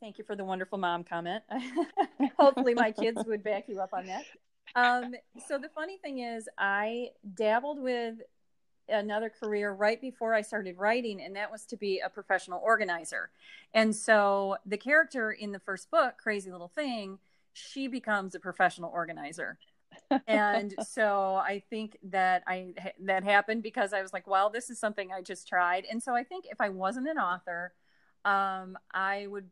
thank 0.00 0.16
you 0.16 0.24
for 0.24 0.34
the 0.34 0.44
wonderful 0.44 0.78
mom 0.78 1.04
comment. 1.04 1.42
Hopefully, 2.38 2.74
my 2.74 2.92
kids 2.92 3.22
would 3.26 3.44
back 3.44 3.68
you 3.68 3.80
up 3.80 3.90
on 3.92 4.06
that. 4.06 4.24
Um, 4.74 5.14
so 5.46 5.58
the 5.58 5.68
funny 5.68 5.98
thing 5.98 6.20
is, 6.20 6.48
I 6.58 7.10
dabbled 7.34 7.80
with 7.80 8.16
another 8.88 9.30
career 9.30 9.72
right 9.72 10.00
before 10.00 10.34
I 10.34 10.42
started 10.42 10.78
writing, 10.78 11.20
and 11.20 11.36
that 11.36 11.50
was 11.50 11.64
to 11.66 11.76
be 11.76 12.00
a 12.00 12.08
professional 12.08 12.60
organizer. 12.62 13.30
And 13.74 13.94
so 13.94 14.56
the 14.66 14.76
character 14.76 15.30
in 15.30 15.52
the 15.52 15.58
first 15.58 15.90
book, 15.90 16.14
Crazy 16.18 16.50
Little 16.50 16.68
Thing, 16.68 17.18
she 17.52 17.86
becomes 17.86 18.34
a 18.34 18.40
professional 18.40 18.90
organizer 18.90 19.58
and 20.26 20.74
so 20.86 21.36
I 21.36 21.62
think 21.70 21.98
that 22.04 22.42
I 22.46 22.74
that 23.00 23.24
happened 23.24 23.62
because 23.62 23.92
I 23.92 24.02
was 24.02 24.12
like, 24.12 24.26
well, 24.26 24.50
this 24.50 24.70
is 24.70 24.78
something 24.78 25.10
I 25.12 25.22
just 25.22 25.48
tried. 25.48 25.84
And 25.90 26.02
so 26.02 26.14
I 26.14 26.24
think 26.24 26.46
if 26.50 26.60
I 26.60 26.68
wasn't 26.68 27.08
an 27.08 27.18
author, 27.18 27.72
um, 28.24 28.78
I 28.92 29.26
would 29.26 29.50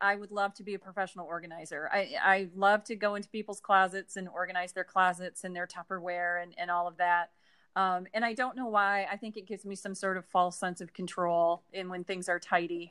I 0.00 0.16
would 0.16 0.30
love 0.30 0.54
to 0.54 0.62
be 0.62 0.74
a 0.74 0.78
professional 0.78 1.26
organizer. 1.26 1.88
I 1.92 2.14
I 2.22 2.48
love 2.54 2.84
to 2.84 2.96
go 2.96 3.14
into 3.14 3.28
people's 3.28 3.60
closets 3.60 4.16
and 4.16 4.28
organize 4.28 4.72
their 4.72 4.84
closets 4.84 5.44
and 5.44 5.54
their 5.54 5.66
Tupperware 5.66 6.42
and 6.42 6.54
and 6.58 6.70
all 6.70 6.86
of 6.88 6.96
that. 6.98 7.30
Um, 7.76 8.06
and 8.14 8.24
I 8.24 8.34
don't 8.34 8.56
know 8.56 8.66
why. 8.66 9.06
I 9.10 9.16
think 9.16 9.36
it 9.36 9.46
gives 9.46 9.64
me 9.64 9.76
some 9.76 9.94
sort 9.94 10.16
of 10.16 10.24
false 10.26 10.58
sense 10.58 10.80
of 10.80 10.92
control 10.92 11.62
in 11.72 11.88
when 11.88 12.02
things 12.02 12.28
are 12.28 12.40
tidy. 12.40 12.90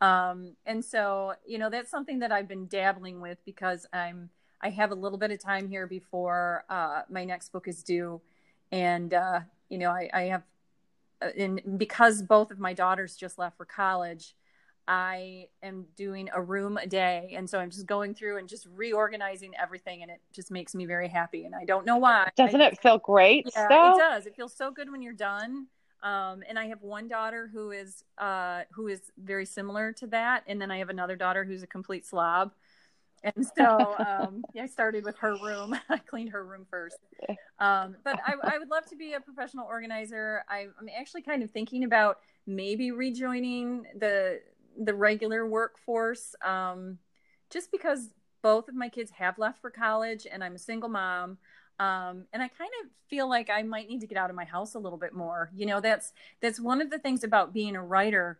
Um, 0.00 0.54
and 0.66 0.84
so, 0.84 1.34
you 1.44 1.58
know, 1.58 1.68
that's 1.68 1.90
something 1.90 2.20
that 2.20 2.30
I've 2.30 2.46
been 2.46 2.68
dabbling 2.68 3.20
with 3.20 3.38
because 3.44 3.86
I'm 3.92 4.30
I 4.62 4.70
have 4.70 4.90
a 4.90 4.94
little 4.94 5.18
bit 5.18 5.30
of 5.30 5.40
time 5.40 5.68
here 5.68 5.86
before 5.86 6.64
uh, 6.68 7.02
my 7.08 7.24
next 7.24 7.50
book 7.50 7.66
is 7.66 7.82
due, 7.82 8.20
and 8.70 9.12
uh, 9.14 9.40
you 9.68 9.78
know 9.78 9.90
I, 9.90 10.10
I 10.12 10.22
have, 10.24 10.42
uh, 11.22 11.30
and 11.36 11.78
because 11.78 12.22
both 12.22 12.50
of 12.50 12.58
my 12.58 12.74
daughters 12.74 13.16
just 13.16 13.38
left 13.38 13.56
for 13.56 13.64
college, 13.64 14.34
I 14.88 15.46
am 15.62 15.86
doing 15.96 16.28
a 16.32 16.42
room 16.42 16.76
a 16.76 16.86
day, 16.86 17.34
and 17.36 17.48
so 17.48 17.58
I'm 17.58 17.70
just 17.70 17.86
going 17.86 18.14
through 18.14 18.38
and 18.38 18.48
just 18.48 18.66
reorganizing 18.74 19.52
everything, 19.60 20.02
and 20.02 20.10
it 20.10 20.20
just 20.32 20.50
makes 20.50 20.74
me 20.74 20.86
very 20.86 21.08
happy. 21.08 21.44
And 21.44 21.54
I 21.54 21.64
don't 21.64 21.86
know 21.86 21.98
why. 21.98 22.30
Doesn't 22.36 22.60
I, 22.60 22.68
it 22.68 22.80
feel 22.80 22.98
great? 22.98 23.48
Yeah, 23.54 23.68
though? 23.68 23.94
it 23.94 23.98
does. 23.98 24.26
It 24.26 24.34
feels 24.34 24.54
so 24.54 24.70
good 24.70 24.90
when 24.90 25.02
you're 25.02 25.12
done. 25.12 25.66
Um, 26.02 26.42
and 26.48 26.58
I 26.58 26.66
have 26.66 26.82
one 26.82 27.08
daughter 27.08 27.48
who 27.52 27.72
is 27.72 28.04
uh, 28.18 28.62
who 28.72 28.88
is 28.88 29.00
very 29.18 29.46
similar 29.46 29.92
to 29.94 30.06
that, 30.08 30.44
and 30.46 30.60
then 30.60 30.70
I 30.70 30.78
have 30.78 30.88
another 30.88 31.16
daughter 31.16 31.44
who's 31.44 31.62
a 31.62 31.66
complete 31.66 32.06
slob. 32.06 32.52
And 33.22 33.46
so 33.56 33.96
um, 33.98 34.44
yeah, 34.54 34.62
I 34.62 34.66
started 34.66 35.04
with 35.04 35.16
her 35.18 35.36
room. 35.42 35.78
I 35.88 35.98
cleaned 35.98 36.30
her 36.30 36.44
room 36.44 36.66
first. 36.70 36.98
Um, 37.58 37.96
but 38.02 38.18
I, 38.26 38.34
I, 38.54 38.58
would 38.58 38.70
love 38.70 38.86
to 38.86 38.96
be 38.96 39.12
a 39.12 39.20
professional 39.20 39.66
organizer. 39.66 40.42
I, 40.48 40.68
am 40.80 40.88
actually 40.98 41.20
kind 41.20 41.42
of 41.42 41.50
thinking 41.50 41.84
about 41.84 42.18
maybe 42.46 42.90
rejoining 42.90 43.84
the 43.98 44.40
the 44.78 44.94
regular 44.94 45.46
workforce, 45.46 46.34
um, 46.44 46.98
just 47.50 47.70
because 47.70 48.10
both 48.42 48.68
of 48.68 48.74
my 48.74 48.88
kids 48.88 49.10
have 49.12 49.38
left 49.38 49.60
for 49.60 49.70
college, 49.70 50.26
and 50.30 50.42
I'm 50.42 50.54
a 50.54 50.58
single 50.58 50.88
mom. 50.88 51.38
Um, 51.78 52.26
and 52.32 52.42
I 52.42 52.48
kind 52.48 52.70
of 52.82 52.90
feel 53.08 53.28
like 53.28 53.48
I 53.48 53.62
might 53.62 53.88
need 53.88 54.00
to 54.02 54.06
get 54.06 54.18
out 54.18 54.30
of 54.30 54.36
my 54.36 54.44
house 54.44 54.74
a 54.74 54.78
little 54.78 54.98
bit 54.98 55.14
more. 55.14 55.50
You 55.54 55.66
know, 55.66 55.80
that's 55.80 56.12
that's 56.40 56.60
one 56.60 56.80
of 56.80 56.90
the 56.90 56.98
things 56.98 57.24
about 57.24 57.54
being 57.54 57.76
a 57.76 57.82
writer. 57.82 58.38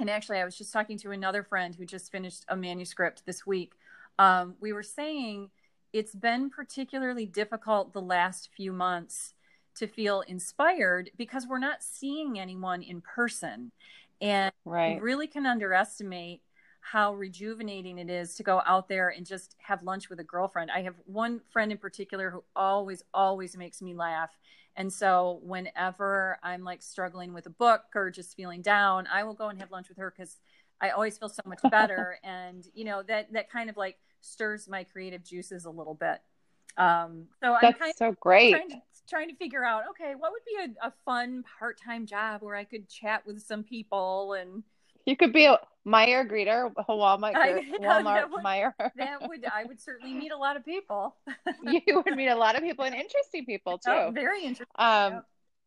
And 0.00 0.08
actually, 0.08 0.38
I 0.38 0.44
was 0.44 0.56
just 0.56 0.72
talking 0.72 0.98
to 0.98 1.10
another 1.10 1.42
friend 1.42 1.74
who 1.74 1.84
just 1.84 2.10
finished 2.10 2.44
a 2.48 2.56
manuscript 2.56 3.24
this 3.26 3.46
week 3.46 3.74
um, 4.18 4.54
we 4.60 4.72
were 4.72 4.82
saying 4.82 5.50
it's 5.92 6.14
been 6.14 6.50
particularly 6.50 7.26
difficult 7.26 7.92
the 7.92 8.02
last 8.02 8.50
few 8.54 8.72
months 8.72 9.34
to 9.74 9.86
feel 9.86 10.20
inspired 10.22 11.10
because 11.16 11.46
we're 11.46 11.58
not 11.58 11.82
seeing 11.82 12.38
anyone 12.38 12.82
in 12.82 13.00
person. 13.00 13.72
And 14.22 14.52
right. 14.64 15.02
really 15.02 15.26
can 15.26 15.44
underestimate 15.46 16.42
how 16.80 17.14
rejuvenating 17.14 17.98
it 17.98 18.10
is 18.10 18.34
to 18.36 18.42
go 18.42 18.62
out 18.66 18.88
there 18.88 19.10
and 19.10 19.26
just 19.26 19.56
have 19.58 19.82
lunch 19.82 20.10
with 20.10 20.18
a 20.20 20.24
girlfriend. 20.24 20.70
I 20.70 20.82
have 20.82 20.96
one 21.06 21.40
friend 21.50 21.70
in 21.70 21.78
particular 21.78 22.30
who 22.30 22.44
always, 22.56 23.02
always 23.14 23.56
makes 23.56 23.82
me 23.82 23.94
laugh. 23.94 24.30
And 24.76 24.92
so 24.92 25.40
whenever 25.44 26.38
I'm 26.42 26.64
like 26.64 26.82
struggling 26.82 27.34
with 27.34 27.46
a 27.46 27.50
book 27.50 27.82
or 27.94 28.10
just 28.10 28.36
feeling 28.36 28.62
down, 28.62 29.06
I 29.12 29.24
will 29.24 29.34
go 29.34 29.48
and 29.48 29.60
have 29.60 29.70
lunch 29.70 29.88
with 29.88 29.98
her 29.98 30.12
because 30.16 30.38
I 30.80 30.90
always 30.90 31.18
feel 31.18 31.28
so 31.28 31.42
much 31.46 31.60
better. 31.70 32.18
and, 32.24 32.66
you 32.74 32.84
know, 32.84 33.02
that, 33.04 33.32
that 33.32 33.50
kind 33.50 33.70
of 33.70 33.76
like 33.76 33.98
stirs 34.20 34.68
my 34.68 34.84
creative 34.84 35.24
juices 35.24 35.66
a 35.66 35.70
little 35.70 35.94
bit. 35.94 36.20
Um, 36.76 37.26
so 37.42 37.56
That's 37.60 37.74
I'm 37.76 37.78
kind 37.78 37.94
so 37.96 38.16
great. 38.20 38.54
of 38.54 38.60
trying 38.60 38.70
to, 38.70 38.76
trying 39.08 39.28
to 39.28 39.34
figure 39.36 39.64
out, 39.64 39.84
okay, 39.90 40.14
what 40.16 40.32
would 40.32 40.42
be 40.46 40.72
a, 40.82 40.88
a 40.88 40.92
fun 41.04 41.44
part 41.58 41.78
time 41.80 42.06
job 42.06 42.42
where 42.42 42.56
I 42.56 42.64
could 42.64 42.88
chat 42.88 43.26
with 43.26 43.42
some 43.42 43.62
people 43.64 44.34
and 44.34 44.62
You 45.06 45.16
could 45.16 45.32
be 45.32 45.44
a 45.46 45.58
Meijer 45.86 46.30
greeter, 46.30 46.70
a 46.76 46.84
Walmart, 46.92 47.34
I- 47.34 47.62
Walmart 47.80 48.04
that 48.04 48.30
would- 48.30 48.44
Meijer. 48.44 48.72
that 48.96 49.28
would 49.28 49.44
I 49.44 49.64
would 49.64 49.80
certainly 49.80 50.14
meet 50.14 50.30
a 50.32 50.36
lot 50.36 50.56
of 50.56 50.64
people. 50.64 51.16
you 51.86 52.02
would 52.04 52.16
meet 52.16 52.28
a 52.28 52.36
lot 52.36 52.54
of 52.56 52.62
people 52.62 52.84
and 52.84 52.94
interesting 52.94 53.44
people 53.44 53.78
too. 53.84 53.90
Oh, 53.90 54.10
very 54.12 54.44
interesting. 54.44 54.66
Um, 54.76 55.22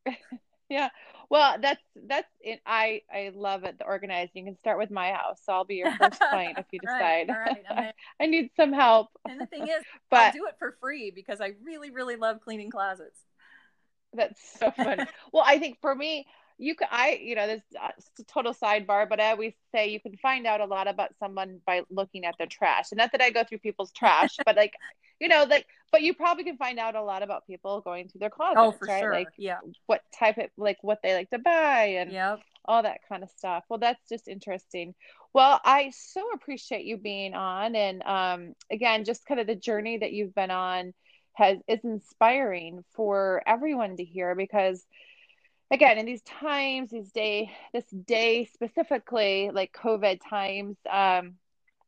yeah. 0.05 0.13
Yeah 0.69 0.89
well, 1.29 1.57
that's 1.61 1.81
that's 2.07 2.27
it. 2.41 2.59
I 2.65 3.01
I 3.13 3.31
love 3.33 3.63
it. 3.63 3.77
The 3.79 3.85
organizing. 3.85 4.31
You 4.33 4.45
can 4.45 4.59
start 4.59 4.77
with 4.77 4.91
my 4.91 5.11
house, 5.11 5.39
so 5.45 5.53
I'll 5.53 5.65
be 5.65 5.75
your 5.75 5.91
first 5.97 6.19
client 6.29 6.57
if 6.57 6.65
you 6.71 6.79
decide. 6.79 7.29
all 7.29 7.37
right. 7.37 7.63
I'm. 7.69 7.91
I 8.21 8.25
need 8.27 8.51
some 8.55 8.73
help, 8.73 9.09
And 9.27 9.39
the 9.39 9.45
thing 9.45 9.63
is, 9.63 9.83
I'll 10.11 10.31
but 10.31 10.33
do 10.33 10.45
it 10.47 10.55
for 10.59 10.77
free 10.79 11.11
because 11.11 11.41
I 11.41 11.53
really, 11.63 11.91
really 11.91 12.15
love 12.15 12.41
cleaning 12.41 12.69
closets. 12.69 13.19
that's 14.13 14.39
so 14.59 14.71
funny. 14.71 15.05
well, 15.33 15.43
I 15.45 15.59
think 15.59 15.79
for 15.81 15.93
me, 15.93 16.27
you 16.57 16.75
can. 16.75 16.87
I 16.91 17.19
you 17.21 17.35
know 17.35 17.47
this 17.47 17.61
uh, 17.79 17.89
a 18.19 18.23
total 18.23 18.53
sidebar, 18.53 19.07
but 19.09 19.19
I 19.19 19.31
always 19.31 19.53
say 19.73 19.89
you 19.89 19.99
can 19.99 20.17
find 20.17 20.47
out 20.47 20.61
a 20.61 20.65
lot 20.65 20.87
about 20.87 21.11
someone 21.19 21.59
by 21.65 21.83
looking 21.89 22.25
at 22.25 22.37
their 22.37 22.47
trash. 22.47 22.91
And 22.91 22.97
not 22.97 23.11
that 23.13 23.21
I 23.21 23.29
go 23.31 23.43
through 23.43 23.59
people's 23.59 23.91
trash, 23.91 24.41
but 24.45 24.55
like 24.55 24.73
you 25.19 25.27
know 25.27 25.45
like 25.49 25.65
but 25.91 26.01
you 26.01 26.13
probably 26.13 26.43
can 26.43 26.57
find 26.57 26.79
out 26.79 26.95
a 26.95 27.03
lot 27.03 27.23
about 27.23 27.47
people 27.47 27.81
going 27.81 28.07
through 28.09 28.19
their 28.19 28.29
closets, 28.29 28.61
Oh, 28.61 28.71
for 28.79 28.87
right? 28.87 28.99
sure. 28.99 29.11
Like 29.11 29.29
yeah. 29.37 29.59
what 29.85 30.01
type 30.17 30.37
of 30.37 30.49
like 30.57 30.77
what 30.81 30.99
they 31.03 31.13
like 31.13 31.29
to 31.31 31.39
buy 31.39 31.83
and 31.99 32.13
Yep. 32.13 32.39
all 32.65 32.83
that 32.83 33.01
kind 33.07 33.23
of 33.23 33.29
stuff. 33.31 33.63
Well, 33.69 33.79
that's 33.79 34.07
just 34.09 34.27
interesting. 34.27 34.95
Well, 35.33 35.59
I 35.63 35.91
so 35.91 36.31
appreciate 36.33 36.85
you 36.85 36.97
being 36.97 37.33
on, 37.33 37.75
and 37.75 38.01
um, 38.03 38.53
again, 38.71 39.03
just 39.05 39.25
kind 39.25 39.39
of 39.39 39.47
the 39.47 39.55
journey 39.55 39.97
that 39.97 40.13
you've 40.13 40.33
been 40.33 40.51
on 40.51 40.93
has 41.33 41.57
is 41.67 41.79
inspiring 41.83 42.83
for 42.95 43.43
everyone 43.45 43.97
to 43.97 44.03
hear 44.05 44.33
because, 44.35 44.83
again, 45.71 45.97
in 45.97 46.05
these 46.05 46.21
times, 46.23 46.91
these 46.91 47.11
day, 47.11 47.51
this 47.73 47.85
day 47.89 48.45
specifically, 48.53 49.51
like 49.53 49.73
COVID 49.73 50.19
times, 50.27 50.77
um, 50.89 51.35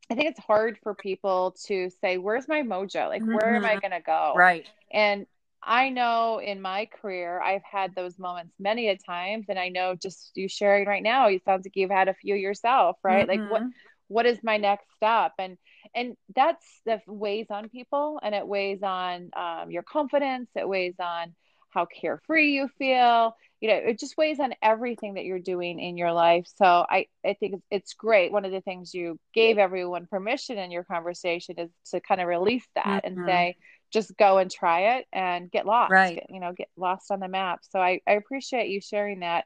I 0.09 0.15
think 0.15 0.29
it's 0.29 0.39
hard 0.39 0.77
for 0.83 0.95
people 0.95 1.55
to 1.67 1.89
say, 2.01 2.17
"Where's 2.17 2.47
my 2.47 2.61
mojo? 2.63 3.09
Like, 3.09 3.27
where 3.27 3.55
am 3.55 3.65
I 3.65 3.77
Mhm. 3.77 3.81
going 3.81 3.91
to 3.91 4.01
go?" 4.01 4.43
Right. 4.43 4.67
And 4.91 5.27
I 5.63 5.89
know 5.89 6.39
in 6.39 6.61
my 6.61 6.85
career, 6.87 7.41
I've 7.41 7.63
had 7.63 7.95
those 7.95 8.17
moments 8.19 8.53
many 8.59 8.87
a 8.89 8.97
times. 8.97 9.47
And 9.49 9.59
I 9.59 9.69
know 9.69 9.95
just 9.95 10.31
you 10.35 10.47
sharing 10.47 10.87
right 10.87 11.03
now, 11.03 11.27
it 11.27 11.43
sounds 11.45 11.65
like 11.65 11.75
you've 11.75 11.91
had 11.91 12.07
a 12.07 12.13
few 12.13 12.35
yourself, 12.35 12.97
right? 13.03 13.27
Like 13.27 13.43
what, 13.47 13.63
Mhm. 13.63 13.73
what 14.07 14.25
is 14.25 14.39
my 14.43 14.57
next 14.57 14.87
step? 14.95 15.33
And, 15.39 15.57
and 15.93 16.15
that's 16.35 16.65
that 16.85 17.01
weighs 17.07 17.47
on 17.49 17.69
people 17.69 18.19
and 18.23 18.33
it 18.35 18.47
weighs 18.47 18.83
on 18.83 19.31
um, 19.35 19.71
your 19.71 19.83
confidence. 19.83 20.49
It 20.55 20.67
weighs 20.67 20.95
on 20.99 21.35
how 21.69 21.85
carefree 21.85 22.51
you 22.51 22.69
feel. 22.77 23.35
You 23.59 23.69
know, 23.69 23.75
it 23.75 23.99
just 23.99 24.17
weighs 24.17 24.39
on 24.39 24.53
everything 24.61 25.15
that 25.15 25.25
you're 25.25 25.39
doing 25.39 25.79
in 25.79 25.97
your 25.97 26.13
life. 26.13 26.45
So 26.57 26.65
I, 26.65 27.07
I 27.25 27.33
think 27.33 27.55
it's, 27.55 27.65
it's 27.71 27.93
great. 27.93 28.31
One 28.31 28.45
of 28.45 28.51
the 28.51 28.61
things 28.61 28.93
you 28.93 29.19
gave 29.33 29.57
everyone 29.57 30.05
permission 30.05 30.57
in 30.57 30.69
your 30.71 30.83
conversation 30.83 31.55
is 31.57 31.69
to 31.91 31.99
kind 31.99 32.21
of 32.21 32.27
release 32.27 32.67
that 32.75 33.01
and 33.03 33.17
Mhm. 33.17 33.25
say, 33.25 33.55
just 33.91 34.15
go 34.17 34.37
and 34.37 34.51
try 34.51 34.97
it 34.97 35.05
and 35.13 35.49
get 35.49 35.65
lost 35.65 35.91
Right. 35.91 36.25
you 36.29 36.41
know 36.41 36.51
get 36.51 36.67
lost 36.75 37.09
on 37.09 37.21
the 37.21 37.27
map 37.29 37.59
so 37.61 37.79
i, 37.79 38.01
I 38.05 38.13
appreciate 38.13 38.67
you 38.67 38.81
sharing 38.81 39.21
that 39.21 39.45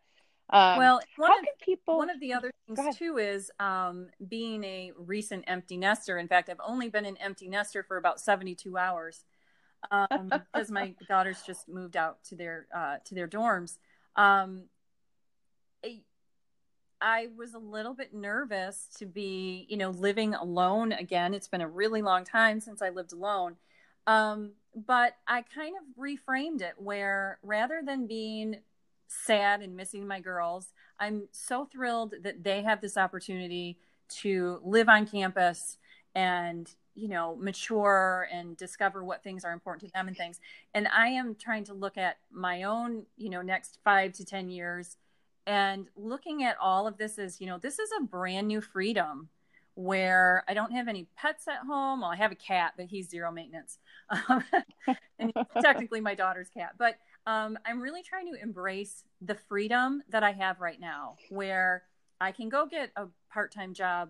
um, 0.54 0.80
well, 0.80 1.02
one 1.16 1.30
how 1.30 1.38
of, 1.40 1.46
can 1.46 1.54
people 1.62 1.98
one 1.98 2.10
of 2.10 2.20
the 2.20 2.34
other 2.34 2.52
things 2.68 2.98
too 2.98 3.18
is 3.18 3.52
um, 3.60 4.08
being 4.28 4.64
a 4.66 4.92
recent 4.98 5.46
empty 5.48 5.78
nester. 5.78 6.18
In 6.18 6.28
fact, 6.28 6.50
I've 6.50 6.60
only 6.66 6.90
been 6.90 7.06
an 7.06 7.18
empty 7.18 7.48
nester 7.48 7.84
for 7.84 7.98
about 7.98 8.20
72 8.20 8.78
hours 8.78 9.24
um, 9.92 10.30
because 10.54 10.70
my 10.70 10.94
daughters 11.08 11.42
just 11.46 11.70
moved 11.70 11.96
out 11.96 12.24
to 12.26 12.36
their 12.36 12.68
uh, 12.76 12.98
to 13.06 13.16
their 13.16 13.28
dorms. 13.30 13.78
Um, 14.16 14.64
I- 15.84 17.30
was 17.36 17.54
a 17.54 17.60
little 17.60 17.94
bit 17.94 18.14
nervous 18.14 18.88
to 18.98 19.06
be, 19.06 19.66
you 19.70 19.78
know, 19.78 19.90
living 19.90 20.36
alone 20.36 20.92
again. 20.92 21.34
It's 21.34 21.48
been 21.48 21.62
a 21.62 21.68
really 21.68 22.02
long 22.02 22.24
time 22.24 22.60
since 22.60 22.82
I 22.82 22.90
lived 22.90 23.12
alone. 23.14 23.56
Um, 24.08 24.52
but 24.76 25.16
I 25.28 25.42
kind 25.42 25.76
of 25.78 26.02
reframed 26.02 26.62
it 26.62 26.74
where 26.78 27.40
rather 27.44 27.82
than 27.84 28.08
being 28.08 28.58
sad 29.08 29.62
and 29.62 29.76
missing 29.76 30.08
my 30.08 30.20
girls, 30.20 30.74
I'm 31.00 31.28
so 31.32 31.66
thrilled 31.66 32.16
that 32.24 32.44
they 32.44 32.62
have 32.62 32.82
this 32.82 32.98
opportunity 32.98 33.78
to 34.22 34.60
live 34.64 34.90
on 34.90 35.08
campus 35.08 35.78
and, 36.14 36.70
you 36.96 37.08
know, 37.08 37.36
mature 37.40 38.28
and 38.32 38.58
discover 38.58 39.04
what 39.04 39.24
things 39.24 39.46
are 39.46 39.54
important 39.54 39.88
to 39.88 39.94
them 39.94 40.08
and 40.08 40.18
things. 40.18 40.40
And 40.74 40.88
I 40.88 41.08
am 41.08 41.36
trying 41.36 41.64
to 41.66 41.74
look 41.74 41.98
at 41.98 42.18
my 42.32 42.64
own, 42.64 43.06
you 43.18 43.30
know, 43.30 43.42
next 43.42 43.80
five 43.84 44.14
to 44.14 44.26
10 44.26 44.50
years 44.50 44.98
and 45.48 45.88
looking 45.96 46.44
at 46.44 46.58
all 46.62 46.88
of 46.88 46.98
this 46.98 47.18
as, 47.18 47.42
you 47.42 47.48
know, 47.48 47.58
this 47.58 47.80
is 47.80 47.90
a 48.00 48.04
brand 48.04 48.48
new 48.48 48.62
freedom 48.62 49.30
where 49.76 50.44
I 50.48 50.54
don't 50.54 50.72
have 50.72 50.88
any 50.88 51.08
pets 51.16 51.48
at 51.48 51.60
home. 51.66 52.02
Well, 52.02 52.12
I 52.12 52.16
have 52.18 52.32
a 52.32 52.36
cat, 52.36 52.74
but 52.76 52.88
he's 52.88 53.10
zero 53.10 53.32
maintenance. 53.32 53.80
Um, 54.28 54.44
and 55.20 55.32
technically 55.62 56.02
my 56.02 56.16
daughter's 56.16 56.50
cat. 56.50 56.74
But 56.78 56.98
um, 57.26 57.58
I'm 57.66 57.80
really 57.80 58.04
trying 58.04 58.26
to 58.34 58.42
embrace 58.42 59.06
the 59.22 59.36
freedom 59.36 60.04
that 60.10 60.22
I 60.22 60.34
have 60.34 60.60
right 60.60 60.80
now, 60.80 61.16
where 61.30 61.84
I 62.20 62.34
can 62.34 62.50
go 62.50 62.66
get 62.66 62.92
a 62.98 63.06
part 63.32 63.54
time 63.54 63.74
job 63.74 64.10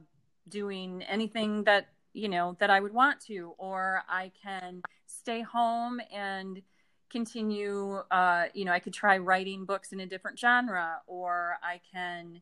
doing 0.49 1.03
anything 1.03 1.65
that, 1.65 1.89
you 2.13 2.29
know, 2.29 2.55
that 2.59 2.69
I 2.69 2.79
would 2.79 2.93
want 2.93 3.19
to, 3.27 3.53
or 3.57 4.03
I 4.09 4.31
can 4.41 4.81
stay 5.07 5.41
home 5.41 6.01
and 6.13 6.61
continue, 7.09 7.97
uh, 8.11 8.45
you 8.53 8.65
know, 8.65 8.71
I 8.71 8.79
could 8.79 8.93
try 8.93 9.17
writing 9.17 9.65
books 9.65 9.91
in 9.91 9.99
a 9.99 10.05
different 10.05 10.39
genre, 10.39 11.01
or 11.07 11.57
I 11.61 11.81
can 11.93 12.41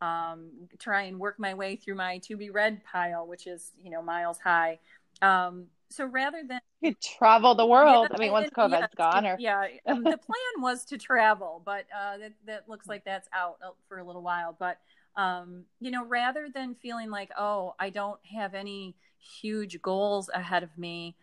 um, 0.00 0.50
try 0.78 1.02
and 1.02 1.18
work 1.18 1.38
my 1.38 1.54
way 1.54 1.76
through 1.76 1.96
my 1.96 2.18
to 2.18 2.36
be 2.36 2.50
read 2.50 2.82
pile, 2.84 3.26
which 3.26 3.46
is, 3.46 3.72
you 3.82 3.90
know, 3.90 4.02
miles 4.02 4.38
high. 4.38 4.78
Um, 5.22 5.66
so 5.90 6.06
rather 6.06 6.42
than 6.46 6.60
you 6.80 6.94
travel 6.94 7.54
the 7.54 7.66
world 7.66 8.08
yeah, 8.10 8.16
i 8.16 8.20
mean 8.20 8.32
once 8.32 8.48
covid's 8.54 8.80
yes, 8.80 8.90
gone 8.96 9.26
or 9.26 9.36
yeah, 9.38 9.66
um, 9.86 10.02
the 10.04 10.16
plan 10.16 10.58
was 10.58 10.84
to 10.86 10.98
travel, 10.98 11.60
but 11.64 11.84
uh, 11.94 12.18
that 12.18 12.32
that 12.46 12.68
looks 12.68 12.88
like 12.88 13.04
that's 13.04 13.28
out 13.34 13.58
uh, 13.62 13.70
for 13.88 13.98
a 13.98 14.04
little 14.04 14.22
while. 14.22 14.56
But 14.58 14.78
um, 15.16 15.64
you 15.80 15.90
know, 15.90 16.04
rather 16.06 16.48
than 16.52 16.74
feeling 16.76 17.10
like, 17.10 17.30
oh, 17.38 17.74
I 17.78 17.90
don't 17.90 18.20
have 18.24 18.54
any 18.54 18.94
huge 19.20 19.80
goals 19.82 20.28
ahead 20.34 20.62
of 20.62 20.76
me, 20.76 21.14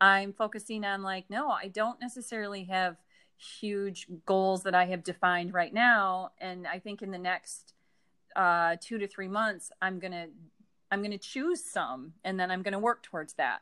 I'm 0.00 0.32
focusing 0.32 0.84
on 0.84 1.02
like, 1.02 1.28
no, 1.28 1.50
I 1.50 1.68
don't 1.68 2.00
necessarily 2.00 2.64
have 2.64 2.96
huge 3.36 4.06
goals 4.26 4.62
that 4.62 4.74
I 4.74 4.86
have 4.86 5.02
defined 5.02 5.52
right 5.52 5.72
now, 5.72 6.32
and 6.40 6.66
I 6.66 6.78
think 6.78 7.02
in 7.02 7.10
the 7.10 7.18
next 7.18 7.74
uh, 8.36 8.76
two 8.80 8.98
to 8.98 9.06
three 9.06 9.28
months, 9.28 9.72
I'm 9.82 9.98
gonna 9.98 10.26
I'm 10.90 11.02
gonna 11.02 11.18
choose 11.18 11.64
some, 11.64 12.14
and 12.24 12.38
then 12.38 12.50
I'm 12.50 12.62
gonna 12.62 12.78
work 12.78 13.02
towards 13.02 13.34
that. 13.34 13.60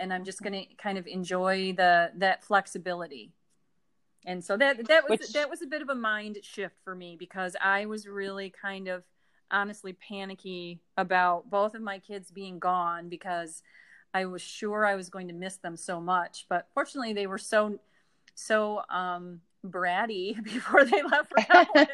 And 0.00 0.12
I'm 0.12 0.22
just 0.22 0.42
going 0.42 0.52
to 0.52 0.74
kind 0.76 0.96
of 0.96 1.08
enjoy 1.08 1.72
the 1.72 2.12
that 2.18 2.44
flexibility. 2.44 3.32
And 4.24 4.44
so 4.44 4.56
that 4.56 4.86
that 4.86 5.10
was 5.10 5.18
Which- 5.18 5.32
that 5.32 5.50
was 5.50 5.60
a 5.60 5.66
bit 5.66 5.82
of 5.82 5.88
a 5.88 5.94
mind 5.96 6.38
shift 6.42 6.76
for 6.84 6.94
me 6.94 7.16
because 7.18 7.56
I 7.60 7.86
was 7.86 8.06
really 8.06 8.48
kind 8.50 8.86
of 8.86 9.02
honestly 9.50 9.92
panicky 9.92 10.80
about 10.96 11.50
both 11.50 11.74
of 11.74 11.82
my 11.82 11.98
kids 11.98 12.30
being 12.30 12.58
gone 12.58 13.08
because 13.08 13.62
I 14.14 14.24
was 14.24 14.42
sure 14.42 14.86
I 14.86 14.94
was 14.94 15.10
going 15.10 15.28
to 15.28 15.34
miss 15.34 15.56
them 15.56 15.76
so 15.76 16.00
much. 16.00 16.46
But 16.48 16.66
fortunately, 16.74 17.12
they 17.12 17.26
were 17.26 17.38
so 17.38 17.78
so 18.34 18.82
um, 18.88 19.40
bratty 19.66 20.42
before 20.44 20.84
they 20.84 21.02
left 21.02 21.30
for 21.30 21.44
college. 21.44 21.88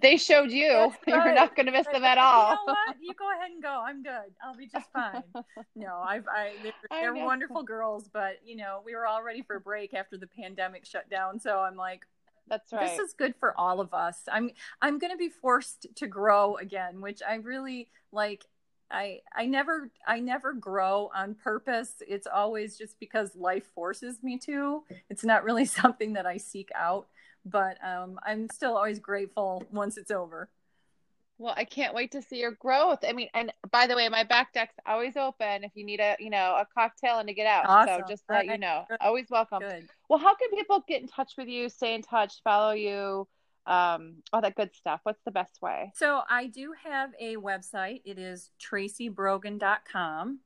they 0.00 0.16
showed 0.16 0.50
you 0.50 0.92
you're 1.06 1.34
not 1.34 1.54
going 1.54 1.66
to 1.66 1.72
miss 1.72 1.86
them 1.86 2.04
at 2.04 2.16
You 2.16 2.22
all 2.22 2.54
know 2.54 2.72
what? 2.72 2.96
You 3.00 3.14
go 3.14 3.30
ahead 3.32 3.50
and 3.50 3.62
go. 3.62 3.82
I'm 3.86 4.02
good. 4.02 4.34
I'll 4.42 4.56
be 4.56 4.66
just 4.66 4.90
fine. 4.92 5.22
No, 5.74 6.02
I've, 6.06 6.26
I, 6.28 6.52
they're, 6.62 6.72
they're 6.90 7.14
know. 7.14 7.24
wonderful 7.24 7.62
girls, 7.62 8.08
but 8.12 8.40
you 8.44 8.56
know, 8.56 8.82
we 8.84 8.94
were 8.94 9.06
all 9.06 9.22
ready 9.22 9.42
for 9.42 9.56
a 9.56 9.60
break 9.60 9.94
after 9.94 10.16
the 10.16 10.26
pandemic 10.26 10.84
shut 10.84 11.08
down. 11.10 11.38
So 11.38 11.58
I'm 11.58 11.76
like, 11.76 12.06
that's 12.48 12.72
right 12.72 12.88
this 12.88 12.98
is 12.98 13.14
good 13.14 13.34
for 13.38 13.58
all 13.58 13.80
of 13.80 13.92
us. 13.92 14.20
I'm, 14.30 14.50
I'm 14.80 14.98
going 14.98 15.12
to 15.12 15.16
be 15.16 15.28
forced 15.28 15.86
to 15.96 16.06
grow 16.06 16.56
again, 16.56 17.00
which 17.00 17.20
I 17.26 17.36
really 17.36 17.88
like. 18.12 18.44
I, 18.88 19.18
I 19.34 19.46
never, 19.46 19.90
I 20.06 20.20
never 20.20 20.52
grow 20.52 21.10
on 21.12 21.34
purpose. 21.34 21.94
It's 22.06 22.28
always 22.28 22.78
just 22.78 23.00
because 23.00 23.34
life 23.34 23.64
forces 23.74 24.22
me 24.22 24.38
to. 24.46 24.84
It's 25.10 25.24
not 25.24 25.42
really 25.42 25.64
something 25.80 26.12
that 26.12 26.24
I 26.24 26.36
seek 26.36 26.68
out, 26.72 27.08
but 27.44 27.78
um, 27.84 28.20
I'm 28.24 28.48
still 28.48 28.76
always 28.76 29.00
grateful 29.00 29.64
once 29.72 29.96
it's 29.96 30.12
over. 30.12 30.50
Well, 31.38 31.52
I 31.56 31.64
can't 31.64 31.94
wait 31.94 32.12
to 32.12 32.22
see 32.22 32.38
your 32.38 32.52
growth. 32.52 33.00
I 33.06 33.12
mean, 33.12 33.28
and 33.34 33.52
by 33.70 33.86
the 33.86 33.94
way, 33.94 34.08
my 34.08 34.24
back 34.24 34.54
deck's 34.54 34.74
always 34.86 35.16
open 35.16 35.64
if 35.64 35.72
you 35.74 35.84
need 35.84 36.00
a, 36.00 36.16
you 36.18 36.30
know, 36.30 36.56
a 36.58 36.66
cocktail 36.74 37.18
and 37.18 37.28
to 37.28 37.34
get 37.34 37.46
out. 37.46 37.66
Awesome. 37.66 38.00
So 38.00 38.08
just 38.08 38.26
to 38.28 38.34
let 38.34 38.46
you 38.46 38.56
know, 38.56 38.84
Good. 38.88 38.98
always 39.02 39.26
welcome. 39.28 39.60
Good. 39.60 39.88
Well, 40.08 40.18
how 40.18 40.34
can 40.34 40.48
people 40.50 40.82
get 40.88 41.02
in 41.02 41.08
touch 41.08 41.34
with 41.36 41.48
you, 41.48 41.68
stay 41.68 41.94
in 41.94 42.00
touch, 42.00 42.42
follow 42.42 42.72
you, 42.72 43.28
um, 43.66 44.22
all 44.32 44.40
that 44.40 44.54
good 44.54 44.74
stuff? 44.74 45.00
What's 45.02 45.20
the 45.26 45.30
best 45.30 45.60
way? 45.60 45.92
So 45.94 46.22
I 46.30 46.46
do 46.46 46.72
have 46.84 47.10
a 47.20 47.36
website. 47.36 48.00
It 48.06 48.18
is 48.18 48.50
tracybrogan.com. 48.58 50.40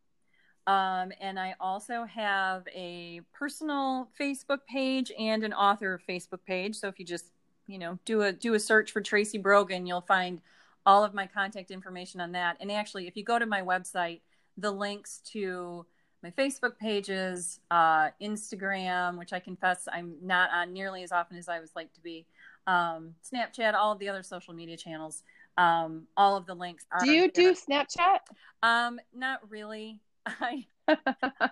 Um, 0.67 1.13
and 1.21 1.39
I 1.39 1.55
also 1.61 2.05
have 2.05 2.65
a 2.75 3.21
personal 3.33 4.09
Facebook 4.21 4.61
page 4.69 5.13
and 5.19 5.45
an 5.45 5.53
author 5.53 6.01
Facebook 6.09 6.41
page. 6.47 6.77
So 6.77 6.89
if 6.89 6.99
you 6.99 7.05
just, 7.05 7.27
you 7.67 7.79
know, 7.79 7.99
do 8.05 8.23
a 8.23 8.33
do 8.33 8.55
a 8.55 8.61
search 8.61 8.91
for 8.91 9.01
Tracy 9.01 9.39
Brogan, 9.39 9.87
you'll 9.87 10.01
find 10.03 10.41
all 10.87 11.05
of 11.05 11.15
my 11.15 11.27
contact 11.27 11.71
information 11.71 12.21
on 12.21 12.33
that. 12.33 12.57
And 12.61 12.71
actually, 12.71 13.07
if 13.07 13.17
you 13.17 13.25
go 13.25 13.39
to 13.39 13.47
my 13.47 13.63
website, 13.63 14.21
the 14.57 14.71
links 14.71 15.21
to 15.33 15.87
my 16.23 16.31
Facebook 16.31 16.77
pages, 16.79 17.61
uh, 17.71 18.11
Instagram, 18.21 19.19
which 19.19 19.33
I 19.33 19.41
confess 19.41 19.89
I'm 19.91 20.15
not 20.23 20.51
on 20.51 20.73
nearly 20.73 21.03
as 21.03 21.13
often 21.13 21.37
as 21.37 21.49
I 21.49 21.61
would 21.61 21.71
like 21.75 21.93
to 21.95 22.01
be, 22.01 22.27
um, 22.67 23.15
Snapchat, 23.25 23.75
all 23.75 23.93
of 23.93 23.99
the 23.99 24.09
other 24.09 24.23
social 24.23 24.55
media 24.55 24.77
channels. 24.77 25.23
Um, 25.59 26.07
all 26.17 26.37
of 26.37 26.47
the 26.47 26.55
links. 26.55 26.87
Are 26.91 27.05
Do 27.05 27.11
you 27.11 27.31
do 27.31 27.55
Snapchat? 27.55 28.21
Um, 28.63 29.01
not 29.15 29.41
really. 29.51 30.01
I, 30.27 30.67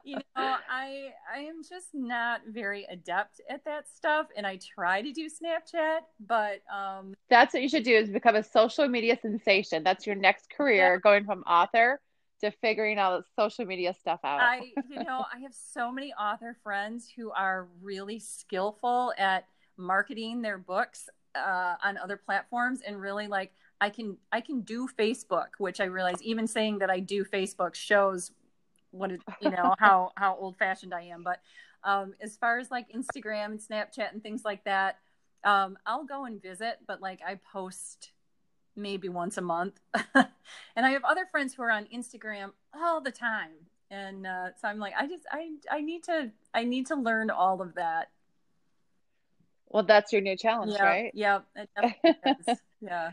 you 0.05 0.17
know, 0.17 0.57
I 0.71 1.11
I 1.35 1.41
am 1.41 1.63
just 1.69 1.89
not 1.95 2.41
very 2.49 2.87
adept 2.91 3.41
at 3.49 3.65
that 3.65 3.89
stuff, 3.89 4.27
and 4.37 4.47
I 4.47 4.59
try 4.59 5.03
to 5.03 5.13
do 5.13 5.29
Snapchat, 5.29 6.01
but 6.27 6.61
um, 6.75 7.15
that's 7.29 7.55
what 7.55 7.63
you 7.63 7.69
should 7.69 7.85
do 7.85 7.95
is 7.95 8.11
become 8.11 8.37
a 8.37 8.43
social 8.43 8.89
media 8.89 9.19
sensation. 9.21 9.83
That's 9.83 10.07
your 10.07 10.17
next 10.17 10.51
career, 10.51 10.95
yeah. 10.95 11.01
going 11.01 11.25
from 11.25 11.43
author 11.43 12.01
to 12.41 12.51
figuring 12.51 12.99
all 12.99 13.19
the 13.19 13.25
social 13.37 13.65
media 13.65 13.95
stuff 13.95 14.21
out. 14.25 14.41
I, 14.41 14.73
you 14.91 15.03
know, 15.05 15.25
I 15.35 15.41
have 15.41 15.55
so 15.55 15.91
many 15.91 16.13
author 16.13 16.57
friends 16.63 17.11
who 17.15 17.31
are 17.33 17.69
really 17.83 18.19
skillful 18.19 19.13
at 19.19 19.47
marketing 19.77 20.43
their 20.43 20.59
books 20.59 21.09
uh, 21.35 21.75
on 21.83 21.99
other 21.99 22.17
platforms, 22.17 22.81
and 22.87 23.01
really 23.01 23.29
like 23.29 23.53
I 23.81 23.91
can 23.91 24.17
I 24.33 24.41
can 24.41 24.63
do 24.63 24.89
Facebook, 24.99 25.49
which 25.59 25.81
I 25.81 25.85
realize 25.85 26.23
even 26.23 26.47
saying 26.47 26.79
that 26.79 26.91
I 26.91 27.01
do 27.01 27.25
Facebook 27.25 27.75
shows 27.75 28.33
what 28.91 29.13
it, 29.13 29.21
you 29.41 29.51
know 29.51 29.75
how 29.79 30.13
how 30.17 30.37
old 30.37 30.57
fashioned 30.57 30.95
I 30.95 31.03
am. 31.03 31.23
But 31.23 31.41
um, 31.85 32.15
as 32.21 32.37
far 32.37 32.59
as 32.59 32.71
like 32.71 32.93
Instagram 32.93 33.47
and 33.47 33.61
Snapchat 33.61 34.13
and 34.13 34.23
things 34.23 34.45
like 34.45 34.65
that, 34.65 34.99
um, 35.45 35.79
I'll 35.87 36.05
go 36.05 36.25
and 36.25 36.41
visit, 36.43 36.79
but 36.87 37.01
like 37.01 37.21
I 37.27 37.39
post 37.53 38.13
maybe 38.77 39.09
once 39.09 39.37
a 39.39 39.43
month, 39.43 39.81
and 40.15 40.27
I 40.77 40.91
have 40.91 41.05
other 41.05 41.27
friends 41.31 41.55
who 41.55 41.63
are 41.63 41.71
on 41.71 41.87
Instagram 41.95 42.53
all 42.75 43.01
the 43.01 43.13
time, 43.13 43.53
and 43.91 44.27
uh, 44.27 44.49
so 44.61 44.69
I'm 44.69 44.79
like, 44.79 44.95
I 44.99 45.07
just 45.07 45.25
I 45.31 45.51
I 45.71 45.81
need 45.81 46.05
to 46.05 46.31
I 46.55 46.65
need 46.65 46.87
to 46.87 46.97
learn 46.97 47.31
all 47.31 47.61
of 47.63 47.75
that. 47.75 48.11
Well, 49.71 49.83
that's 49.83 50.13
your 50.13 50.23
new 50.23 50.37
challenge, 50.37 50.73
yeah, 50.77 50.85
right? 50.85 51.11
Yeah, 51.15 51.41
yeah. 52.81 53.13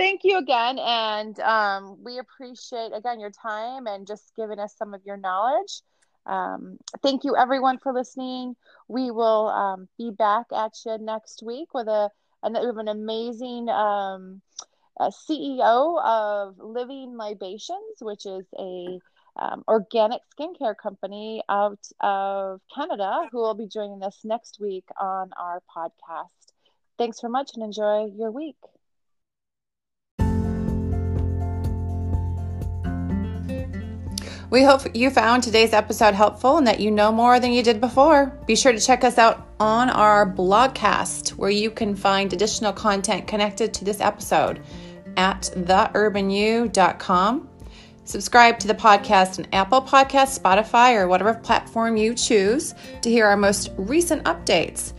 Thank 0.00 0.22
you 0.24 0.38
again. 0.38 0.78
And 0.78 1.38
um, 1.40 1.98
we 2.02 2.18
appreciate, 2.18 2.92
again, 2.94 3.20
your 3.20 3.30
time 3.30 3.86
and 3.86 4.06
just 4.06 4.32
giving 4.34 4.58
us 4.58 4.74
some 4.74 4.94
of 4.94 5.02
your 5.04 5.18
knowledge. 5.18 5.82
Um, 6.24 6.78
thank 7.02 7.22
you, 7.22 7.36
everyone, 7.36 7.76
for 7.76 7.92
listening. 7.92 8.56
We 8.88 9.10
will 9.10 9.48
um, 9.48 9.88
be 9.98 10.10
back 10.10 10.46
at 10.56 10.72
you 10.86 10.96
next 10.96 11.42
week 11.44 11.74
with 11.74 11.86
a, 11.86 12.08
an, 12.42 12.56
an 12.56 12.88
amazing 12.88 13.68
um, 13.68 14.40
CEO 14.98 16.02
of 16.02 16.54
Living 16.58 17.18
Libations, 17.18 18.00
which 18.00 18.24
is 18.24 18.46
a 18.58 18.98
um, 19.38 19.64
organic 19.68 20.22
skincare 20.34 20.76
company 20.82 21.42
out 21.50 21.86
of 22.00 22.62
Canada, 22.74 23.28
who 23.30 23.36
will 23.36 23.54
be 23.54 23.68
joining 23.68 24.02
us 24.02 24.20
next 24.24 24.60
week 24.62 24.86
on 24.98 25.28
our 25.38 25.60
podcast. 25.76 26.54
Thanks 26.96 27.20
so 27.20 27.28
much 27.28 27.50
and 27.54 27.62
enjoy 27.62 28.06
your 28.16 28.30
week. 28.30 28.56
We 34.50 34.64
hope 34.64 34.96
you 34.96 35.10
found 35.10 35.44
today's 35.44 35.72
episode 35.72 36.14
helpful 36.14 36.56
and 36.56 36.66
that 36.66 36.80
you 36.80 36.90
know 36.90 37.12
more 37.12 37.38
than 37.38 37.52
you 37.52 37.62
did 37.62 37.80
before. 37.80 38.36
Be 38.46 38.56
sure 38.56 38.72
to 38.72 38.80
check 38.80 39.04
us 39.04 39.16
out 39.16 39.46
on 39.60 39.88
our 39.90 40.26
blogcast, 40.26 41.30
where 41.30 41.50
you 41.50 41.70
can 41.70 41.94
find 41.94 42.32
additional 42.32 42.72
content 42.72 43.28
connected 43.28 43.72
to 43.74 43.84
this 43.84 44.00
episode 44.00 44.60
at 45.16 45.42
theurbanu.com. 45.54 47.48
Subscribe 48.02 48.58
to 48.58 48.66
the 48.66 48.74
podcast 48.74 49.38
on 49.38 49.46
Apple 49.52 49.82
Podcasts, 49.82 50.40
Spotify, 50.40 50.96
or 50.96 51.06
whatever 51.06 51.34
platform 51.34 51.96
you 51.96 52.12
choose 52.12 52.74
to 53.02 53.08
hear 53.08 53.26
our 53.26 53.36
most 53.36 53.70
recent 53.76 54.24
updates. 54.24 54.94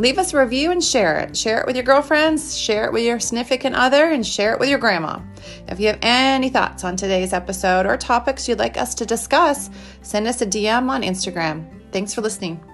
Leave 0.00 0.16
us 0.16 0.32
a 0.32 0.38
review 0.38 0.70
and 0.70 0.82
share 0.82 1.18
it. 1.18 1.36
Share 1.36 1.60
it 1.60 1.66
with 1.66 1.76
your 1.76 1.84
girlfriends, 1.84 2.56
share 2.56 2.86
it 2.86 2.92
with 2.92 3.04
your 3.04 3.20
significant 3.20 3.76
other, 3.76 4.06
and 4.06 4.26
share 4.26 4.54
it 4.54 4.58
with 4.58 4.70
your 4.70 4.78
grandma. 4.78 5.20
If 5.68 5.78
you 5.78 5.88
have 5.88 5.98
any 6.00 6.48
thoughts 6.48 6.84
on 6.84 6.96
today's 6.96 7.34
episode 7.34 7.84
or 7.84 7.98
topics 7.98 8.48
you'd 8.48 8.58
like 8.58 8.78
us 8.78 8.94
to 8.94 9.04
discuss, 9.04 9.68
send 10.00 10.26
us 10.26 10.40
a 10.40 10.46
DM 10.46 10.88
on 10.88 11.02
Instagram. 11.02 11.66
Thanks 11.92 12.14
for 12.14 12.22
listening. 12.22 12.64